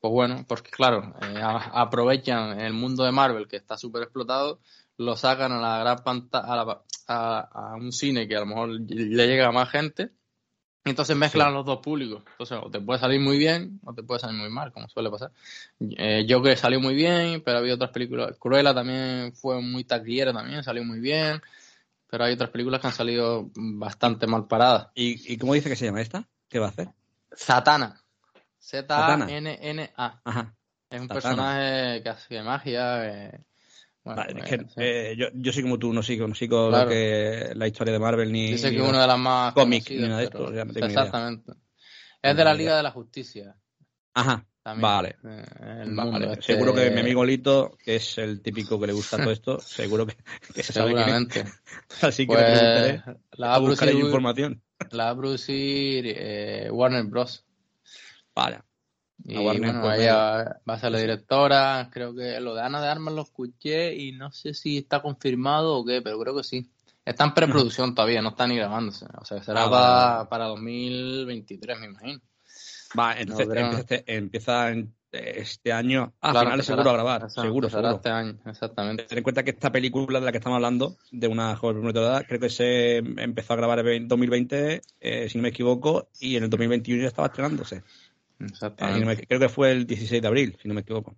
pues 0.00 0.12
bueno, 0.12 0.44
porque 0.48 0.70
claro, 0.70 1.14
eh, 1.22 1.40
a- 1.42 1.80
aprovechan 1.80 2.60
el 2.60 2.72
mundo 2.72 3.04
de 3.04 3.12
Marvel 3.12 3.48
que 3.48 3.56
está 3.56 3.76
súper 3.76 4.02
explotado, 4.02 4.60
lo 4.96 5.16
sacan 5.16 5.52
a 5.52 5.60
la 5.60 5.78
gran 5.80 5.98
pantalla, 6.04 6.46
a, 6.52 6.56
la- 6.56 6.82
a- 7.08 7.48
a 7.72 7.74
un 7.76 7.92
cine 7.92 8.26
que 8.28 8.36
a 8.36 8.40
lo 8.40 8.46
mejor 8.46 8.68
le 8.70 9.26
llega 9.26 9.48
a 9.48 9.52
más 9.52 9.68
gente, 9.70 10.10
y 10.84 10.90
entonces 10.90 11.16
mezclan 11.16 11.52
los 11.52 11.66
dos 11.66 11.80
públicos. 11.80 12.22
Entonces, 12.32 12.58
o 12.62 12.70
te 12.70 12.80
puede 12.80 12.98
salir 12.98 13.20
muy 13.20 13.36
bien 13.36 13.78
o 13.84 13.92
te 13.92 14.02
puede 14.02 14.20
salir 14.20 14.40
muy 14.40 14.48
mal, 14.48 14.72
como 14.72 14.88
suele 14.88 15.10
pasar. 15.10 15.32
Eh, 15.80 16.24
Joker 16.28 16.56
salió 16.56 16.80
muy 16.80 16.94
bien, 16.94 17.42
pero 17.44 17.58
había 17.58 17.74
otras 17.74 17.90
películas. 17.90 18.36
Cruella 18.38 18.72
también 18.74 19.34
fue 19.34 19.60
muy 19.60 19.84
taquillera, 19.84 20.32
también 20.32 20.62
salió 20.62 20.82
muy 20.84 21.00
bien. 21.00 21.42
Pero 22.10 22.24
hay 22.24 22.32
otras 22.32 22.48
películas 22.48 22.80
que 22.80 22.86
han 22.86 22.94
salido 22.94 23.50
bastante 23.54 24.26
mal 24.26 24.46
paradas. 24.46 24.88
¿Y, 24.94 25.30
¿Y 25.30 25.36
cómo 25.36 25.52
dice 25.52 25.68
que 25.68 25.76
se 25.76 25.84
llama 25.84 26.00
esta? 26.00 26.26
¿Qué 26.48 26.58
va 26.58 26.66
a 26.66 26.70
hacer? 26.70 26.88
Satana. 27.32 28.00
Z-A-N-N-A. 28.58 30.20
Ajá. 30.24 30.54
Es 30.90 31.00
un 31.00 31.08
personaje 31.08 32.02
que 32.02 32.08
hace 32.08 32.42
magia. 32.42 33.44
bueno, 34.04 34.22
Vale, 34.22 34.40
es 34.40 34.52
eh, 34.52 34.58
que 34.76 35.10
eh, 35.10 35.16
yo, 35.16 35.26
yo 35.34 35.52
soy 35.52 35.62
como 35.62 35.78
tú, 35.78 35.92
no 35.92 36.02
sigo, 36.02 36.26
no 36.26 36.34
sigo 36.34 36.68
Claro. 36.70 36.84
lo 36.84 36.90
que, 36.90 37.52
la 37.54 37.66
historia 37.66 37.92
de 37.92 37.98
Marvel 37.98 38.32
ni. 38.32 38.52
Dice 38.52 38.70
que 38.70 38.80
una 38.80 39.02
de 39.02 39.06
las 39.06 39.18
más 39.18 39.52
cómic, 39.54 39.82
conocidas, 39.84 40.02
ni 40.02 40.08
nada 40.08 40.18
de 40.20 40.24
esto, 40.26 40.52
ya 40.54 40.64
no 40.64 40.72
tengo 40.72 40.86
ni 40.86 40.92
idea. 40.92 41.02
Exactamente. 41.04 41.52
Es 42.22 42.36
de 42.36 42.44
la 42.44 42.54
Liga 42.54 42.76
de 42.76 42.82
la 42.82 42.90
Justicia. 42.90 43.54
Ajá, 44.14 44.44
También. 44.62 44.82
vale. 44.82 45.16
Eh, 45.24 45.84
Vale, 45.88 46.32
este- 46.32 46.42
seguro 46.54 46.74
que 46.74 46.90
mi 46.90 47.00
amigo 47.00 47.24
Lito, 47.24 47.76
que 47.84 47.96
es 47.96 48.18
el 48.18 48.40
típico 48.42 48.80
que 48.80 48.86
le 48.88 48.92
gusta 48.92 49.16
todo 49.18 49.30
esto, 49.30 49.60
seguro 49.60 50.06
que, 50.06 50.16
que 50.54 50.62
se 50.62 50.72
sabe 50.72 50.92
es. 50.92 50.96
Seguramente. 50.96 51.44
Así 52.02 52.26
que 52.26 52.32
Pues, 52.34 52.48
le 52.62 53.02
la 53.32 53.48
va 53.48 53.54
a 53.54 53.58
buscar 53.58 53.92
información. 53.92 54.62
la 54.90 55.04
va 55.04 55.10
a 55.10 55.16
producir, 55.16 56.04
eh, 56.08 56.68
Warner 56.72 57.04
Bros. 57.04 57.44
Vale. 58.38 58.60
Y 59.24 59.36
bueno, 59.42 59.80
pues, 59.82 59.98
ella 60.00 60.60
va 60.68 60.74
a 60.74 60.78
ser 60.78 60.92
la 60.92 60.98
directora. 60.98 61.90
Creo 61.92 62.14
que 62.14 62.38
lo 62.40 62.54
de 62.54 62.62
Ana 62.62 62.80
de 62.80 62.88
Armas 62.88 63.14
lo 63.14 63.22
escuché 63.22 63.94
y 63.96 64.12
no 64.12 64.30
sé 64.30 64.54
si 64.54 64.78
está 64.78 65.02
confirmado 65.02 65.76
o 65.76 65.84
qué, 65.84 66.00
pero 66.02 66.18
creo 66.20 66.36
que 66.36 66.44
sí. 66.44 66.70
Está 67.04 67.24
en 67.24 67.34
preproducción 67.34 67.94
todavía, 67.96 68.22
no 68.22 68.28
está 68.30 68.46
ni 68.46 68.56
grabándose. 68.56 69.06
O 69.20 69.24
sea, 69.24 69.42
será 69.42 69.64
Ah, 69.64 69.70
para, 69.70 70.28
para 70.28 70.44
2023, 70.46 71.80
me 71.80 71.86
imagino. 71.86 72.20
Va, 72.98 73.18
entonces 73.18 73.46
No, 73.48 73.52
creo- 73.52 73.64
empieza, 73.66 73.80
este, 73.94 74.16
empieza 74.16 74.70
en- 74.70 74.94
este 75.10 75.72
año. 75.72 76.12
A 76.20 76.32
Claro, 76.32 76.46
finales 76.46 76.66
seguro 76.66 76.90
a 76.90 76.92
grabar. 76.92 77.30
seguro, 77.30 77.70
seguro. 77.70 77.92
este 77.96 78.10
año, 78.10 78.38
exactamente. 78.44 79.04
Ten 79.04 79.16
en 79.18 79.24
cuenta 79.24 79.42
que 79.42 79.50
esta 79.52 79.72
película 79.72 80.20
de 80.20 80.26
la 80.26 80.32
que 80.32 80.36
estamos 80.38 80.56
hablando, 80.56 80.96
de 81.10 81.26
una 81.28 81.56
joven 81.56 81.76
prometedora, 81.76 82.24
creo 82.24 82.38
que 82.38 82.50
se 82.50 82.98
empezó 82.98 83.54
a 83.54 83.56
grabar 83.56 83.78
en 83.88 84.06
2020, 84.06 84.82
eh, 85.00 85.28
si 85.30 85.38
no 85.38 85.42
me 85.42 85.48
equivoco, 85.48 86.08
y 86.20 86.36
en 86.36 86.44
el 86.44 86.50
2021 86.50 87.02
ya 87.02 87.08
estaba 87.08 87.28
estrenándose. 87.28 87.82
Eh, 88.40 88.44
Exactamente. 88.50 89.04
me- 89.06 89.16
creo 89.26 89.40
que 89.40 89.48
fue 89.48 89.72
el 89.72 89.86
16 89.86 90.22
de 90.22 90.28
abril, 90.28 90.56
si 90.60 90.68
no 90.68 90.74
me 90.74 90.80
equivoco. 90.82 91.16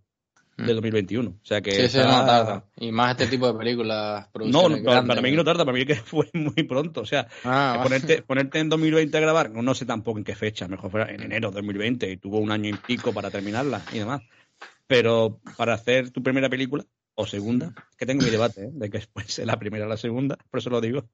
de 0.57 0.75
2021. 0.75 1.31
O 1.31 1.45
sea 1.47 1.63
que 1.63 1.71
Sí, 1.71 1.79
sí, 1.79 1.85
está- 1.99 2.07
no 2.07 2.27
tarda. 2.27 2.65
Y 2.77 2.93
más 2.93 3.13
este 3.13 3.29
tipo 3.29 3.51
de 3.51 3.59
películas. 3.59 4.29
No, 4.45 4.69
no, 4.69 4.83
para, 4.85 5.03
para 5.07 5.23
mí 5.23 5.33
no 5.33 5.43
tarda, 5.43 5.65
para 5.65 5.75
mí 5.79 5.87
que 5.87 5.95
fue 6.05 6.29
muy 6.35 6.65
pronto. 6.65 7.01
O 7.01 7.07
sea, 7.07 7.29
Ah, 7.45 7.77
vale. 7.79 7.83
ponerte, 7.83 8.23
ponerte 8.23 8.59
en 8.59 8.69
2020 8.69 9.17
a 9.17 9.21
grabar, 9.21 9.51
no 9.51 9.75
sé 9.75 9.87
tampoco 9.87 10.19
en 10.19 10.25
qué 10.25 10.35
fecha, 10.35 10.69
mejor 10.69 10.91
fuera 10.91 11.11
en 11.11 11.23
enero 11.23 11.49
de 11.51 11.55
2020 11.57 12.11
y 12.11 12.19
tuvo 12.19 12.41
un 12.41 12.51
año 12.53 12.69
y 12.69 12.75
pico 12.75 13.15
para 13.15 13.31
terminarla 13.31 13.81
y 13.95 14.01
demás. 14.01 14.21
Pero 14.87 15.41
para 15.57 15.73
hacer 15.75 16.11
tu 16.11 16.23
primera 16.23 16.51
película 16.51 16.85
o 17.15 17.27
segunda, 17.27 17.73
que 17.97 18.05
tengo 18.05 18.23
mi 18.23 18.29
debate 18.31 18.65
¿eh? 18.65 18.71
de 18.71 18.91
que 18.91 19.01
ser 19.29 19.47
la 19.47 19.59
primera 19.59 19.87
o 19.87 19.89
la 19.89 19.97
segunda, 19.97 20.37
por 20.51 20.59
eso 20.61 20.69
lo 20.69 20.83
digo. 20.83 21.07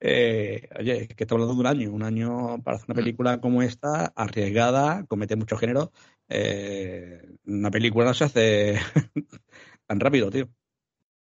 Eh, 0.00 0.68
oye, 0.78 1.02
es 1.02 1.08
que 1.08 1.24
estamos 1.24 1.42
hablando 1.42 1.54
de 1.54 1.60
un 1.60 1.66
año, 1.66 1.92
un 1.92 2.02
año 2.02 2.62
para 2.62 2.76
hacer 2.78 2.86
una 2.88 2.94
película 2.96 3.40
como 3.40 3.62
esta, 3.62 4.06
arriesgada, 4.16 5.04
comete 5.06 5.36
muchos 5.36 5.60
géneros. 5.60 5.90
eh, 6.28 7.20
una 7.46 7.70
película 7.70 8.06
no 8.06 8.14
se 8.14 8.24
hace 8.24 8.78
tan 9.86 10.00
rápido, 10.00 10.30
tío. 10.30 10.48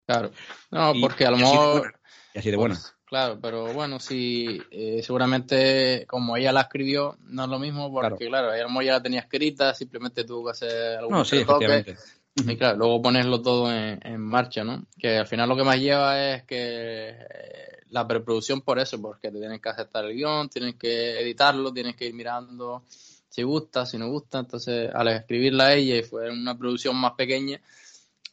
Claro. 0.07 0.31
No, 0.71 0.95
Y- 0.95 1.01
porque 1.01 1.27
a 1.27 1.31
lo 1.31 1.39
y 1.39 1.43
así 1.43 1.53
de 1.53 1.59
mejor. 1.59 1.81
buena, 1.81 2.01
Y 2.35 2.39
así 2.39 2.51
de 2.51 2.57
buena. 2.57 2.75
Pues, 2.77 2.95
claro, 3.05 3.39
pero 3.41 3.73
bueno, 3.75 4.01
sí, 4.01 4.63
eh, 4.71 5.01
seguramente 5.03 6.07
como 6.09 6.37
ella 6.37 6.53
la 6.53 6.63
escribió, 6.63 7.19
no 7.21 7.45
es 7.45 7.51
lo 7.51 7.59
mismo, 7.59 7.93
porque 7.93 8.27
claro, 8.29 8.53
ella 8.53 8.63
a 8.63 8.65
lo 8.65 8.71
mejor 8.71 8.85
ya 8.85 8.93
la 8.95 9.03
tenía 9.03 9.21
escrita, 9.21 9.75
simplemente 9.75 10.25
tuvo 10.25 10.47
que 10.47 10.51
hacer 10.53 10.99
algún 10.99 11.17
No, 11.17 11.25
sí, 11.25 11.37
efectivamente. 11.39 11.97
Y 12.35 12.57
claro, 12.57 12.79
luego 12.79 13.03
ponerlo 13.03 13.43
todo 13.43 13.71
en, 13.71 14.01
en 14.03 14.19
marcha, 14.21 14.65
¿no? 14.65 14.87
Que 14.99 15.19
al 15.19 15.27
final 15.27 15.49
lo 15.49 15.57
que 15.57 15.65
más 15.65 15.79
lleva 15.79 16.19
es 16.35 16.45
que 16.45 17.11
eh, 17.11 17.72
la 17.93 18.09
preproducción 18.09 18.63
por 18.63 18.79
eso, 18.79 19.01
porque 19.01 19.31
te 19.31 19.39
tienes 19.39 19.61
que 19.61 19.69
aceptar 19.69 20.07
el 20.07 20.15
guion, 20.15 20.49
tienes 20.49 20.77
que 20.77 21.21
editarlo, 21.21 21.73
tienes 21.73 21.95
que 21.95 22.07
ir 22.07 22.15
mirando 22.15 22.85
si 22.89 23.43
gusta, 23.43 23.85
si 23.87 23.99
no 23.99 24.09
gusta. 24.09 24.41
Entonces, 24.41 24.91
al 24.93 25.09
escribirla 25.09 25.67
a 25.67 25.75
ella 25.75 25.97
y 25.97 26.03
fue 26.03 26.31
una 26.31 26.57
producción 26.57 26.97
más 26.97 27.13
pequeña, 27.13 27.61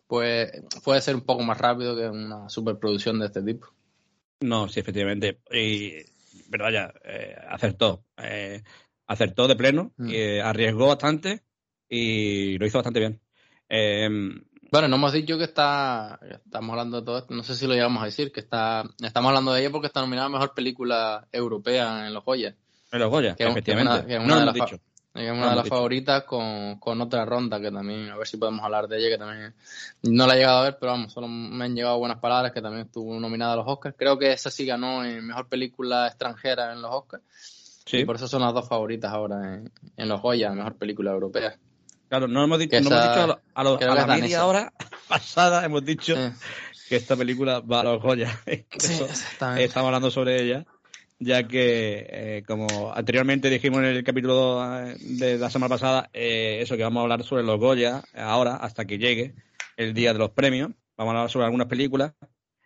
pues 0.08 0.50
puede 0.84 1.02
ser 1.02 1.16
un 1.16 1.22
poco 1.22 1.44
más 1.44 1.58
rápido 1.58 1.96
que 1.96 2.08
una 2.08 2.50
superproducción 2.50 3.20
de 3.20 3.26
este 3.26 3.42
tipo. 3.42 3.68
No, 4.42 4.70
sí, 4.70 4.80
efectivamente. 4.80 5.40
Y, 5.52 5.92
pero 6.50 6.64
vaya, 6.64 6.94
eh, 7.04 7.36
acertó. 7.50 8.06
Eh, 8.18 8.64
acertó 9.08 9.48
de 9.48 9.56
pleno, 9.58 9.92
Mm. 9.98 10.10
eh, 10.10 10.42
arriesgó 10.42 10.88
bastante 10.88 11.44
y 11.90 12.58
lo 12.58 12.66
hizo 12.66 12.78
bastante 12.78 13.00
bien. 13.02 13.20
Bueno, 14.72 14.88
no 14.88 14.98
hemos 14.98 15.14
dicho 15.14 15.38
que 15.38 15.46
está, 15.46 16.20
estamos 16.30 16.70
hablando 16.72 17.00
de 17.00 17.06
todo 17.06 17.18
esto, 17.18 17.34
no 17.34 17.44
sé 17.44 17.56
si 17.56 17.66
lo 17.66 17.74
llegamos 17.74 18.04
a 18.04 18.06
decir, 18.06 18.32
que 18.32 18.40
está, 18.40 18.84
estamos 19.04 19.30
hablando 19.30 19.52
de 19.54 19.62
ella 19.62 19.72
porque 19.72 19.88
está 19.88 20.02
nominada 20.02 20.28
a 20.28 20.30
Mejor 20.30 20.54
Película 20.54 21.28
Europea 21.32 22.06
en 22.08 22.14
los 22.14 22.24
Goya. 22.24 22.56
en 22.92 23.00
los 23.00 23.10
Goya, 23.10 23.36
Que 23.36 23.46
efectivamente. 23.46 23.92
que 23.94 24.00
es 24.00 24.00
una- 24.00 24.06
que 24.08 24.14
es 24.14 24.20
no 24.20 24.26
una 24.26 24.36
de 24.36 24.42
hemos 24.42 24.58
las 24.58 24.70
dicho. 24.70 24.82
Es 25.16 25.32
una 25.32 25.42
No, 25.46 25.50
de 25.50 25.56
las 25.56 25.68
favoritas 25.68 26.24
con, 26.24 26.80
con 26.80 27.02
otra 27.02 27.26
ronda 27.26 27.60
que 27.60 27.72
también, 27.72 28.10
a 28.10 28.16
ver 28.18 28.28
si 28.28 28.38
podemos 28.38 28.64
hablar 28.64 28.88
de 28.88 29.00
ella, 29.00 29.10
que 29.10 29.18
también 29.18 29.56
no 30.04 30.28
la 30.28 30.36
he 30.36 30.38
llegado 30.38 30.60
a 30.60 30.64
ver, 30.66 30.78
pero 30.80 30.92
vamos, 30.92 31.12
solo 31.12 31.28
me 31.28 31.66
han 31.66 31.76
llegado 31.76 31.98
buenas 31.98 32.20
palabras, 32.20 32.52
que 32.54 32.62
también 32.62 32.86
estuvo 32.86 33.20
nominada 33.20 33.54
a 33.54 33.56
los 33.58 33.68
Oscars. 33.68 33.96
Creo 33.98 34.20
que 34.20 34.32
esa 34.32 34.52
sí 34.52 34.66
ganó 34.68 35.04
en 35.04 35.26
Mejor 35.26 35.48
Película 35.48 36.08
Extranjera 36.08 36.72
en 36.74 36.82
los 36.84 36.94
Oscars. 36.94 37.24
Sí. 37.86 37.98
Y 37.98 38.06
por 38.06 38.18
eso 38.18 38.28
son 38.28 38.42
las 38.44 38.54
dos 38.54 38.68
favoritas 38.70 39.12
ahora 39.12 39.56
en, 39.56 39.72
en 39.98 40.08
los 40.10 40.22
Goya, 40.22 40.52
Mejor 40.52 40.76
Película 40.76 41.12
Europea. 41.12 41.58
Claro, 42.10 42.28
no 42.28 42.44
hemos 42.44 42.60
dicho, 42.60 42.72
Que 42.72 42.82
no 42.82 42.90
hemos 42.90 43.00
esa- 43.00 43.10
dicho 43.10 43.24
a, 43.54 43.64
lo- 43.64 43.76
a 43.80 43.92
a 43.92 43.96
la 43.96 44.08
media 44.08 44.46
hora 44.46 44.74
pasada, 45.08 45.64
hemos 45.64 45.86
dicho 45.86 46.16
que 46.90 46.96
esta 46.96 47.16
película 47.16 47.60
va 47.60 47.82
a 47.82 47.84
los 47.84 48.02
Goya. 48.02 48.38
Sí, 48.80 49.04
estamos 49.58 49.88
hablando 49.88 50.10
sobre 50.12 50.42
ella, 50.42 50.66
ya 51.20 51.48
que, 51.48 52.08
eh, 52.10 52.44
como 52.48 52.92
anteriormente 52.94 53.50
dijimos 53.50 53.80
en 53.80 53.86
el 53.86 54.04
capítulo 54.04 54.60
eh, 54.88 54.96
de 55.00 55.38
la 55.38 55.50
semana 55.50 55.70
pasada, 55.70 56.10
eh, 56.14 56.60
eso 56.62 56.76
que 56.78 56.84
vamos 56.84 57.02
a 57.02 57.04
hablar 57.04 57.24
sobre 57.24 57.44
los 57.44 57.60
Goya 57.60 58.04
ahora, 58.16 58.56
hasta 58.56 58.86
que 58.86 58.98
llegue 58.98 59.36
el 59.78 59.94
día 59.94 60.14
de 60.14 60.20
los 60.20 60.32
premios. 60.32 60.72
Vamos 60.98 61.14
a 61.14 61.18
hablar 61.18 61.30
sobre 61.32 61.46
algunas 61.46 61.68
películas, 61.68 62.14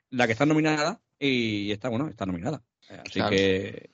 la 0.10 0.26
que 0.26 0.32
está 0.34 0.46
nominada 0.46 1.02
y 1.20 1.72
está, 1.72 1.90
bueno, 1.90 2.08
está 2.08 2.26
nominada. 2.26 2.64
Así 2.90 3.20
Claro. 3.20 3.30
que, 3.32 3.90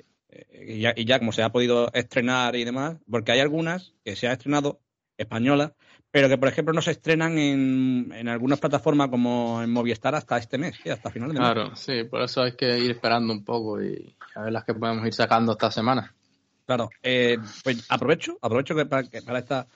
y 0.68 0.80
ya, 0.80 0.94
y 0.96 1.06
ya 1.06 1.20
como 1.20 1.32
se 1.32 1.42
ha 1.44 1.52
podido 1.52 1.92
estrenar 1.94 2.56
y 2.56 2.64
demás, 2.66 2.98
porque 3.10 3.32
hay 3.32 3.40
algunas 3.40 3.94
que 4.06 4.16
se 4.16 4.28
ha 4.28 4.34
estrenado 4.34 4.80
españolas, 5.20 5.74
pero 6.12 6.28
que, 6.28 6.38
por 6.38 6.48
ejemplo, 6.48 6.74
no 6.74 6.82
se 6.82 6.92
estrenan 6.92 7.38
en, 7.38 8.12
en 8.14 8.28
algunas 8.28 8.60
plataformas 8.60 9.10
como 9.10 9.62
en 9.62 9.72
Movistar 9.72 10.16
hasta 10.16 10.38
este 10.38 10.58
mes, 10.58 10.76
sí, 10.82 10.90
hasta 10.90 11.12
finales 11.12 11.36
de 11.36 11.42
mes. 11.42 11.52
Claro, 11.52 11.76
sí, 11.76 12.04
por 12.06 12.22
eso 12.22 12.42
hay 12.42 12.56
que 12.56 12.80
ir 12.80 12.92
esperando 12.92 13.32
un 13.32 13.44
poco 13.44 13.82
y 13.82 14.16
a 14.36 14.44
ver 14.44 14.54
las 14.54 14.64
que 14.64 14.74
podemos 14.74 15.06
ir 15.06 15.14
sacando 15.14 15.52
esta 15.52 15.70
semana. 15.70 16.16
Claro, 16.66 16.90
eh, 17.04 17.38
pues 17.64 17.86
aprovecho, 17.90 18.38
aprovecho 18.42 18.76
que 18.76 18.86
para, 18.86 19.04
que 19.04 19.22
para 19.22 19.40
esta, 19.40 19.68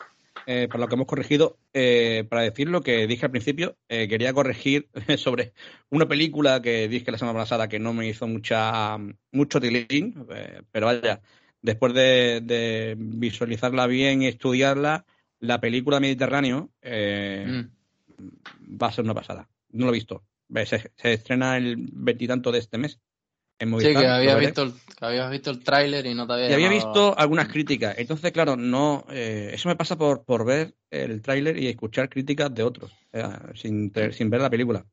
eh, 0.46 0.68
para 0.68 0.82
lo 0.82 0.88
que 0.88 0.96
hemos 0.96 1.08
corregido, 1.08 1.58
eh, 1.74 2.26
para 2.30 2.44
decir 2.44 2.68
lo 2.70 2.82
que 2.82 3.08
dije 3.08 3.26
al 3.26 3.32
principio, 3.32 3.78
eh, 3.90 4.08
quería 4.08 4.34
corregir 4.34 4.90
sobre 5.18 5.54
una 5.90 6.08
película 6.08 6.62
que 6.62 6.88
dije 6.88 7.12
la 7.12 7.18
semana 7.18 7.40
pasada 7.40 7.68
que 7.68 7.80
no 7.80 7.94
me 7.94 8.08
hizo 8.08 8.28
mucha 8.28 8.98
mucho 9.32 9.60
tilín, 9.60 10.26
eh, 10.32 10.62
pero 10.72 10.88
vaya, 10.88 11.22
después 11.62 11.94
de, 11.94 12.42
de 12.42 12.96
visualizarla 12.98 13.88
bien 13.88 14.22
y 14.22 14.28
estudiarla, 14.28 15.06
la 15.44 15.60
película 15.60 16.00
Mediterráneo 16.00 16.72
eh, 16.82 17.46
Mm. 17.48 18.82
va 18.82 18.88
a 18.88 18.92
ser 18.94 19.04
una 19.04 19.14
pasada. 19.14 19.50
No 19.72 19.86
lo 19.86 19.92
he 19.92 19.96
visto. 19.96 20.24
Se, 20.66 20.92
se 20.96 21.14
estrena 21.14 21.58
el 21.58 21.76
veintitanto 21.92 22.52
de 22.52 22.60
este 22.60 22.78
mes. 22.78 23.00
En 23.60 23.78
Sí, 23.80 23.94
que 23.94 24.08
habías 24.08 24.40
visto, 24.40 24.64
el, 24.64 24.74
que 24.74 25.06
habías 25.06 25.30
visto 25.32 25.52
el 25.52 25.60
tráiler 25.60 26.06
y 26.06 26.14
no 26.14 26.26
te 26.26 26.34
había 26.34 26.50
Y 26.50 26.54
había 26.54 26.70
visto 26.70 27.18
algunas 27.18 27.48
críticas. 27.50 27.96
Entonces, 27.98 28.32
claro, 28.32 28.56
no 28.56 29.06
eh, 29.10 29.52
eso 29.54 29.68
me 29.70 29.76
pasa 29.76 29.98
por, 29.98 30.24
por 30.24 30.46
ver 30.46 30.76
el 30.90 31.22
tráiler 31.22 31.58
y 31.58 31.68
escuchar 31.68 32.10
críticas 32.10 32.54
de 32.54 32.64
otros, 32.64 32.92
eh, 33.12 33.24
sin, 33.56 33.92
sin 34.12 34.30
ver 34.30 34.42
la 34.42 34.50
película. 34.50 34.86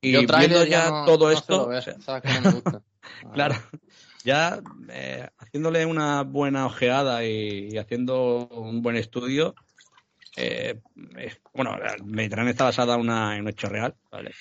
Y 0.00 0.12
Yo 0.12 0.20
viendo 0.20 0.64
ya 0.66 0.90
no- 0.90 1.04
todo 1.06 1.26
no 1.26 1.30
esto, 1.32 1.44
suelo 1.46 1.68
ver, 1.68 1.78
o 1.78 1.82
sea, 1.82 2.00
sabes 2.00 2.22
que 2.22 2.32
no 2.32 2.40
me 2.42 2.50
gusta. 2.52 2.82
claro, 3.34 3.54
ya 4.24 4.62
eh, 4.90 5.28
haciéndole 5.38 5.86
una 5.86 6.22
buena 6.22 6.66
ojeada 6.66 7.24
y, 7.24 7.70
y 7.72 7.78
haciendo 7.78 8.48
un 8.48 8.82
buen 8.82 8.96
estudio, 8.96 9.54
eh, 10.36 10.80
es- 11.18 11.40
bueno, 11.52 11.76
el 11.76 12.04
Mediterráneo 12.04 12.50
está 12.50 12.64
basada 12.64 12.94
en, 12.94 13.00
una- 13.00 13.36
en 13.36 13.42
un 13.42 13.48
hecho 13.48 13.68
real, 13.68 13.94
¿vale? 14.10 14.32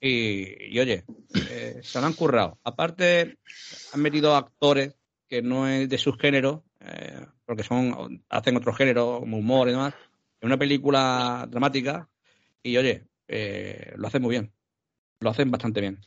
Y, 0.00 0.74
y, 0.74 0.78
oye, 0.78 1.04
eh, 1.50 1.80
se 1.82 2.00
lo 2.00 2.06
han 2.06 2.12
currado. 2.12 2.58
Aparte, 2.64 3.38
han 3.92 4.00
metido 4.00 4.36
actores 4.36 4.94
que 5.28 5.42
no 5.42 5.68
es 5.68 5.88
de 5.88 5.98
sus 5.98 6.16
géneros, 6.18 6.60
eh, 6.80 7.26
porque 7.44 7.62
son 7.62 8.22
hacen 8.28 8.56
otro 8.56 8.72
género, 8.72 9.18
como 9.20 9.38
humor 9.38 9.68
y 9.68 9.72
demás, 9.72 9.94
en 10.40 10.46
una 10.46 10.56
película 10.56 11.46
dramática, 11.50 12.08
y 12.62 12.76
oye, 12.76 13.04
eh, 13.26 13.92
lo 13.96 14.06
hacen 14.06 14.22
muy 14.22 14.30
bien. 14.30 14.52
Lo 15.20 15.30
hacen 15.30 15.50
bastante 15.50 15.80
bien. 15.80 15.98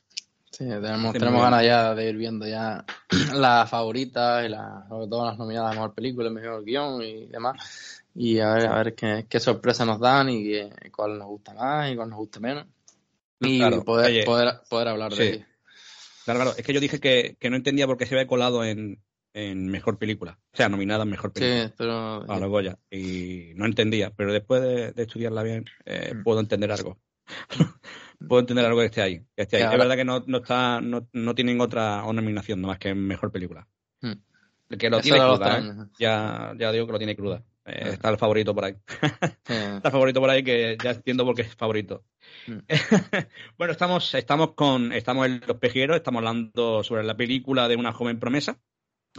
Sí, 0.51 0.65
tenemos, 0.65 1.13
tenemos 1.13 1.41
ganas 1.43 1.63
ya 1.65 1.95
de 1.95 2.09
ir 2.09 2.17
viendo 2.17 2.47
ya 2.47 2.85
las 3.33 3.69
favoritas 3.69 4.45
y 4.45 4.49
las, 4.49 4.87
sobre 4.89 5.07
todo 5.07 5.25
las 5.25 5.37
nominadas 5.37 5.71
a 5.71 5.75
mejor 5.75 5.93
película, 5.93 6.29
mejor 6.29 6.63
guion 6.63 7.01
y 7.01 7.27
demás. 7.27 8.00
Y 8.13 8.39
a 8.39 8.53
ver, 8.53 8.67
a 8.67 8.75
ver 8.83 8.95
qué, 8.95 9.25
qué 9.29 9.39
sorpresas 9.39 9.87
nos 9.87 9.99
dan 9.99 10.29
y 10.29 10.43
qué, 10.43 10.69
cuál 10.91 11.17
nos 11.17 11.27
gusta 11.27 11.53
más 11.53 11.91
y 11.91 11.95
cuál 11.95 12.09
nos 12.09 12.19
gusta 12.19 12.39
menos. 12.39 12.67
Y 13.39 13.59
Claro, 13.59 13.83
poder, 13.83 14.07
oye, 14.07 14.23
poder, 14.23 14.61
poder 14.69 14.87
hablar 14.89 15.13
sí. 15.13 15.19
de 15.19 15.29
ello. 15.29 15.45
Claro, 16.25 16.39
claro, 16.41 16.57
es 16.57 16.65
que 16.65 16.73
yo 16.73 16.79
dije 16.79 16.99
que, 16.99 17.35
que 17.39 17.49
no 17.49 17.55
entendía 17.55 17.87
por 17.87 17.97
qué 17.97 18.05
se 18.05 18.13
había 18.15 18.27
colado 18.27 18.63
en, 18.63 19.01
en 19.33 19.67
mejor 19.67 19.97
película. 19.97 20.37
O 20.53 20.57
sea, 20.57 20.69
nominada 20.69 21.03
en 21.03 21.09
mejor 21.09 21.31
película. 21.31 21.67
Sí, 21.67 21.73
pero 21.77 22.29
a 22.29 22.39
los 22.39 22.49
Goya. 22.49 22.77
Y 22.89 23.53
no 23.55 23.65
entendía, 23.65 24.11
pero 24.11 24.33
después 24.33 24.61
de, 24.61 24.91
de 24.91 25.03
estudiarla 25.03 25.43
bien, 25.43 25.65
eh, 25.85 26.13
puedo 26.23 26.39
entender 26.39 26.71
algo. 26.71 26.99
puedo 28.27 28.41
entender 28.41 28.65
algo 28.65 28.79
que 28.79 28.85
esté 28.87 29.01
ahí. 29.01 29.19
Que 29.35 29.43
esté 29.43 29.57
ahí. 29.57 29.61
Claro. 29.63 29.75
Es 29.75 29.79
verdad 29.79 29.95
que 29.95 30.05
no, 30.05 30.23
no 30.27 30.37
está, 30.37 30.81
no, 30.81 31.07
no 31.13 31.35
tienen 31.35 31.61
otra 31.61 32.03
nominación, 32.11 32.61
no 32.61 32.67
más 32.67 32.77
que 32.77 32.89
en 32.89 33.07
mejor 33.07 33.31
película. 33.31 33.67
Hmm. 34.01 34.13
El 34.69 34.77
que 34.77 34.89
lo 34.89 34.97
Eso 34.99 35.03
tiene 35.03 35.19
cruda, 35.19 35.59
¿eh? 35.59 35.89
ya, 35.99 36.53
ya 36.57 36.71
digo 36.71 36.85
que 36.85 36.91
lo 36.93 36.97
tiene 36.97 37.15
cruda. 37.15 37.43
Eh. 37.65 37.89
Está 37.93 38.09
el 38.09 38.17
favorito 38.17 38.55
por 38.55 38.65
ahí. 38.65 38.75
Está 39.45 39.81
el 39.83 39.91
favorito 39.91 40.19
por 40.19 40.29
ahí 40.29 40.43
que 40.43 40.77
ya 40.83 40.91
entiendo 40.91 41.25
por 41.25 41.35
qué 41.35 41.43
es 41.43 41.55
favorito. 41.55 42.03
Hmm. 42.47 42.59
bueno, 43.57 43.73
estamos, 43.73 44.13
estamos 44.15 44.53
con, 44.53 44.91
estamos 44.93 45.25
en 45.27 45.41
Los 45.45 45.57
Pejieros, 45.57 45.97
estamos 45.97 46.19
hablando 46.19 46.83
sobre 46.83 47.03
la 47.03 47.15
película 47.15 47.67
de 47.67 47.75
una 47.75 47.93
joven 47.93 48.19
promesa, 48.19 48.59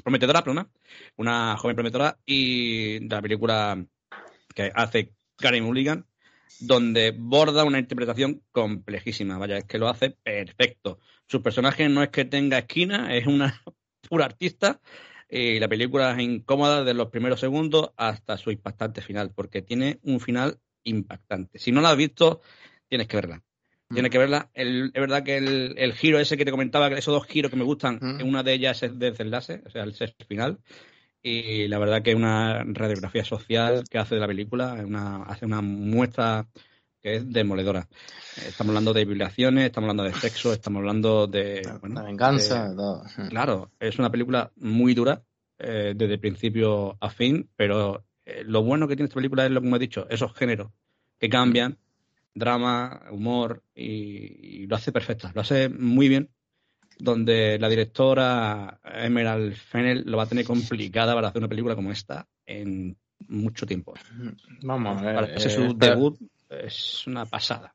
prometedora, 0.02 0.42
perdona, 0.42 0.70
una 1.16 1.56
joven 1.56 1.76
prometedora, 1.76 2.18
y 2.24 2.98
de 3.06 3.14
la 3.14 3.22
película 3.22 3.84
que 4.54 4.72
hace 4.74 5.14
Karen 5.36 5.64
Mulligan, 5.64 6.06
donde 6.60 7.12
borda 7.16 7.64
una 7.64 7.78
interpretación 7.78 8.42
complejísima. 8.50 9.38
Vaya, 9.38 9.58
es 9.58 9.64
que 9.64 9.78
lo 9.78 9.88
hace 9.88 10.10
perfecto. 10.10 11.00
Su 11.26 11.42
personaje 11.42 11.88
no 11.88 12.02
es 12.02 12.10
que 12.10 12.24
tenga 12.24 12.58
esquina, 12.58 13.14
es 13.14 13.26
una 13.26 13.60
pura 14.08 14.26
artista. 14.26 14.80
Y 15.34 15.58
la 15.58 15.66
película 15.66 16.12
es 16.12 16.18
incómoda 16.20 16.80
desde 16.84 16.92
los 16.92 17.08
primeros 17.08 17.40
segundos 17.40 17.90
hasta 17.96 18.36
su 18.36 18.50
impactante 18.50 19.00
final, 19.00 19.32
porque 19.34 19.62
tiene 19.62 19.98
un 20.02 20.20
final 20.20 20.58
impactante. 20.84 21.58
Si 21.58 21.72
no 21.72 21.80
la 21.80 21.90
has 21.90 21.96
visto, 21.96 22.42
tienes 22.86 23.08
que 23.08 23.16
verla. 23.16 23.42
Tienes 23.88 24.10
que 24.10 24.18
verla. 24.18 24.50
El- 24.52 24.90
es 24.92 25.00
verdad 25.00 25.22
que 25.22 25.38
el, 25.38 25.74
el 25.78 25.94
giro 25.94 26.18
ese 26.18 26.36
que 26.36 26.44
te 26.44 26.50
comentaba, 26.50 26.88
esos 26.88 27.14
dos 27.14 27.26
giros 27.26 27.50
que 27.50 27.56
me 27.56 27.64
gustan, 27.64 27.98
Mm. 28.00 28.24
una 28.28 28.42
de 28.42 28.52
ellas 28.52 28.82
es 28.82 28.98
de 28.98 29.10
desenlace, 29.10 29.62
o 29.64 29.70
sea, 29.70 29.84
el 29.84 29.94
sexto 29.94 30.26
final. 30.26 30.58
Y 31.22 31.66
la 31.68 31.78
verdad 31.78 32.02
que 32.02 32.10
es 32.10 32.16
una 32.16 32.62
radiografía 32.64 33.24
social 33.24 33.84
que 33.88 33.96
hace 33.98 34.16
de 34.16 34.20
la 34.20 34.26
película, 34.26 34.74
una, 34.84 35.22
hace 35.22 35.46
una 35.46 35.62
muestra 35.62 36.46
que 37.02 37.16
es 37.16 37.32
demoledora. 37.32 37.88
Eh, 38.36 38.44
Estamos 38.48 38.70
hablando 38.70 38.92
de 38.92 39.04
violaciones, 39.04 39.66
estamos 39.66 39.90
hablando 39.90 40.04
de 40.04 40.14
sexo, 40.20 40.52
estamos 40.52 40.80
hablando 40.80 41.26
de... 41.26 41.62
bueno, 41.80 41.96
La 42.00 42.06
venganza, 42.06 42.68
de-. 42.72 43.28
Claro, 43.28 43.70
es 43.80 43.98
una 43.98 44.10
película 44.10 44.50
muy 44.56 44.94
dura 44.94 45.22
eh, 45.58 45.94
desde 45.96 46.18
principio 46.18 46.96
a 47.00 47.10
fin, 47.10 47.48
pero 47.56 48.04
eh, 48.24 48.42
lo 48.46 48.62
bueno 48.62 48.86
que 48.88 48.96
tiene 48.96 49.06
esta 49.06 49.16
película 49.16 49.44
es 49.44 49.50
lo 49.50 49.60
que 49.60 49.66
hemos 49.66 49.80
dicho, 49.80 50.06
esos 50.08 50.32
géneros 50.34 50.70
que 51.18 51.28
cambian, 51.28 51.76
drama, 52.34 53.02
humor, 53.10 53.62
y, 53.74 54.62
y 54.62 54.66
lo 54.66 54.76
hace 54.76 54.90
perfecta, 54.92 55.30
lo 55.34 55.40
hace 55.42 55.68
muy 55.68 56.08
bien, 56.08 56.30
donde 56.98 57.58
la 57.60 57.68
directora 57.68 58.80
Emerald 58.84 59.54
Fennell 59.54 60.02
lo 60.06 60.16
va 60.16 60.24
a 60.24 60.26
tener 60.28 60.44
complicada 60.44 61.14
para 61.14 61.28
hacer 61.28 61.40
una 61.40 61.48
película 61.48 61.74
como 61.74 61.90
esta 61.92 62.26
en 62.46 62.96
mucho 63.28 63.66
tiempo. 63.66 63.94
Vamos 64.62 65.00
a 65.00 65.04
ver. 65.04 65.30
Eh, 65.36 65.40
su 65.50 65.76
pero- 65.78 65.94
debut 65.94 66.18
es 66.64 67.06
una 67.06 67.26
pasada. 67.26 67.74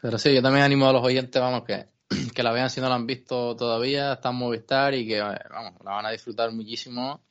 Pero 0.00 0.18
sí, 0.18 0.34
yo 0.34 0.42
también 0.42 0.64
animo 0.64 0.86
a 0.86 0.92
los 0.92 1.02
oyentes, 1.02 1.40
vamos, 1.40 1.64
que, 1.64 1.86
que 2.34 2.42
la 2.42 2.52
vean 2.52 2.70
si 2.70 2.80
no 2.80 2.88
la 2.88 2.94
han 2.94 3.06
visto 3.06 3.56
todavía, 3.56 4.14
está 4.14 4.30
en 4.30 4.36
Movistar 4.36 4.94
y 4.94 5.06
que, 5.06 5.20
vamos, 5.20 5.74
la 5.84 5.92
van 5.92 6.06
a 6.06 6.10
disfrutar 6.10 6.52
muchísimo. 6.52 7.22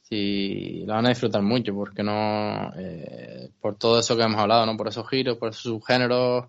Sí, 0.00 0.84
la 0.86 0.94
van 0.94 1.06
a 1.06 1.10
disfrutar 1.10 1.42
mucho, 1.42 1.74
porque 1.74 2.02
no, 2.02 2.72
eh, 2.78 3.50
por 3.60 3.76
todo 3.76 3.98
eso 3.98 4.16
que 4.16 4.22
hemos 4.22 4.40
hablado, 4.40 4.64
¿no? 4.64 4.74
Por 4.74 4.88
esos 4.88 5.06
giros, 5.06 5.36
por 5.36 5.50
esos 5.50 5.64
subgéneros, 5.64 6.46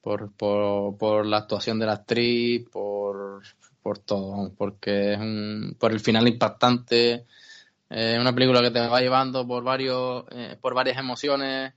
por, 0.00 0.32
por, 0.32 0.96
por 0.96 1.26
la 1.26 1.38
actuación 1.38 1.78
de 1.78 1.84
la 1.84 1.92
actriz, 1.92 2.66
por, 2.70 3.42
por 3.82 3.98
todo, 3.98 4.54
porque 4.56 5.12
es 5.12 5.18
un, 5.18 5.76
por 5.78 5.92
el 5.92 6.00
final 6.00 6.26
impactante, 6.26 7.26
una 7.90 8.34
película 8.34 8.62
que 8.62 8.70
te 8.70 8.80
va 8.80 9.00
llevando 9.00 9.46
por 9.46 9.62
varios, 9.62 10.24
eh, 10.30 10.56
por 10.60 10.74
varias 10.74 10.98
emociones. 10.98 11.74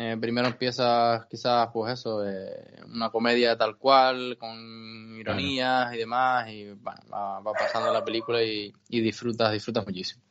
Eh, 0.00 0.16
primero 0.20 0.46
empieza 0.46 1.26
quizás, 1.28 1.70
pues 1.72 1.94
eso, 1.94 2.24
eh, 2.24 2.76
una 2.86 3.10
comedia 3.10 3.58
tal 3.58 3.76
cual, 3.78 4.36
con 4.38 5.16
ironías 5.18 5.92
y 5.92 5.96
demás, 5.96 6.48
y 6.48 6.66
va, 6.74 7.42
pasando 7.42 7.92
la 7.92 8.04
película 8.04 8.40
y, 8.40 8.72
disfrutas, 8.88 9.52
disfrutas 9.52 9.84
muchísimo. 9.84 10.22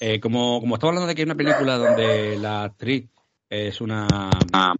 Eh, 0.00 0.18
como, 0.18 0.58
como 0.60 0.74
estamos 0.74 0.90
hablando 0.90 1.06
de 1.06 1.14
que 1.14 1.22
hay 1.22 1.26
una 1.26 1.36
película 1.36 1.76
donde 1.76 2.38
la 2.38 2.64
actriz 2.64 3.08
es 3.48 3.80
una, 3.80 4.08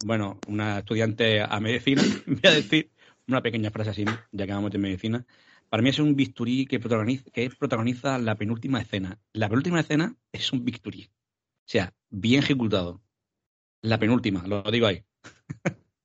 bueno, 0.05 0.41
una 0.49 0.81
estudiante 0.81 1.41
a 1.41 1.61
medicina, 1.61 2.03
voy 2.27 2.41
a 2.43 2.51
decir 2.51 2.91
una 3.29 3.41
pequeña 3.41 3.71
frase 3.71 3.91
así, 3.91 4.05
ya 4.33 4.47
que 4.47 4.53
vamos 4.53 4.73
de 4.73 4.79
medicina. 4.79 5.25
Para 5.69 5.81
mí 5.81 5.91
es 5.91 5.99
un 6.01 6.17
bisturí 6.17 6.67
que 6.67 6.81
protagoniza, 6.81 7.31
que 7.31 7.49
protagoniza 7.51 8.19
la 8.19 8.35
penúltima 8.35 8.81
escena. 8.81 9.21
La 9.33 9.49
penúltima 9.49 9.79
escena 9.79 10.17
es 10.33 10.53
un 10.53 10.65
bisturí. 10.65 11.05
O 11.05 11.71
sea, 11.71 11.93
bien 12.11 12.43
ejecutado. 12.43 13.01
La 13.83 13.99
penúltima, 13.99 14.45
lo 14.47 14.63
digo 14.71 14.87
ahí. 14.87 15.05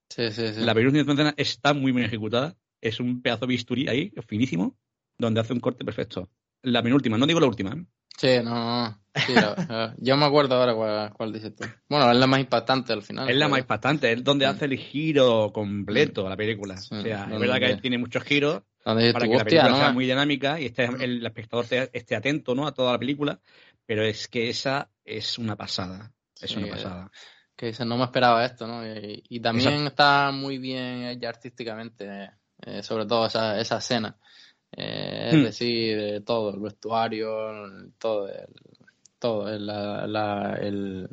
Sí, 0.09 0.31
sí, 0.31 0.53
sí. 0.53 0.61
La 0.61 0.75
penúltima 0.75 1.11
escena 1.13 1.33
está 1.37 1.73
muy 1.73 1.91
bien 1.91 2.05
ejecutada. 2.05 2.55
Es 2.81 2.99
un 2.99 3.21
pedazo 3.21 3.41
de 3.41 3.47
bisturí 3.47 3.87
ahí, 3.87 4.11
finísimo, 4.27 4.77
donde 5.17 5.41
hace 5.41 5.53
un 5.53 5.59
corte 5.59 5.83
perfecto. 5.83 6.29
La 6.61 6.83
penúltima, 6.83 7.17
no 7.17 7.25
digo 7.25 7.39
la 7.39 7.47
última. 7.47 7.71
¿eh? 7.73 7.85
Sí, 8.17 8.27
no, 8.43 8.51
no. 8.53 9.03
Sí, 9.15 9.33
la- 9.33 9.95
yo 9.97 10.17
me 10.17 10.25
acuerdo 10.25 10.55
ahora 10.55 10.75
cuál, 10.75 11.13
cuál 11.13 11.33
dices 11.33 11.55
tú. 11.55 11.63
Bueno, 11.89 12.11
es 12.11 12.17
la 12.17 12.27
más 12.27 12.39
impactante 12.39 12.93
al 12.93 13.01
final. 13.01 13.29
Es 13.29 13.35
la 13.35 13.47
más 13.47 13.59
impactante, 13.59 14.11
es 14.11 14.23
donde 14.23 14.45
hace 14.45 14.65
el 14.65 14.77
giro 14.77 15.51
completo 15.53 16.27
la 16.29 16.37
película. 16.37 16.75
O 16.75 17.01
sea, 17.01 17.27
es 17.31 17.39
verdad 17.39 17.59
que 17.59 17.75
tiene 17.77 17.97
muchos 17.97 18.23
giros 18.23 18.61
para 18.83 18.99
tú, 19.03 19.31
que 19.31 19.37
la 19.37 19.43
"Hostia, 19.43 19.43
película 19.43 19.69
¿no? 19.69 19.77
sea 19.77 19.91
muy 19.91 20.05
dinámica 20.05 20.59
y 20.59 20.65
esté, 20.65 20.85
el 20.85 21.25
espectador 21.25 21.63
esté, 21.65 21.89
esté 21.93 22.15
atento 22.15 22.53
¿no? 22.55 22.67
a 22.67 22.73
toda 22.73 22.91
la 22.93 22.99
película, 22.99 23.39
pero 23.85 24.03
es 24.03 24.27
que 24.27 24.49
esa 24.49 24.89
es 25.05 25.37
una 25.37 25.55
pasada. 25.55 26.13
Es 26.41 26.55
una 26.57 26.67
pasada. 26.67 27.11
Que 27.55 27.67
dices, 27.67 27.85
no 27.85 27.97
me 27.97 28.03
esperaba 28.05 28.43
esto, 28.45 28.65
¿no? 28.67 28.85
Y, 28.85 29.23
y 29.29 29.39
también 29.39 29.69
Exacto. 29.73 29.87
está 29.89 30.31
muy 30.31 30.57
bien 30.57 31.03
ella 31.03 31.29
artísticamente, 31.29 32.31
eh, 32.65 32.83
sobre 32.83 33.05
todo 33.05 33.27
esa, 33.27 33.59
esa 33.59 33.77
escena. 33.77 34.17
Eh, 34.75 35.29
es 35.33 35.39
Hmm. 35.39 35.43
decir, 35.43 36.23
todo, 36.25 36.53
el 36.53 36.59
vestuario, 36.59 37.27
todo, 37.99 38.27
el, 38.27 38.47
todo, 39.19 39.49
el- 39.49 39.65
la, 39.67 40.07
la, 40.07 40.57
el- 40.59 41.07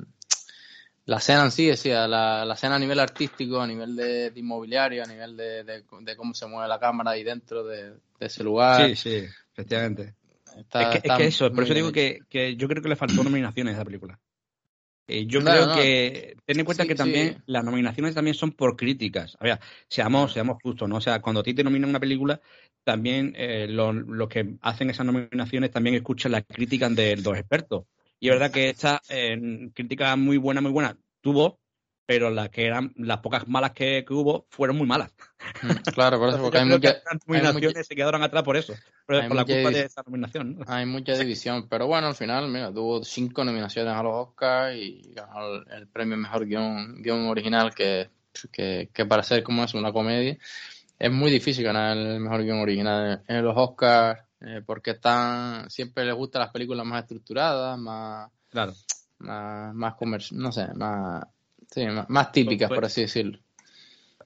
la 1.05 1.17
escena 1.17 1.45
en 1.45 1.51
sí, 1.51 1.67
decía, 1.67 2.07
la, 2.07 2.45
la 2.45 2.55
escena 2.55 2.77
a 2.77 2.79
nivel 2.79 3.01
artístico, 3.01 3.61
a 3.61 3.67
nivel 3.67 3.97
de, 3.97 4.31
de 4.31 4.41
inmobiliario, 4.41 5.03
a 5.03 5.07
nivel 5.07 5.37
de, 5.37 5.65
de- 5.65 5.85
de 6.01 6.17
cómo 6.17 6.35
se 6.35 6.47
mueve 6.47 6.69
la 6.69 6.79
cámara 6.79 7.11
ahí 7.13 7.25
dentro 7.25 7.65
de, 7.65 7.95
ese 8.21 8.45
lugar. 8.45 8.89
Sí, 8.89 8.97
sí, 8.97 9.25
efectivamente. 9.53 10.15
Está- 10.57 10.83
es, 10.83 11.01
que, 11.01 11.09
es 11.09 11.15
que 11.17 11.25
eso, 11.25 11.53
por 11.53 11.65
eso 11.65 11.75
digo 11.75 11.93
que, 11.93 12.21
que 12.29 12.57
yo 12.57 12.69
creo 12.69 12.83
que 12.83 12.89
le 12.89 12.97
faltó 12.97 13.23
nominaciones 13.25 13.75
a 13.75 13.77
esa 13.79 13.85
película. 13.85 14.19
Eh, 15.11 15.27
yo 15.27 15.41
Claro, 15.41 15.65
creo 15.65 15.77
no. 15.77 15.83
que 15.83 16.37
ten 16.47 16.59
en 16.61 16.65
cuenta 16.65 16.83
Sí, 16.85 16.89
que 16.89 16.95
también 16.95 17.35
sí. 17.35 17.43
las 17.47 17.65
nominaciones 17.65 18.15
también 18.15 18.35
son 18.35 18.53
por 18.53 18.77
críticas. 18.77 19.37
A 19.41 19.45
ver, 19.45 19.59
seamos, 19.89 20.33
seamos 20.33 20.59
justos, 20.63 20.89
¿no? 20.89 20.97
O 20.97 21.01
sea, 21.01 21.21
cuando 21.21 21.41
a 21.41 21.43
ti 21.43 21.53
te 21.55 21.65
nominan 21.65 21.91
una 21.91 22.01
película, 22.01 22.41
también 22.85 23.35
eh, 23.37 23.67
los 23.69 23.95
los 23.95 24.29
que 24.29 24.57
hacen 24.63 24.91
esas 24.91 25.07
nominaciones 25.07 25.71
también 25.71 25.97
escuchan 25.97 26.33
las 26.33 26.45
críticas 26.47 26.95
de 26.95 27.17
los 27.17 27.37
expertos. 27.37 27.85
Y 28.21 28.29
es 28.29 28.35
verdad 28.35 28.51
que 28.53 28.69
esta 28.71 29.01
eh, 29.09 29.71
crítica 29.75 30.15
muy 30.17 30.37
buena, 30.37 30.61
muy 30.61 30.71
buena, 30.73 30.97
tuvo, 31.21 31.60
pero 32.11 32.29
las 32.29 32.49
que 32.49 32.67
eran 32.67 32.93
las 32.97 33.19
pocas 33.19 33.47
malas 33.47 33.71
que, 33.71 34.05
que 34.05 34.13
hubo 34.13 34.45
fueron 34.51 34.77
muy 34.77 34.85
malas. 34.85 35.13
Mm, 35.63 35.71
Claro, 35.95 36.19
por 36.19 36.31
eso, 36.31 36.43
porque 36.43 36.59
hay 36.59 36.65
mucha, 36.65 36.89
hay 36.89 36.97
nominaciones 37.25 37.69
mucha- 37.75 37.85
se 37.85 37.95
quedaron 37.95 38.21
atrás 38.25 38.43
por 38.43 38.57
eso, 38.57 38.75
por, 39.07 39.15
hay 39.15 39.29
por 39.29 39.37
la 39.37 39.45
culpa 39.45 39.71
de 39.71 39.83
esa 39.85 40.03
nominación. 40.05 40.59
¿no? 40.59 40.65
Hay 40.67 40.87
mucha 40.87 41.13
división, 41.17 41.69
pero 41.69 41.87
bueno, 41.87 42.09
al 42.09 42.17
final, 42.17 42.49
mira, 42.49 42.73
tuvo 42.73 43.05
cinco 43.05 43.45
nominaciones 43.45 43.95
a 43.95 44.03
los 44.03 44.13
Oscars 44.27 44.75
y 44.75 45.13
ganó 45.15 45.55
el, 45.55 45.65
el 45.71 45.87
premio 45.87 46.17
Mejor 46.17 46.47
Guión, 46.47 47.01
guion 47.01 47.29
Original, 47.29 47.73
que, 47.73 48.11
que, 48.51 48.91
que 48.93 49.07
para 49.07 49.23
ser 49.23 49.45
como 49.45 49.63
es 49.63 49.73
una 49.75 49.93
comedia, 49.93 50.37
es 50.99 51.13
muy 51.13 51.31
difícil 51.31 51.63
ganar 51.65 51.97
el 51.97 52.19
Mejor 52.19 52.43
Guión 52.43 52.59
Original 52.59 53.23
en 53.29 53.45
los 53.45 53.57
Oscars, 53.57 54.21
eh, 54.41 54.63
porque 54.67 54.91
están, 54.91 55.71
siempre 55.71 56.05
les 56.05 56.15
gustan 56.17 56.41
las 56.41 56.51
películas 56.51 56.85
más 56.85 57.03
estructuradas, 57.03 57.79
más, 57.79 58.29
Claro. 58.49 58.73
más, 59.21 59.73
más 59.77 59.95
comer- 59.95 60.33
no 60.33 60.51
sé, 60.51 60.67
más, 60.75 61.23
sí, 61.71 61.85
más, 62.09 62.33
típicas, 62.33 62.69
Pues- 62.69 62.77
por 62.79 62.85
así 62.87 63.03
decirlo. 63.03 63.39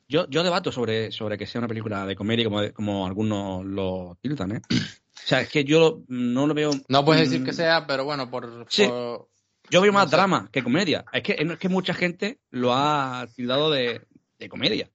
Yo, 0.07 0.29
yo 0.29 0.43
debato 0.43 0.71
sobre, 0.71 1.11
sobre 1.13 1.39
que 1.39 1.47
sea 1.47 1.61
una 1.61 1.69
película 1.69 2.05
de 2.05 2.15
comedia 2.15 2.45
como, 2.45 2.61
como 2.75 3.07
algunos 3.07 3.65
lo 3.65 4.19
tildan, 4.21 4.53
¿eh? 4.57 4.61
O 4.71 5.27
sea, 5.27 5.41
es 5.41 5.49
que 5.49 5.65
yo 5.65 6.03
no 6.09 6.47
lo 6.47 6.53
veo. 6.53 6.73
No 6.89 7.05
puedes 7.07 7.23
decir 7.31 7.41
mm, 7.41 7.45
que 7.47 7.53
sea, 7.55 7.87
pero 7.87 8.05
bueno, 8.05 8.31
por, 8.31 8.67
Sí. 8.69 8.87
por- 8.87 9.29
Yo 9.71 9.81
veo 9.81 9.93
más 9.95 10.05
no 10.07 10.11
sé. 10.11 10.17
drama 10.17 10.49
que 10.53 10.63
comedia. 10.63 11.07
Es 11.11 11.23
que, 11.23 11.33
es 11.39 11.59
que 11.59 11.69
mucha 11.71 11.95
gente 11.95 12.39
lo 12.51 12.75
ha 12.75 13.27
tildado 13.35 13.71
de, 13.71 14.03
de 14.39 14.49
comedia. 14.51 14.91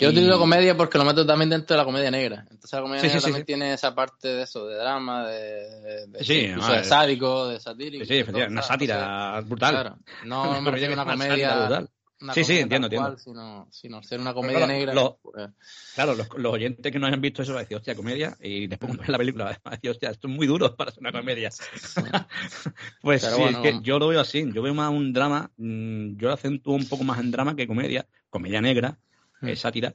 Yo 0.00 0.08
Y- 0.08 0.12
utilizo 0.12 0.38
comedia 0.38 0.76
porque 0.76 0.96
lo 0.96 1.04
meto 1.04 1.26
también 1.26 1.50
dentro 1.50 1.74
de 1.74 1.78
la 1.78 1.84
comedia 1.84 2.10
negra. 2.10 2.46
Entonces 2.50 2.72
la 2.72 2.80
comedia 2.80 3.00
Sí, 3.02 3.06
negra 3.08 3.20
sí, 3.20 3.24
también 3.26 3.42
sí. 3.42 3.46
tiene 3.46 3.72
esa 3.74 3.94
parte 3.94 4.28
de 4.28 4.42
eso, 4.42 4.66
de 4.66 4.76
drama, 4.76 5.28
de, 5.28 6.06
de- 6.06 6.24
Sí, 6.24 6.38
incluso 6.46 6.72
de 6.72 6.84
sádico, 6.84 7.48
de 7.48 7.60
satírico. 7.60 8.04
Sí, 8.06 8.24
todo, 8.24 8.46
una 8.46 8.62
sátira 8.62 9.40
brutal. 9.42 9.70
Claro, 9.74 9.98
no 10.24 10.42
me 10.62 10.70
refiero 10.70 10.92
a 10.92 11.02
una 11.04 11.12
comedia, 11.12 11.54
brutal. 11.60 11.90
una 12.22 12.34
Sí, 12.34 12.44
sí, 12.44 12.58
entiendo, 12.58 12.86
entiendo. 12.86 13.18
sino, 13.18 13.68
sino 13.70 14.02
ser 14.02 14.20
una 14.20 14.32
comedia 14.32 14.58
claro, 14.60 14.72
negra. 14.72 14.94
lo- 14.94 15.18
pues, 15.22 15.50
Claro, 15.94 16.14
los, 16.14 16.28
los 16.36 16.52
oyentes 16.52 16.90
que 16.92 16.98
no 16.98 17.06
hayan 17.08 17.20
visto 17.20 17.42
eso 17.42 17.52
van 17.52 17.58
a 17.58 17.62
decir, 17.62 17.76
hostia, 17.76 17.94
comedia, 17.94 18.36
y 18.40 18.68
después 18.68 18.88
cuando 18.88 19.02
vean 19.02 19.12
la 19.12 19.18
película 19.18 19.44
van 19.44 19.58
a 19.64 19.70
decir, 19.72 19.90
hostia, 19.90 20.10
esto 20.10 20.28
es 20.28 20.34
muy 20.34 20.46
duro 20.46 20.74
para 20.76 20.92
ser 20.92 21.00
una 21.00 21.12
comedia. 21.12 21.50
pues 23.02 23.22
Pero 23.22 23.36
sí, 23.36 23.42
bueno, 23.42 23.58
es 23.58 23.62
que 23.62 23.70
vamos. 23.72 23.84
yo 23.84 23.98
lo 23.98 24.08
veo 24.08 24.20
así, 24.20 24.50
yo 24.52 24.62
veo 24.62 24.72
más 24.72 24.90
un 24.90 25.12
drama, 25.12 25.50
mm, 25.56 26.16
yo 26.16 26.28
lo 26.28 26.34
acentúo 26.34 26.74
un 26.74 26.88
poco 26.88 27.04
más 27.04 27.18
en 27.18 27.30
drama 27.30 27.56
que 27.56 27.66
comedia, 27.66 28.06
comedia 28.30 28.60
negra, 28.60 28.98
Mm. 29.40 29.48
eh, 29.48 29.56
sátira, 29.56 29.94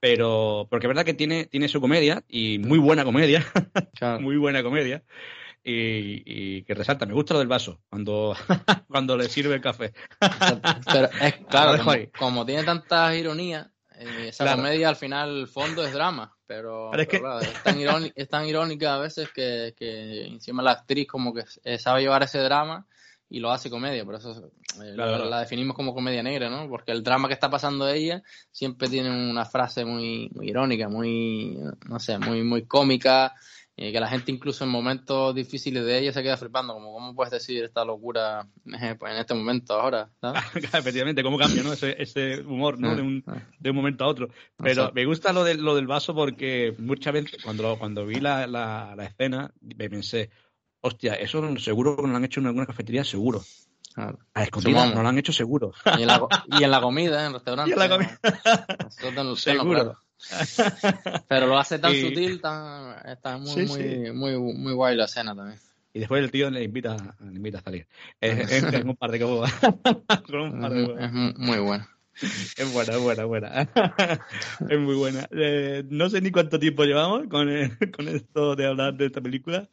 pero 0.00 0.66
porque 0.70 0.86
es 0.86 0.88
verdad 0.88 1.04
que 1.04 1.14
tiene, 1.14 1.46
tiene 1.46 1.68
su 1.68 1.80
comedia, 1.80 2.24
y 2.28 2.58
muy 2.58 2.78
buena 2.78 3.04
comedia, 3.04 3.44
claro. 3.94 4.20
muy 4.20 4.36
buena 4.36 4.62
comedia, 4.62 5.04
y, 5.62 6.22
y 6.24 6.62
que 6.64 6.74
resalta, 6.74 7.06
me 7.06 7.14
gusta 7.14 7.34
lo 7.34 7.40
del 7.40 7.48
vaso, 7.48 7.80
cuando, 7.88 8.34
cuando 8.88 9.16
le 9.16 9.28
sirve 9.28 9.54
el 9.54 9.60
café. 9.60 9.92
Pero 10.18 11.10
es 11.20 11.34
claro, 11.50 11.82
como, 12.16 12.46
tiene 12.46 12.64
tantas 12.64 13.14
ironías, 13.14 13.68
eh, 13.96 14.28
esa 14.28 14.44
Claro. 14.44 14.62
comedia 14.62 14.88
al 14.88 14.96
final 14.96 15.40
el 15.40 15.46
fondo 15.46 15.84
es 15.84 15.92
drama, 15.92 16.36
pero, 16.46 16.88
Pero 16.90 17.02
es 17.02 17.08
pero 17.08 17.18
que- 17.18 17.18
claro, 17.18 17.40
es, 17.40 17.62
tan 17.62 17.78
irónica, 17.78 18.14
es 18.16 18.28
tan 18.28 18.46
irónica 18.46 18.94
a 18.94 18.98
veces 18.98 19.28
que, 19.32 19.74
que 19.76 20.26
encima 20.26 20.62
la 20.62 20.72
actriz 20.72 21.06
como 21.06 21.34
que 21.34 21.44
sabe 21.78 22.00
llevar 22.00 22.22
ese 22.22 22.38
drama 22.38 22.86
y 23.30 23.38
lo 23.38 23.50
hace 23.52 23.70
comedia, 23.70 24.04
por 24.04 24.16
eso 24.16 24.32
eh, 24.32 24.50
Claro, 24.74 24.96
la, 24.96 25.16
claro. 25.16 25.24
la 25.30 25.40
definimos 25.40 25.76
como 25.76 25.94
comedia 25.94 26.22
negra, 26.22 26.50
¿no? 26.50 26.68
Porque 26.68 26.90
el 26.92 27.02
drama 27.02 27.28
que 27.28 27.34
está 27.34 27.48
pasando 27.48 27.88
ella 27.88 28.22
siempre 28.50 28.88
tiene 28.88 29.08
una 29.08 29.44
frase 29.44 29.84
muy, 29.84 30.28
muy 30.34 30.48
irónica, 30.50 30.88
muy, 30.88 31.56
no 31.88 31.98
sé, 32.00 32.18
muy, 32.18 32.42
muy 32.42 32.66
cómica, 32.66 33.34
eh, 33.76 33.92
que 33.92 34.00
la 34.00 34.08
gente 34.08 34.32
incluso 34.32 34.64
en 34.64 34.70
momentos 34.70 35.34
difíciles 35.34 35.84
de 35.84 35.98
ella 35.98 36.12
se 36.12 36.22
queda 36.22 36.36
flipando, 36.36 36.74
como 36.74 36.92
cómo 36.92 37.14
puedes 37.14 37.30
decir 37.32 37.64
esta 37.64 37.84
locura 37.84 38.46
eh, 38.66 38.96
pues, 38.98 39.12
en 39.12 39.18
este 39.20 39.34
momento 39.34 39.74
ahora, 39.74 40.10
¿sabes? 40.20 40.42
Efectivamente, 40.74 41.22
cómo 41.22 41.38
cambia, 41.38 41.62
¿no? 41.62 41.72
Ese, 41.72 41.94
ese 42.02 42.40
humor, 42.40 42.78
¿no? 42.80 42.94
De 42.96 43.02
un, 43.02 43.22
Ah, 43.26 43.38
de 43.58 43.70
un 43.70 43.76
momento 43.76 44.04
a 44.04 44.08
otro. 44.08 44.28
Pero 44.56 44.90
me 44.92 45.04
gusta 45.06 45.32
lo, 45.32 45.44
de, 45.44 45.54
lo 45.54 45.76
del 45.76 45.86
vaso 45.86 46.14
porque 46.14 46.74
muchas 46.78 47.12
veces, 47.14 47.42
cuando, 47.42 47.78
cuando 47.78 48.04
vi 48.04 48.18
la, 48.20 48.46
la, 48.48 48.94
la 48.96 49.04
escena, 49.04 49.52
me 49.60 49.88
pensé, 49.88 50.30
hostia, 50.80 51.14
eso 51.14 51.56
seguro 51.58 51.96
que 51.96 52.02
lo 52.08 52.16
han 52.16 52.24
hecho 52.24 52.40
en 52.40 52.46
alguna 52.46 52.66
cafetería, 52.66 53.04
seguro. 53.04 53.42
Claro. 53.94 54.18
A 54.34 54.44
escondidas 54.44 54.74
Sumamos. 54.82 54.94
no 54.96 55.02
lo 55.02 55.08
han 55.08 55.18
hecho 55.18 55.32
seguro. 55.32 55.72
Y 55.98 56.02
en 56.02 56.06
la, 56.06 56.26
y 56.58 56.64
en 56.64 56.70
la 56.70 56.80
comida, 56.80 57.20
en 57.20 57.26
el 57.28 57.32
restaurante. 57.34 57.70
Y 57.70 57.72
en 57.72 57.78
la 57.78 57.88
comida. 57.88 58.18
Tenlo- 58.22 59.14
tenlo 59.14 59.36
Seguro. 59.36 59.72
claro. 59.74 59.98
Pero 61.28 61.46
lo 61.46 61.58
hace 61.58 61.78
tan 61.78 61.92
Y- 61.94 62.00
sutil, 62.02 62.40
tan, 62.40 62.94
está 63.08 63.36
muy, 63.38 63.50
Sí, 63.50 63.66
muy, 63.66 63.82
sí. 63.82 64.12
muy, 64.12 64.36
muy 64.38 64.72
guay 64.74 64.96
la 64.96 65.06
escena 65.06 65.34
también. 65.34 65.58
Y 65.92 65.98
después 65.98 66.22
el 66.22 66.30
tío 66.30 66.50
le 66.50 66.62
invita, 66.62 67.16
le 67.20 67.36
invita 67.36 67.58
a 67.58 67.62
salir. 67.62 67.86
Es, 68.20 68.50
es- 68.52 68.62
es 68.62 68.84
un 68.84 68.94
par 68.96 69.10
de 69.10 69.20
cobos. 69.20 69.50
Con 70.26 70.40
un 70.40 70.60
par 70.60 70.72
de 70.72 70.84
Es, 71.04 71.12
muy 71.38 71.58
bueno. 71.58 71.86
Es 72.56 72.72
buena, 72.72 72.92
es 72.94 73.00
buena, 73.00 73.22
es 73.22 73.28
buena. 73.28 73.68
es 74.68 74.78
muy 74.78 74.94
buena. 74.94 75.26
Eh, 75.30 75.84
no 75.88 76.10
sé 76.10 76.20
ni 76.20 76.30
cuánto 76.30 76.58
tiempo 76.58 76.84
llevamos 76.84 77.26
con, 77.28 77.48
eh, 77.50 77.70
con 77.96 78.08
esto 78.08 78.54
de 78.56 78.66
hablar 78.66 78.94
de 78.94 79.06
esta 79.06 79.20
película, 79.20 79.68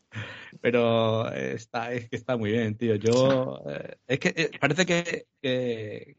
pero 0.61 1.29
está, 1.31 1.91
es 1.93 2.09
que 2.09 2.15
está 2.15 2.37
muy 2.37 2.51
bien, 2.51 2.75
tío. 2.77 2.95
Yo, 2.95 3.61
eh, 3.69 3.95
es 4.07 4.19
que 4.19 4.33
eh, 4.35 4.51
parece 4.59 4.85
que, 4.85 5.25
que, 5.41 6.17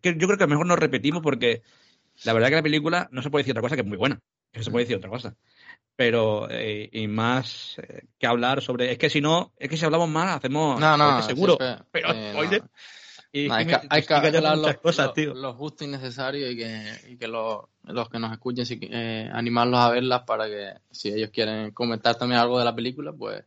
que 0.00 0.16
yo 0.16 0.26
creo 0.26 0.38
que 0.38 0.46
mejor 0.46 0.66
nos 0.66 0.78
repetimos 0.78 1.22
porque 1.22 1.62
la 2.24 2.32
verdad 2.32 2.48
que 2.48 2.56
la 2.56 2.62
película 2.62 3.08
no 3.12 3.22
se 3.22 3.30
puede 3.30 3.42
decir 3.42 3.52
otra 3.52 3.62
cosa 3.62 3.76
que 3.76 3.82
es 3.82 3.88
muy 3.88 3.98
buena. 3.98 4.20
No 4.52 4.62
se 4.64 4.70
puede 4.72 4.84
decir 4.84 4.96
otra 4.96 5.10
cosa. 5.10 5.36
Pero, 5.94 6.48
eh, 6.50 6.88
y 6.92 7.06
más 7.06 7.76
eh, 7.78 8.02
que 8.18 8.26
hablar 8.26 8.62
sobre. 8.62 8.90
Es 8.90 8.98
que 8.98 9.08
si 9.10 9.20
no, 9.20 9.52
es 9.56 9.68
que 9.68 9.76
si 9.76 9.84
hablamos 9.84 10.08
más, 10.08 10.36
hacemos. 10.36 10.80
No, 10.80 10.96
no, 10.96 11.22
seguro. 11.22 11.56
siempre- 11.56 11.84
pero, 11.92 12.08
eh, 12.12 12.32
no. 12.34 12.68
Y 13.32 13.46
No, 13.48 13.54
hay 13.54 13.66
que 13.66 13.78
hay 13.88 14.02
que 14.02 14.12
hablar 14.14 14.56
muchas 14.56 14.74
lo, 14.76 14.80
cosas, 14.82 15.06
lo- 15.06 15.12
tío. 15.12 15.34
lo 15.34 15.52
justo 15.54 15.84
y 15.84 15.86
necesario 15.86 16.50
y 16.50 16.56
que, 16.56 16.90
y 17.10 17.16
que 17.16 17.28
los, 17.28 17.60
los 17.84 18.08
que 18.08 18.18
nos 18.18 18.32
escuchen, 18.32 18.64
que, 18.80 18.88
eh, 18.90 19.30
animarlos 19.32 19.78
a 19.78 19.90
verlas 19.90 20.22
para 20.22 20.46
que 20.46 20.72
si 20.90 21.10
ellos 21.10 21.30
quieren 21.32 21.70
comentar 21.70 22.16
también 22.16 22.40
algo 22.40 22.58
de 22.58 22.64
la 22.64 22.74
película, 22.74 23.12
pues, 23.12 23.44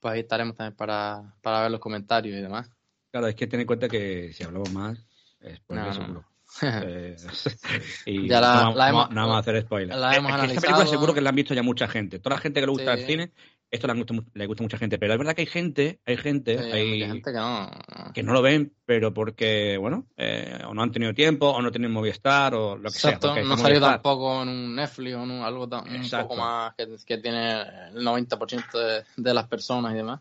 pues 0.00 0.14
ahí 0.14 0.20
estaremos 0.20 0.56
también 0.56 0.74
para, 0.76 1.34
para 1.42 1.60
ver 1.62 1.70
los 1.72 1.80
comentarios 1.80 2.38
y 2.38 2.40
demás. 2.40 2.70
Claro, 3.10 3.26
es 3.28 3.34
que 3.34 3.46
ten 3.46 3.60
en 3.60 3.66
cuenta 3.66 3.86
que 3.88 4.32
si 4.32 4.44
hablamos 4.44 4.72
más, 4.72 4.98
es 5.40 5.56
spoiler 5.58 5.86
No, 5.88 5.92
seguro. 5.92 6.12
no. 6.14 6.32
Eh, 6.62 7.16
y 8.06 8.28
Ya 8.28 8.40
la- 8.40 8.64
no, 8.74 8.86
hemos- 8.86 9.10
no 9.10 9.20
vamos 9.22 9.36
a 9.36 9.38
hacer 9.40 9.60
spoiler. 9.62 9.96
la 9.96 10.14
Eh, 10.14 10.16
hemos 10.18 10.30
es 10.30 10.36
que 10.36 10.42
esta 10.42 10.44
analizado. 10.44 10.60
película 10.62 10.86
seguro 10.86 11.14
que 11.14 11.20
la 11.20 11.28
han 11.30 11.36
visto 11.36 11.54
ya 11.54 11.62
mucha 11.62 11.86
gente. 11.88 12.18
Toda 12.18 12.36
la 12.36 12.40
gente 12.42 12.60
que 12.60 12.66
le 12.66 12.72
gusta 12.72 12.94
Sí. 12.94 13.00
el 13.02 13.06
cine, 13.06 13.30
esto 13.72 13.86
le 13.88 13.94
gusta, 13.94 14.14
le 14.34 14.46
gusta 14.46 14.62
a 14.62 14.66
mucha 14.66 14.78
gente. 14.78 14.98
Pero 14.98 15.14
es 15.14 15.18
verdad 15.18 15.34
que 15.34 15.40
hay 15.42 15.46
gente, 15.46 15.98
hay 16.06 16.16
gente, 16.18 16.58
Sí, 16.58 16.64
hay- 16.70 17.00
gente 17.00 17.32
que 17.32 17.38
no. 17.38 17.70
que 18.14 18.22
no 18.22 18.32
lo 18.34 18.42
ven, 18.42 18.72
pero 18.84 19.12
porque, 19.14 19.76
bueno, 19.78 20.06
eh, 20.16 20.58
o 20.68 20.74
no 20.74 20.82
han 20.82 20.92
tenido 20.92 21.14
tiempo, 21.14 21.48
o 21.48 21.60
no 21.62 21.70
tienen 21.72 21.90
Movistar, 21.90 22.54
o 22.54 22.76
lo 22.76 22.82
que 22.90 22.96
Exacto, 22.96 23.34
sea. 23.34 23.42
no 23.42 23.56
salió 23.56 23.80
tampoco 23.80 24.42
en 24.42 24.48
un 24.50 24.76
Netflix 24.76 25.14
o 25.16 25.22
en 25.24 25.30
un, 25.30 25.42
algo 25.42 25.66
tan- 25.68 25.84
un 25.88 26.10
poco 26.10 26.36
más 26.36 26.74
que, 26.76 26.86
que 27.06 27.18
tiene 27.18 27.62
el 27.94 28.04
90% 28.04 28.78
de, 28.78 29.02
de 29.16 29.34
las 29.34 29.48
personas 29.48 29.92
y 29.94 29.96
demás. 29.96 30.20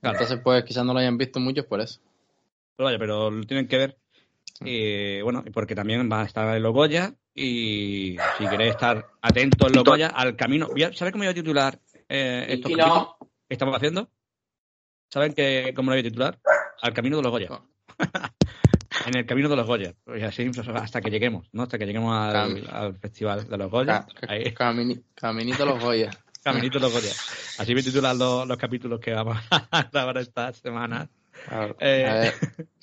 Claro. 0.00 0.16
Entonces, 0.18 0.40
pues 0.42 0.64
quizás 0.64 0.84
no 0.84 0.92
lo 0.94 0.98
hayan 0.98 1.18
visto 1.18 1.38
muchos 1.38 1.66
por 1.66 1.80
eso. 1.80 2.00
Pero 2.76 2.86
vaya, 2.86 2.98
pero 2.98 3.30
lo 3.30 3.44
tienen 3.44 3.68
que 3.68 3.76
ver. 3.78 3.96
Y 4.64 5.20
bueno, 5.20 5.44
porque 5.52 5.74
también 5.74 6.10
va 6.10 6.22
a 6.22 6.24
estar 6.24 6.56
en 6.56 6.62
los 6.62 6.72
Goya. 6.72 7.12
Y 7.34 8.16
si 8.38 8.46
queréis 8.48 8.70
estar 8.70 9.04
atentos 9.20 9.68
en 9.68 9.74
los 9.74 9.84
Goya, 9.84 10.08
al 10.08 10.36
camino. 10.36 10.68
¿Sabes 10.94 11.12
cómo 11.12 11.24
voy 11.24 11.30
a 11.30 11.34
titular 11.34 11.78
eh, 12.08 12.46
estos 12.48 12.70
Y 12.70 12.74
no- 12.74 13.16
estamos 13.48 13.76
haciendo? 13.76 14.10
¿Saben 15.10 15.32
que, 15.34 15.72
cómo 15.74 15.90
lo 15.90 15.94
voy 15.94 16.00
a 16.00 16.04
titular? 16.04 16.38
Al 16.82 16.92
camino 16.92 17.16
de 17.18 17.22
los 17.22 17.30
Goya. 17.32 17.48
en 19.06 19.16
el 19.16 19.26
camino 19.26 19.48
de 19.48 19.56
los 19.56 19.66
Goya. 19.66 19.94
Y 20.16 20.22
así 20.22 20.48
pues, 20.50 20.66
hasta 20.68 21.00
que 21.00 21.10
lleguemos, 21.10 21.48
¿no? 21.52 21.62
Hasta 21.62 21.78
que 21.78 21.86
lleguemos 21.86 22.14
al, 22.16 22.34
Cam- 22.34 22.68
al 22.72 22.98
festival 22.98 23.48
de 23.48 23.56
los 23.56 23.70
Goya. 23.70 24.06
Camini- 24.54 25.02
caminito 25.14 25.62
a 25.62 25.66
los 25.66 25.80
Goya. 25.82 26.10
caminito 26.42 26.78
de 26.78 26.82
los 26.84 26.92
Goya. 26.92 27.12
Así 27.58 27.72
voy 27.72 27.82
a 27.82 27.84
titular 27.84 28.16
los, 28.16 28.46
los 28.46 28.56
capítulos 28.58 29.00
que 29.00 29.12
vamos 29.12 29.36
a 29.50 29.82
grabar 29.92 30.18
esta 30.18 30.52
semana. 30.52 31.08
Eh. 31.80 32.06
A, 32.08 32.14
ver, 32.14 32.34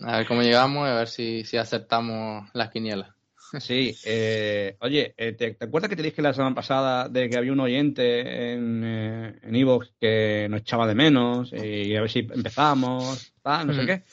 a 0.02 0.18
ver 0.18 0.28
cómo 0.28 0.42
llegamos 0.42 0.88
y 0.88 0.92
a 0.92 0.96
ver 0.96 1.08
si, 1.08 1.44
si 1.44 1.58
acertamos 1.58 2.50
las 2.54 2.70
quinielas. 2.70 3.13
Sí, 3.60 4.00
eh, 4.02 4.76
oye, 4.80 5.14
eh, 5.16 5.34
¿te, 5.34 5.54
te 5.54 5.66
acuerdas 5.66 5.90
que 5.90 5.96
te 5.96 6.02
dije 6.04 6.22
la 6.24 6.34
semana 6.34 6.56
pasada 6.56 7.08
de 7.08 7.30
que 7.30 7.38
había 7.38 7.52
un 7.52 7.60
oyente 7.60 8.54
en 8.54 8.82
eh, 8.84 9.40
en 9.44 9.56
Evox 9.56 9.94
que 10.00 10.48
nos 10.50 10.62
echaba 10.62 10.88
de 10.88 10.96
menos 10.96 11.54
y 11.54 11.96
a 11.96 12.02
ver 12.02 12.10
si 12.10 12.20
empezamos, 12.20 13.32
tal, 13.44 13.68
no 13.68 13.74
sé 13.74 13.80
Ujú. 13.80 13.88
qué? 13.88 14.04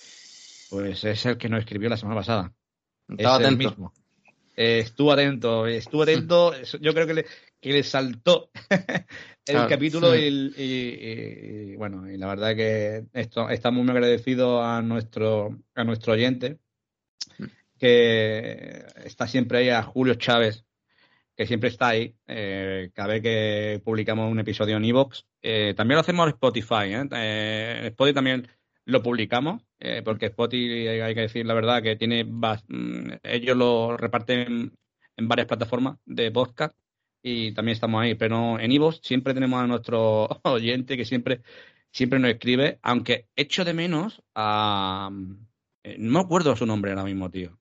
Pues 0.68 1.04
es 1.04 1.24
el 1.26 1.38
que 1.38 1.48
nos 1.48 1.60
escribió 1.60 1.88
la 1.88 1.96
semana 1.96 2.20
pasada. 2.20 2.52
Estaba 3.08 3.36
es 3.36 3.40
el 3.40 3.46
atento. 3.46 3.70
mismo. 3.70 3.92
Eh, 4.56 4.80
estuvo 4.80 5.12
atento, 5.12 5.66
estuvo 5.66 6.02
atento. 6.02 6.52
Yo 6.80 6.92
creo 6.92 7.06
que 7.06 7.14
le, 7.14 7.26
que 7.60 7.72
le 7.72 7.82
saltó 7.82 8.50
el 9.46 9.66
capítulo 9.66 10.10
Mm. 10.10 10.18
y, 10.18 10.22
el- 10.24 10.54
y- 10.58 10.62
y- 10.62 11.72
y, 11.72 11.76
bueno, 11.76 12.10
y 12.10 12.18
la 12.18 12.26
verdad 12.26 12.54
que 12.54 13.06
esto, 13.14 13.48
estamos 13.48 13.82
muy 13.84 13.90
agradecidos 13.92 14.62
a 14.62 14.82
nuestro, 14.82 15.58
a 15.74 15.84
nuestro 15.84 16.12
oyente 16.12 16.58
que 17.80 18.84
está 19.04 19.26
siempre 19.26 19.58
ahí, 19.58 19.70
a 19.70 19.82
Julio 19.82 20.14
Chávez, 20.14 20.64
que 21.36 21.46
siempre 21.46 21.70
está 21.70 21.88
ahí, 21.88 22.14
eh, 22.28 22.90
cada 22.94 23.08
vez 23.08 23.22
que 23.22 23.82
publicamos 23.84 24.30
un 24.30 24.40
episodio 24.40 24.76
en 24.76 24.84
Evox. 24.84 25.26
Eh, 25.42 25.74
también 25.76 25.96
lo 25.96 26.02
hacemos 26.02 26.26
en 26.26 26.34
Spotify, 26.34 26.84
¿eh? 26.92 27.08
Eh, 27.12 27.76
en 27.80 27.86
Spotify 27.86 28.14
también 28.14 28.48
lo 28.84 29.02
publicamos, 29.02 29.62
eh, 29.78 30.02
porque 30.04 30.26
Spotify, 30.26 30.88
hay 30.88 31.14
que 31.14 31.22
decir 31.22 31.46
la 31.46 31.54
verdad, 31.54 31.82
que 31.82 31.96
tiene 31.96 32.24
mm, 32.24 33.12
ellos 33.22 33.56
lo 33.56 33.96
reparten 33.96 34.74
en 35.16 35.28
varias 35.28 35.48
plataformas 35.48 35.98
de 36.04 36.30
podcast 36.30 36.76
y 37.22 37.52
también 37.54 37.74
estamos 37.74 38.02
ahí, 38.02 38.14
pero 38.14 38.58
en 38.58 38.72
Evox 38.72 39.00
siempre 39.02 39.34
tenemos 39.34 39.60
a 39.62 39.66
nuestro 39.66 40.28
oyente 40.44 40.96
que 40.96 41.04
siempre, 41.04 41.42
siempre 41.92 42.18
nos 42.18 42.30
escribe, 42.32 42.78
aunque 42.82 43.28
echo 43.36 43.64
de 43.64 43.74
menos 43.74 44.22
a... 44.34 45.10
eh, 45.84 45.96
No 45.98 46.12
me 46.12 46.20
acuerdo 46.20 46.56
su 46.56 46.66
nombre 46.66 46.90
ahora 46.92 47.04
mismo, 47.04 47.30
tío 47.30 47.59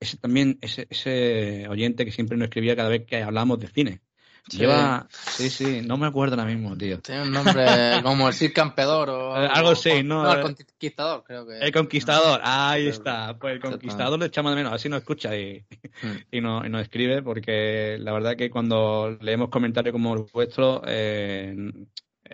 ese 0.00 0.16
también, 0.18 0.58
ese, 0.60 0.86
ese 0.90 1.66
oyente 1.68 2.04
que 2.04 2.12
siempre 2.12 2.36
nos 2.36 2.46
escribía 2.46 2.76
cada 2.76 2.88
vez 2.88 3.06
que 3.06 3.22
hablamos 3.22 3.58
de 3.58 3.68
cine. 3.68 4.00
Sí. 4.48 4.58
Lleva, 4.58 5.08
sí, 5.10 5.50
sí, 5.50 5.80
no 5.84 5.96
me 5.96 6.06
acuerdo 6.06 6.36
ahora 6.36 6.46
mismo, 6.48 6.76
tío. 6.78 7.00
Tiene 7.00 7.22
un 7.22 7.32
nombre 7.32 7.64
como 8.04 8.28
el 8.28 8.32
Sir 8.34 8.52
Campeador 8.52 9.10
o 9.10 9.42
Eh, 9.42 9.48
algo 9.52 9.70
así, 9.70 10.04
¿no? 10.04 10.22
No, 10.22 10.32
el 10.32 10.40
Conquistador, 10.42 11.24
creo 11.24 11.46
que. 11.48 11.58
El 11.58 11.72
Conquistador, 11.72 12.40
ahí 12.44 12.86
está. 12.86 13.36
Pues 13.40 13.54
el. 13.54 13.60
Conquistador 13.60 14.20
le 14.20 14.26
echamos 14.26 14.52
de 14.52 14.56
menos, 14.56 14.72
así 14.72 14.88
nos 14.88 15.00
escucha 15.00 15.36
y, 15.36 15.64
Mm. 16.02 16.16
y, 16.30 16.40
nos, 16.40 16.64
y 16.64 16.68
nos 16.68 16.82
escribe, 16.82 17.22
porque 17.22 17.96
la 17.98 18.12
verdad 18.12 18.36
que 18.36 18.48
cuando 18.48 19.16
leemos 19.20 19.48
comentarios 19.48 19.92
como 19.92 20.14
el 20.14 20.26
vuestro, 20.32 20.80
eh, 20.86 21.52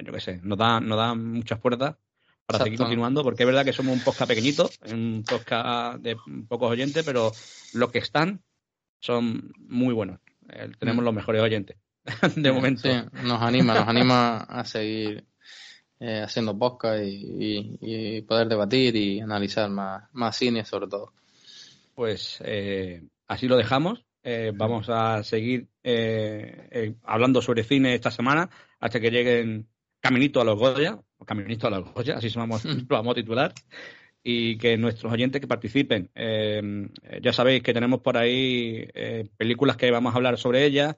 yo 0.05 0.13
qué 0.13 0.21
sé, 0.21 0.41
nos 0.43 0.59
da, 0.59 0.81
nos 0.81 0.99
da 0.99 1.15
muchas 1.15 1.61
puertas 1.61 1.97
para 2.53 2.65
seguir 2.65 2.79
continuando, 2.79 3.23
porque 3.25 3.43
es 3.43 3.47
verdad 3.47 3.65
que 3.65 3.73
somos 3.73 3.97
un 3.97 4.05
podcast 4.05 4.29
pequeñito, 4.29 4.71
un 4.93 5.25
podcast 5.29 5.99
de 6.01 6.17
pocos 6.49 6.71
oyentes, 6.71 7.05
pero 7.05 7.33
los 7.75 7.91
que 7.91 7.99
están 7.99 8.43
son 9.01 9.53
muy 9.59 9.93
buenos. 9.95 10.21
Eh, 10.49 10.71
tenemos 10.79 11.03
Mm. 11.03 11.05
los 11.07 11.15
mejores 11.15 11.43
oyentes, 11.43 11.77
de 12.37 12.53
momento. 12.53 12.83
Sí, 12.83 12.91
nos 13.25 13.43
anima, 13.43 13.75
nos 13.75 13.89
anima 13.89 14.37
a 14.39 14.65
seguir 14.65 15.25
eh, 16.01 16.21
haciendo 16.25 16.59
podcast 16.59 17.03
y, 17.05 17.77
y- 17.81 18.17
y 18.17 18.23
poder 18.23 18.49
debatir 18.49 18.95
y 18.97 19.21
analizar 19.21 19.71
más, 19.71 20.05
más 20.13 20.37
cine 20.37 20.65
sobre 20.65 20.89
todo. 20.89 21.13
Pues 21.95 22.39
eh, 22.45 23.03
así 23.29 23.47
lo 23.49 23.57
dejamos. 23.57 24.05
Vamos 24.55 24.89
a 24.89 25.25
seguir 25.25 25.67
hablando 27.05 27.43
sobre 27.43 27.65
cine 27.65 27.95
esta 27.95 28.11
semana 28.13 28.49
hasta 28.79 29.01
que 29.01 29.11
lleguen 29.11 29.69
Caminito 30.01 30.41
a 30.41 30.45
los 30.45 30.59
Goya, 30.59 31.01
o 31.23 31.25
Caminito 31.25 31.67
a 31.67 31.71
los 31.71 31.93
Goya, 31.95 32.17
así 32.17 32.29
se 32.29 32.39
vamos, 32.39 32.65
lo 32.65 32.85
vamos 32.89 33.13
a 33.13 33.15
titular, 33.15 33.53
y 34.23 34.59
que 34.59 34.77
nuestros 34.77 35.13
oyentes 35.13 35.41
que 35.41 35.47
participen. 35.47 36.11
Eh, 36.15 36.89
ya 37.23 37.33
sabéis 37.33 37.63
que 37.63 37.73
tenemos 37.73 38.01
por 38.01 38.17
ahí 38.17 38.87
eh, 38.95 39.29
películas 39.37 39.77
que 39.77 39.91
vamos 39.91 40.13
a 40.13 40.17
hablar 40.17 40.39
sobre 40.39 40.65
ellas, 40.65 40.97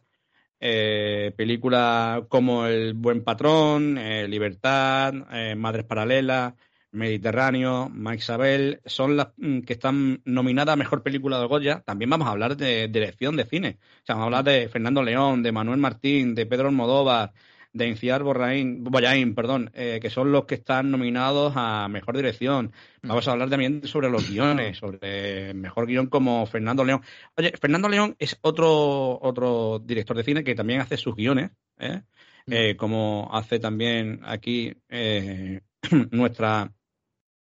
eh, 0.61 1.33
películas 1.37 2.23
como 2.29 2.67
El 2.67 2.95
Buen 2.95 3.23
Patrón, 3.23 3.99
eh, 3.99 4.27
Libertad, 4.29 5.15
eh, 5.33 5.55
Madres 5.57 5.85
Paralelas, 5.85 6.55
Mediterráneo, 6.93 7.91
Mike 7.91 8.19
Isabel, 8.19 8.81
son 8.87 9.17
las 9.17 9.29
mm, 9.37 9.61
que 9.61 9.73
están 9.75 10.23
nominadas 10.25 10.75
a 10.75 10.77
Mejor 10.77 11.03
Película 11.03 11.41
de 11.41 11.47
Goya. 11.47 11.83
También 11.85 12.09
vamos 12.09 12.29
a 12.29 12.31
hablar 12.31 12.57
de 12.57 12.89
dirección 12.89 13.37
de 13.37 13.45
cine. 13.45 13.79
O 14.03 14.07
sea, 14.07 14.15
vamos 14.15 14.23
a 14.23 14.27
hablar 14.27 14.45
de 14.45 14.69
Fernando 14.69 15.03
León, 15.03 15.43
de 15.43 15.53
Manuel 15.53 15.79
Martín, 15.79 16.35
de 16.35 16.47
Pedro 16.47 16.69
Almodóvar, 16.69 17.33
de 17.75 17.89
Inciar 17.89 18.23
Borraín, 18.23 18.85
Boyaín, 18.85 19.35
perdón, 19.35 19.71
eh, 19.75 19.99
que 20.01 20.09
son 20.09 20.31
los 20.31 20.45
que 20.47 20.55
están 20.55 20.93
nominados 20.93 21.53
a 21.57 21.89
Mejor 21.89 22.17
Dirección. 22.17 22.73
Vamos 23.03 23.27
a 23.27 23.33
hablar 23.33 23.51
también 23.51 23.87
sobre 23.87 24.09
los 24.09 24.31
guiones, 24.31 24.79
sobre 24.79 25.53
Mejor 25.55 25.87
Guión 25.87 26.07
como 26.07 26.47
Fernando 26.47 26.85
León. 26.85 27.03
Oye, 27.37 27.53
Fernando 27.61 27.89
León 27.89 28.15
es 28.21 28.39
otro, 28.43 29.19
otro 29.21 29.81
director 29.85 30.17
de 30.17 30.23
cine 30.23 30.45
que 30.45 30.55
también 30.55 30.81
hace 30.81 30.97
sus 30.97 31.17
guiones, 31.17 31.51
¿eh? 31.79 32.03
Eh, 32.47 32.77
como 32.77 33.29
hace 33.33 33.59
también 33.59 34.21
aquí 34.23 34.73
eh, 34.89 35.61
nuestra, 36.13 36.71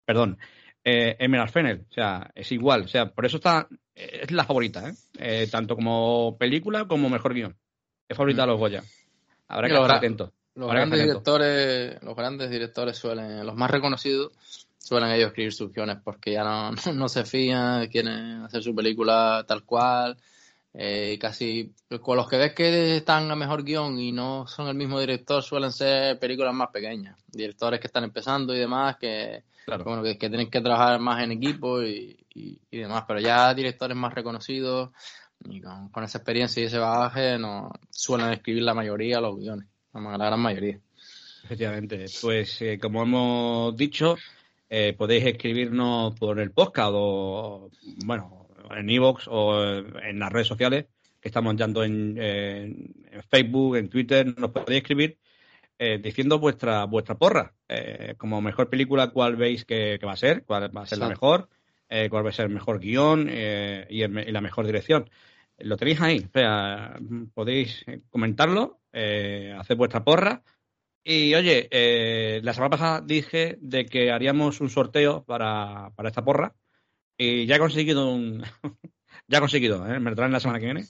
perdón, 0.04 0.40
Emerald 0.84 1.52
Fennel. 1.52 1.86
O 1.90 1.94
sea, 1.94 2.32
es 2.34 2.52
igual. 2.52 2.84
O 2.84 2.88
sea, 2.88 3.12
por 3.12 3.26
eso 3.26 3.38
está, 3.38 3.68
es 3.94 4.32
la 4.32 4.46
favorita, 4.46 4.94
tanto 5.52 5.76
como 5.76 6.38
película 6.40 6.88
como 6.88 7.10
mejor 7.10 7.36
guion. 7.36 7.56
Es 8.10 8.18
favorita 8.18 8.42
de 8.42 8.48
los 8.48 8.60
Goya. 8.60 8.84
Habrá 9.54 9.68
que 9.68 9.76
estar 9.76 9.92
atento. 9.92 10.34
Los 10.56 10.68
Habrá 10.68 10.82
grandes 10.82 11.02
directores, 11.02 12.04
los 12.04 12.16
grandes 12.16 12.50
directores 12.50 12.98
suelen, 12.98 13.46
los 13.46 13.56
más 13.56 13.70
reconocidos, 13.70 14.32
suelen 14.80 15.12
ellos 15.12 15.28
escribir 15.28 15.54
sus 15.54 15.72
guiones 15.72 15.98
porque 16.04 16.34
ya 16.34 16.44
no, 16.44 16.72
no 16.94 17.08
se 17.08 17.24
fían, 17.24 17.88
quieren 17.88 18.44
hacer 18.44 18.64
su 18.64 18.74
película 18.74 19.46
tal 19.48 19.64
cual. 19.64 20.18
Eh, 20.76 21.12
y 21.14 21.18
casi 21.20 21.72
con 22.02 22.18
los 22.18 22.28
que 22.28 22.38
ves 22.38 22.54
que 22.54 22.98
están 22.98 23.30
a 23.30 23.36
mejor 23.36 23.64
guion 23.64 24.00
y 24.00 24.12
no 24.12 24.48
son 24.48 24.68
el 24.70 24.74
mismo 24.74 25.00
director 25.00 25.44
suelen 25.44 25.72
ser 25.72 26.18
películas 26.18 26.52
más 26.56 26.70
pequeñas, 26.72 27.16
directores 27.28 27.80
que 27.80 27.86
están 27.86 28.04
empezando 28.04 28.56
y 28.56 28.60
demás 28.60 28.98
que, 28.98 29.44
bueno, 29.68 30.02
que, 30.02 30.18
que 30.18 30.30
tienen 30.30 30.50
que 30.50 30.62
trabajar 30.62 31.00
más 31.00 31.22
en 31.22 31.34
equipo 31.34 31.84
y, 31.84 32.18
y, 32.34 32.60
y 32.72 32.78
demás, 32.80 33.04
pero 33.08 33.20
ya 33.20 33.54
directores 33.54 33.96
más 33.96 34.16
reconocidos 34.16 34.90
y 35.50 35.62
con, 35.62 35.90
con, 35.90 36.04
esa 36.04 36.18
experiencia 36.18 36.62
y 36.62 36.66
ese 36.66 36.78
bagaje 36.78 37.38
no 37.38 37.72
suelen 37.90 38.32
escribir 38.32 38.64
la 38.64 38.74
mayoría 38.74 39.22
los 39.22 39.38
guiones, 39.38 39.68
la 39.94 40.18
gran 40.18 40.40
mayoría. 40.40 40.80
Efectivamente, 41.44 42.06
pues 42.22 42.62
eh, 42.62 42.80
como 42.80 43.04
hemos 43.04 43.76
dicho, 43.76 44.16
eh, 44.70 44.94
podéis 44.98 45.26
escribirnos 45.26 46.18
por 46.18 46.40
el 46.40 46.52
podcast 46.52 46.92
o, 46.94 47.70
bueno, 48.06 48.48
en 48.72 48.90
Evox 48.90 49.28
o 49.28 49.64
en 49.64 50.20
las 50.20 50.32
redes 50.32 50.48
sociales 50.48 50.86
que 51.20 51.30
estamos 51.30 51.56
dando 51.56 51.84
en, 51.84 52.18
en, 52.18 52.94
en 53.12 53.24
Facebook, 53.30 53.78
en 53.78 53.90
Twitter, 53.90 54.38
nos 54.38 54.52
podéis 54.52 54.82
escribir 54.82 55.18
eh, 55.80 56.00
diciendo 56.02 56.40
vuestra 56.40 56.86
vuestra 56.86 57.16
porra. 57.16 57.54
Eh, 57.68 58.16
como 58.18 58.42
mejor 58.42 58.70
película, 58.70 59.10
cuál 59.10 59.36
veis 59.36 59.66
que, 59.66 59.98
que, 60.00 60.06
va 60.06 60.14
a 60.14 60.18
ser, 60.18 60.44
cuál 60.46 60.76
va 60.76 60.84
a 60.84 60.86
ser 60.86 61.00
la 61.00 61.10
mejor, 61.10 61.50
eh, 61.90 62.10
cuál 62.10 62.26
va 62.26 62.30
a 62.30 62.34
ser 62.34 62.46
el 62.46 62.54
mejor 62.54 62.80
guion 62.80 63.28
eh, 63.30 63.86
y, 63.90 64.02
el, 64.04 64.18
y, 64.28 64.32
la 64.32 64.42
mejor 64.42 64.66
dirección. 64.66 65.10
Lo 65.64 65.78
tenéis 65.78 66.02
ahí, 66.02 66.26
o 66.28 66.32
sea, 66.32 67.00
podéis 67.34 67.86
comentarlo, 68.10 68.82
eh, 68.92 69.56
hacer 69.58 69.78
vuestra 69.78 70.04
porra. 70.04 70.44
Y 71.04 71.34
oye, 71.36 71.68
la 72.42 72.54
semana 72.54 72.70
pasada 72.70 73.02
dije 73.02 73.58
de 73.60 73.86
que 73.86 74.12
haríamos 74.12 74.62
un 74.62 74.70
sorteo 74.70 75.26
para, 75.26 75.92
para 75.96 76.10
esta 76.10 76.24
porra 76.24 76.56
y 77.18 77.46
ya 77.46 77.56
he 77.56 77.60
conseguido 77.60 78.10
un. 78.10 78.44
ya 79.28 79.38
he 79.38 79.42
conseguido, 79.42 79.86
¿eh? 79.88 80.00
me 80.00 80.10
lo 80.10 80.16
traen 80.16 80.32
la 80.32 80.40
semana 80.40 80.60
que 80.60 80.66
viene. 80.66 80.86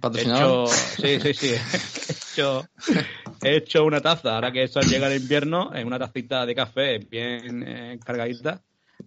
¿Patrocinado? 0.00 0.66
He 1.02 1.14
hecho, 1.14 1.32
sí, 1.32 1.34
sí, 1.34 1.34
sí. 1.34 1.54
he, 2.08 2.32
hecho, 2.32 2.68
he 3.42 3.56
hecho 3.56 3.84
una 3.84 4.00
taza, 4.00 4.34
ahora 4.34 4.52
que 4.52 4.64
eso 4.64 4.80
llega 4.80 5.06
el 5.12 5.20
invierno, 5.22 5.74
en 5.74 5.86
una 5.86 5.98
tacita 5.98 6.44
de 6.44 6.54
café 6.54 6.98
bien 6.98 7.64
eh, 7.66 7.98
cargadita, 8.04 8.62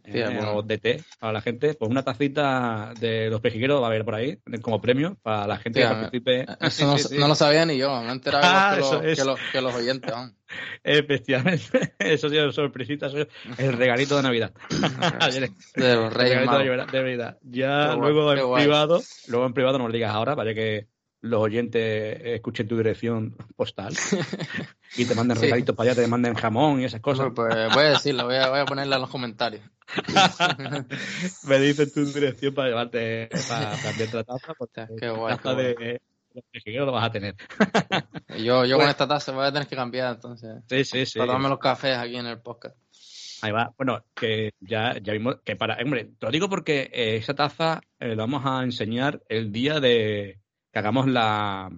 eh, 0.05 0.61
de 0.65 0.77
té 0.77 1.03
para 1.19 1.33
la 1.33 1.41
gente, 1.41 1.73
pues 1.73 1.89
una 1.89 2.03
tacita 2.03 2.93
de 2.99 3.29
los 3.29 3.41
pejiqueros 3.41 3.81
va 3.81 3.85
a 3.85 3.89
haber 3.89 4.05
por 4.05 4.15
ahí, 4.15 4.39
como 4.61 4.81
premio 4.81 5.17
para 5.21 5.47
la 5.47 5.57
gente 5.57 5.79
Tía, 5.79 5.89
que 5.89 5.95
participe. 5.95 6.45
Eso 6.59 6.85
no, 6.85 6.97
sí, 6.97 7.07
sí. 7.09 7.17
no, 7.17 7.27
lo 7.27 7.35
sabía 7.35 7.65
ni 7.65 7.77
yo, 7.77 8.01
me 8.01 8.09
he 8.09 8.11
enterado 8.11 8.43
ah, 8.45 8.73
que, 8.75 8.81
lo, 8.81 9.01
que, 9.01 9.23
los, 9.23 9.39
que, 9.51 9.61
los 9.61 9.75
oyentes. 9.75 10.11
¿no? 10.11 10.31
Efectivamente, 10.83 11.93
eso 11.99 12.29
sí 12.29 12.37
es 12.37 12.55
sorpresita, 12.55 13.07
eso 13.07 13.19
es 13.19 13.27
el 13.57 13.73
regalito 13.73 14.17
de 14.17 14.23
Navidad. 14.23 14.53
de 15.75 15.95
los 15.95 16.13
Reyes 16.13 16.37
el 16.37 16.47
regalito 16.47 16.91
de 16.91 17.01
Navidad. 17.01 17.37
Ya 17.43 17.95
luego 17.95 18.23
guay, 18.23 18.39
en 18.39 18.55
privado, 18.55 18.95
guay. 18.95 19.05
luego 19.27 19.45
en 19.45 19.53
privado 19.53 19.77
no 19.77 19.87
lo 19.87 19.93
digas 19.93 20.11
ahora, 20.11 20.35
para 20.35 20.53
que 20.53 20.87
los 21.21 21.41
oyentes 21.41 22.19
escuchen 22.23 22.67
tu 22.67 22.77
dirección 22.77 23.35
postal 23.55 23.93
y 24.97 25.05
te 25.05 25.15
manden 25.15 25.37
sí. 25.37 25.43
regalitos 25.43 25.75
para 25.75 25.91
allá, 25.91 26.01
te 26.01 26.07
manden 26.07 26.33
jamón 26.33 26.81
y 26.81 26.85
esas 26.85 27.01
cosas. 27.01 27.31
Pues, 27.35 27.53
pues 27.53 27.73
voy 27.73 27.83
a 27.83 27.89
decirlo, 27.89 28.25
voy 28.25 28.35
a, 28.35 28.49
voy 28.49 28.59
a 28.59 28.65
ponerla 28.65 28.95
en 28.95 29.01
los 29.01 29.09
comentarios. 29.09 29.63
Me 31.47 31.59
dices 31.59 31.93
tu 31.93 32.05
dirección 32.05 32.53
para 32.53 32.69
llevarte, 32.69 33.29
para 33.47 33.77
cambiar 33.81 34.13
la 34.13 34.23
taza, 34.23 34.53
porque 34.57 34.87
qué 34.99 35.09
guay, 35.09 35.35
taza 35.37 35.55
qué 35.55 35.63
de 35.75 36.01
lo 36.63 36.91
vas 36.91 37.05
a 37.05 37.11
tener. 37.11 37.35
yo 38.29 38.65
yo 38.65 38.77
bueno. 38.77 38.79
con 38.79 38.89
esta 38.89 39.07
taza 39.07 39.31
voy 39.31 39.45
a 39.45 39.51
tener 39.51 39.67
que 39.67 39.75
cambiar, 39.75 40.15
entonces. 40.15 40.63
Sí, 40.69 40.85
sí, 40.85 41.05
sí. 41.05 41.19
Para 41.19 41.27
tomarme 41.27 41.49
los 41.49 41.59
cafés 41.59 41.97
aquí 41.97 42.15
en 42.15 42.25
el 42.25 42.39
podcast. 42.39 42.77
Ahí 43.41 43.51
va. 43.51 43.73
Bueno, 43.75 44.05
que 44.15 44.53
ya, 44.59 44.97
ya 45.01 45.13
vimos 45.13 45.37
que 45.43 45.55
para. 45.55 45.77
Hombre, 45.83 46.11
te 46.17 46.25
lo 46.25 46.31
digo 46.31 46.47
porque 46.47 46.89
eh, 46.93 47.17
esa 47.17 47.33
taza 47.33 47.81
eh, 47.99 48.15
la 48.15 48.23
vamos 48.23 48.43
a 48.45 48.63
enseñar 48.63 49.21
el 49.29 49.51
día 49.51 49.79
de 49.79 50.40
que 50.71 50.79
hagamos 50.79 51.07
la. 51.07 51.69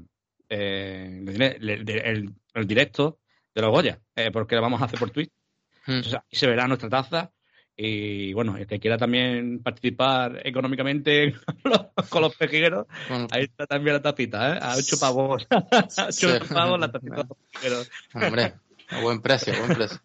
Eh, 0.50 1.24
el, 1.28 1.42
el, 1.42 2.36
el, 2.54 2.68
directo 2.68 3.20
de 3.56 3.62
los 3.62 3.72
Goya, 3.72 4.00
eh, 4.16 4.30
porque 4.32 4.56
lo 4.56 4.62
vamos 4.62 4.82
a 4.82 4.86
hacer 4.86 5.00
por 5.00 5.10
Twitch. 5.10 5.32
Hmm. 5.86 5.94
Entonces, 5.94 6.16
aquí 6.16 6.36
se 6.36 6.48
verá 6.48 6.68
nuestra 6.68 6.90
taza. 6.90 7.32
Y 7.76 8.34
bueno, 8.34 8.56
el 8.56 8.68
que 8.68 8.80
quiera 8.80 8.98
también 8.98 9.64
participar 9.64 10.42
económicamente 10.46 11.34
con 11.64 11.72
los, 11.72 12.10
con 12.10 12.22
los 12.22 12.36
pejigueros, 12.36 12.86
bueno. 13.10 13.28
ahí 13.32 13.46
está 13.46 13.66
también 13.66 13.96
la 13.96 14.02
tacita, 14.02 14.56
¿eh? 14.56 14.60
A 14.62 14.76
ocho 14.76 14.98
pavos. 15.00 15.48
a 15.52 16.06
ocho 16.08 16.12
sí. 16.12 16.54
pavos 16.54 16.80
la 16.80 16.92
tacita 16.92 17.16
de 17.16 17.24
los 17.24 17.38
pejigueros. 17.52 17.92
Hombre, 18.14 18.54
a 18.90 19.02
buen 19.02 19.22
precio, 19.22 19.54
buen 19.58 19.76
precio. 19.76 19.98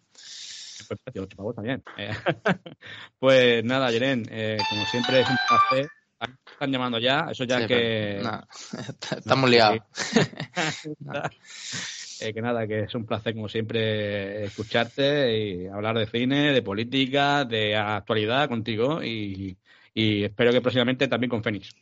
Buen 0.89 0.99
precio, 1.03 1.23
ocho 1.23 1.37
pavos 1.37 1.55
también. 1.55 1.83
Eh, 1.97 2.09
pues 3.19 3.63
nada, 3.63 3.91
Yeren, 3.91 4.25
eh, 4.31 4.57
como 4.67 4.85
siempre 4.85 5.21
es 5.21 5.29
un 5.29 5.37
placer. 5.47 5.89
Están 6.51 6.71
llamando 6.71 6.99
ya, 6.99 7.27
eso 7.31 7.45
ya 7.45 7.61
sí, 7.61 7.67
que. 7.67 8.21
No, 8.23 8.45
estamos 9.17 9.49
liados. 9.49 9.79
Eh, 12.21 12.33
que 12.33 12.41
nada, 12.41 12.67
que 12.67 12.81
es 12.81 12.93
un 12.95 13.05
placer 13.05 13.33
como 13.33 13.47
siempre 13.47 14.43
escucharte 14.43 15.37
y 15.37 15.67
hablar 15.67 15.97
de 15.97 16.05
cine, 16.05 16.51
de 16.51 16.61
política, 16.61 17.45
de 17.45 17.77
actualidad 17.77 18.49
contigo 18.49 19.01
y, 19.01 19.57
y 19.93 20.25
espero 20.25 20.51
que 20.51 20.59
próximamente 20.59 21.07
también 21.07 21.29
con 21.29 21.41
Fénix. 21.41 21.73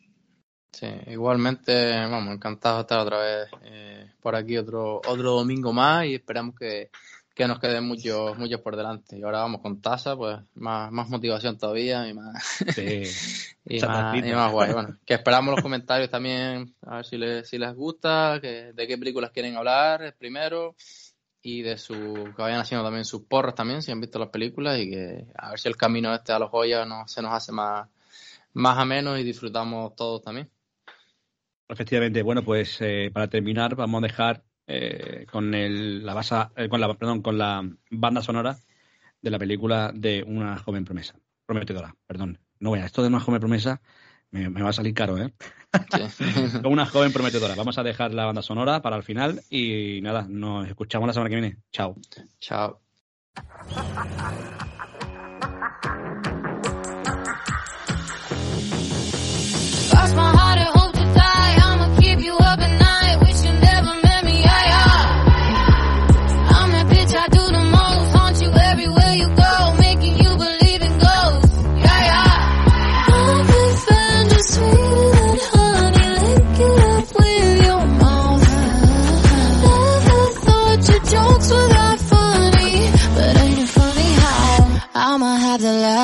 Sí, 0.72 0.86
igualmente, 1.08 1.90
vamos, 1.92 2.36
encantado 2.36 2.76
de 2.76 2.82
estar 2.82 3.00
otra 3.00 3.18
vez 3.18 3.50
eh, 3.64 4.12
por 4.22 4.36
aquí 4.36 4.58
otro 4.58 4.98
otro 4.98 5.32
domingo 5.32 5.74
más 5.74 6.06
y 6.06 6.14
esperamos 6.14 6.54
que, 6.56 6.92
que 7.38 7.48
nos 7.48 7.60
queden 7.60 7.86
muchos 7.86 8.36
muchos 8.38 8.60
por 8.62 8.76
delante. 8.76 9.18
Y 9.18 9.22
ahora 9.22 9.42
vamos 9.42 9.62
con 9.62 9.80
tasa, 9.80 10.18
pues 10.18 10.40
más, 10.56 10.92
más 10.92 11.08
motivación 11.08 11.56
todavía 11.56 12.08
y 12.10 12.14
más, 12.14 12.44
sí, 12.74 13.04
y, 13.66 13.80
más 13.80 14.18
y, 14.18 14.32
más, 14.34 14.52
guay. 14.52 14.74
Bueno, 14.74 14.98
que 15.06 15.14
esperamos 15.14 15.54
los 15.54 15.62
comentarios 15.62 16.10
también, 16.10 16.74
a 16.82 16.98
ver 16.98 17.06
si 17.06 17.18
les, 17.18 17.48
si 17.48 17.60
les 17.60 17.76
gusta, 17.76 18.40
que, 18.42 18.74
de 18.74 18.88
qué 18.88 18.98
películas 18.98 19.30
quieren 19.30 19.56
hablar 19.56 20.16
primero 20.18 20.76
y 21.44 21.62
de 21.62 21.78
su 21.78 21.94
que 22.36 22.42
vayan 22.42 22.60
haciendo 22.60 22.84
también 22.84 23.06
sus 23.06 23.22
porras 23.22 23.54
también, 23.54 23.84
si 23.84 23.92
han 23.92 24.02
visto 24.02 24.18
las 24.18 24.30
películas 24.30 24.80
y 24.80 24.90
que 24.90 25.28
a 25.36 25.52
ver 25.52 25.60
si 25.60 25.68
el 25.68 25.78
camino 25.78 26.14
este 26.16 26.34
a 26.34 26.40
los 26.40 26.50
joyas 26.50 26.88
no, 26.88 27.08
se 27.08 27.22
nos 27.22 27.32
hace 27.34 27.52
más, 27.52 27.88
más 28.54 28.80
ameno 28.80 29.16
y 29.16 29.24
disfrutamos 29.24 29.96
todos 29.96 30.24
también. 30.24 30.50
Efectivamente, 31.70 32.24
bueno, 32.24 32.44
pues 32.44 32.78
eh, 32.82 33.12
para 33.14 33.28
terminar 33.28 33.76
vamos 33.76 34.02
a 34.02 34.08
dejar 34.08 34.44
eh, 34.68 35.26
con 35.32 35.54
el, 35.54 36.06
la 36.06 36.14
basa, 36.14 36.52
eh, 36.56 36.70
con 36.70 36.82
la 36.82 36.94
perdón, 36.94 37.22
con 37.22 37.38
la 37.38 37.68
banda 37.90 38.22
sonora 38.22 38.58
de 39.22 39.32
la 39.32 39.40
película 39.40 39.92
de 39.94 40.24
una 40.24 40.58
joven 40.58 40.86
promesa, 40.86 41.16
prometedora, 41.46 41.96
perdón. 42.06 42.40
No 42.60 42.70
voy 42.70 42.80
a 42.80 42.86
esto 42.86 43.02
de 43.02 43.08
una 43.08 43.20
joven 43.20 43.40
promesa 43.40 43.82
me, 44.32 44.50
me 44.50 44.62
va 44.62 44.70
a 44.70 44.74
salir 44.74 44.94
caro, 44.94 45.18
¿eh? 45.18 45.34
Sí. 46.10 46.24
con 46.62 46.72
una 46.72 46.86
joven 46.86 47.14
prometedora. 47.14 47.56
Vamos 47.56 47.78
a 47.78 47.84
dejar 47.84 48.14
la 48.14 48.26
banda 48.26 48.42
sonora 48.42 48.82
para 48.82 48.98
el 48.98 49.04
final 49.04 49.42
y 49.50 50.00
nada, 50.02 50.26
nos 50.28 50.68
escuchamos 50.68 51.08
la 51.08 51.14
semana 51.14 51.30
que 51.30 51.36
viene. 51.36 51.58
Chao. 51.72 51.96
Chao. 52.40 52.82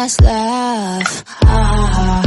Last 0.03 0.21
laugh? 0.21 1.23
Ah. 1.45 2.23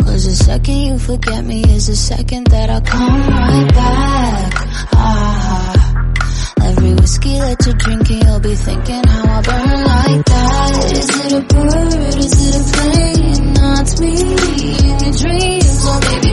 Cause 0.00 0.24
the 0.24 0.44
second 0.44 0.80
you 0.80 0.98
forget 0.98 1.44
me 1.44 1.62
is 1.64 1.88
the 1.88 1.96
second 1.96 2.46
that 2.46 2.70
I 2.70 2.80
come 2.80 3.20
right 3.28 3.68
back. 3.74 4.52
Ah, 4.94 6.04
every 6.62 6.94
whiskey 6.94 7.38
that 7.38 7.58
you're 7.66 7.74
drinking, 7.74 8.22
you'll 8.24 8.40
be 8.40 8.54
thinking 8.54 9.04
how 9.12 9.24
I 9.28 9.42
burn 9.44 9.80
like 9.92 10.24
that. 10.24 10.92
Is 10.96 11.08
it 11.20 11.32
a 11.36 11.42
bird? 11.52 12.16
Is 12.16 12.36
it 12.48 12.54
a 12.56 12.64
plane? 12.72 13.52
Not 13.60 13.88
me 14.00 14.14
in 14.16 14.96
your 15.04 15.14
dreams, 15.20 15.76
or 15.84 16.00
maybe 16.00 16.25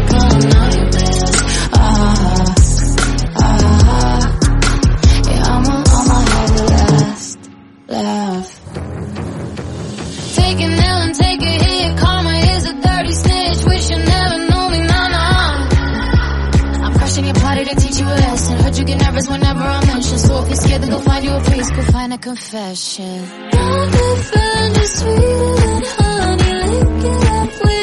get 18.93 19.05
nervous 19.05 19.29
whenever 19.29 19.59
I 19.61 19.85
mention 19.85 20.17
so 20.17 20.41
If 20.41 20.47
you're 20.47 20.55
scared, 20.55 20.81
then 20.81 20.89
go 20.89 20.99
find 20.99 21.25
you 21.25 21.31
a 21.31 21.41
priest, 21.41 21.73
go 21.75 21.81
find 21.83 22.13
a 22.13 22.17
confession. 22.17 23.21
The 23.21 24.05
feeling 24.31 24.75
is 24.83 24.91
sweeter 24.99 25.79
honey, 25.97 26.53
lick 26.71 27.05
it 27.05 27.27
up 27.29 27.51
with 27.65 27.82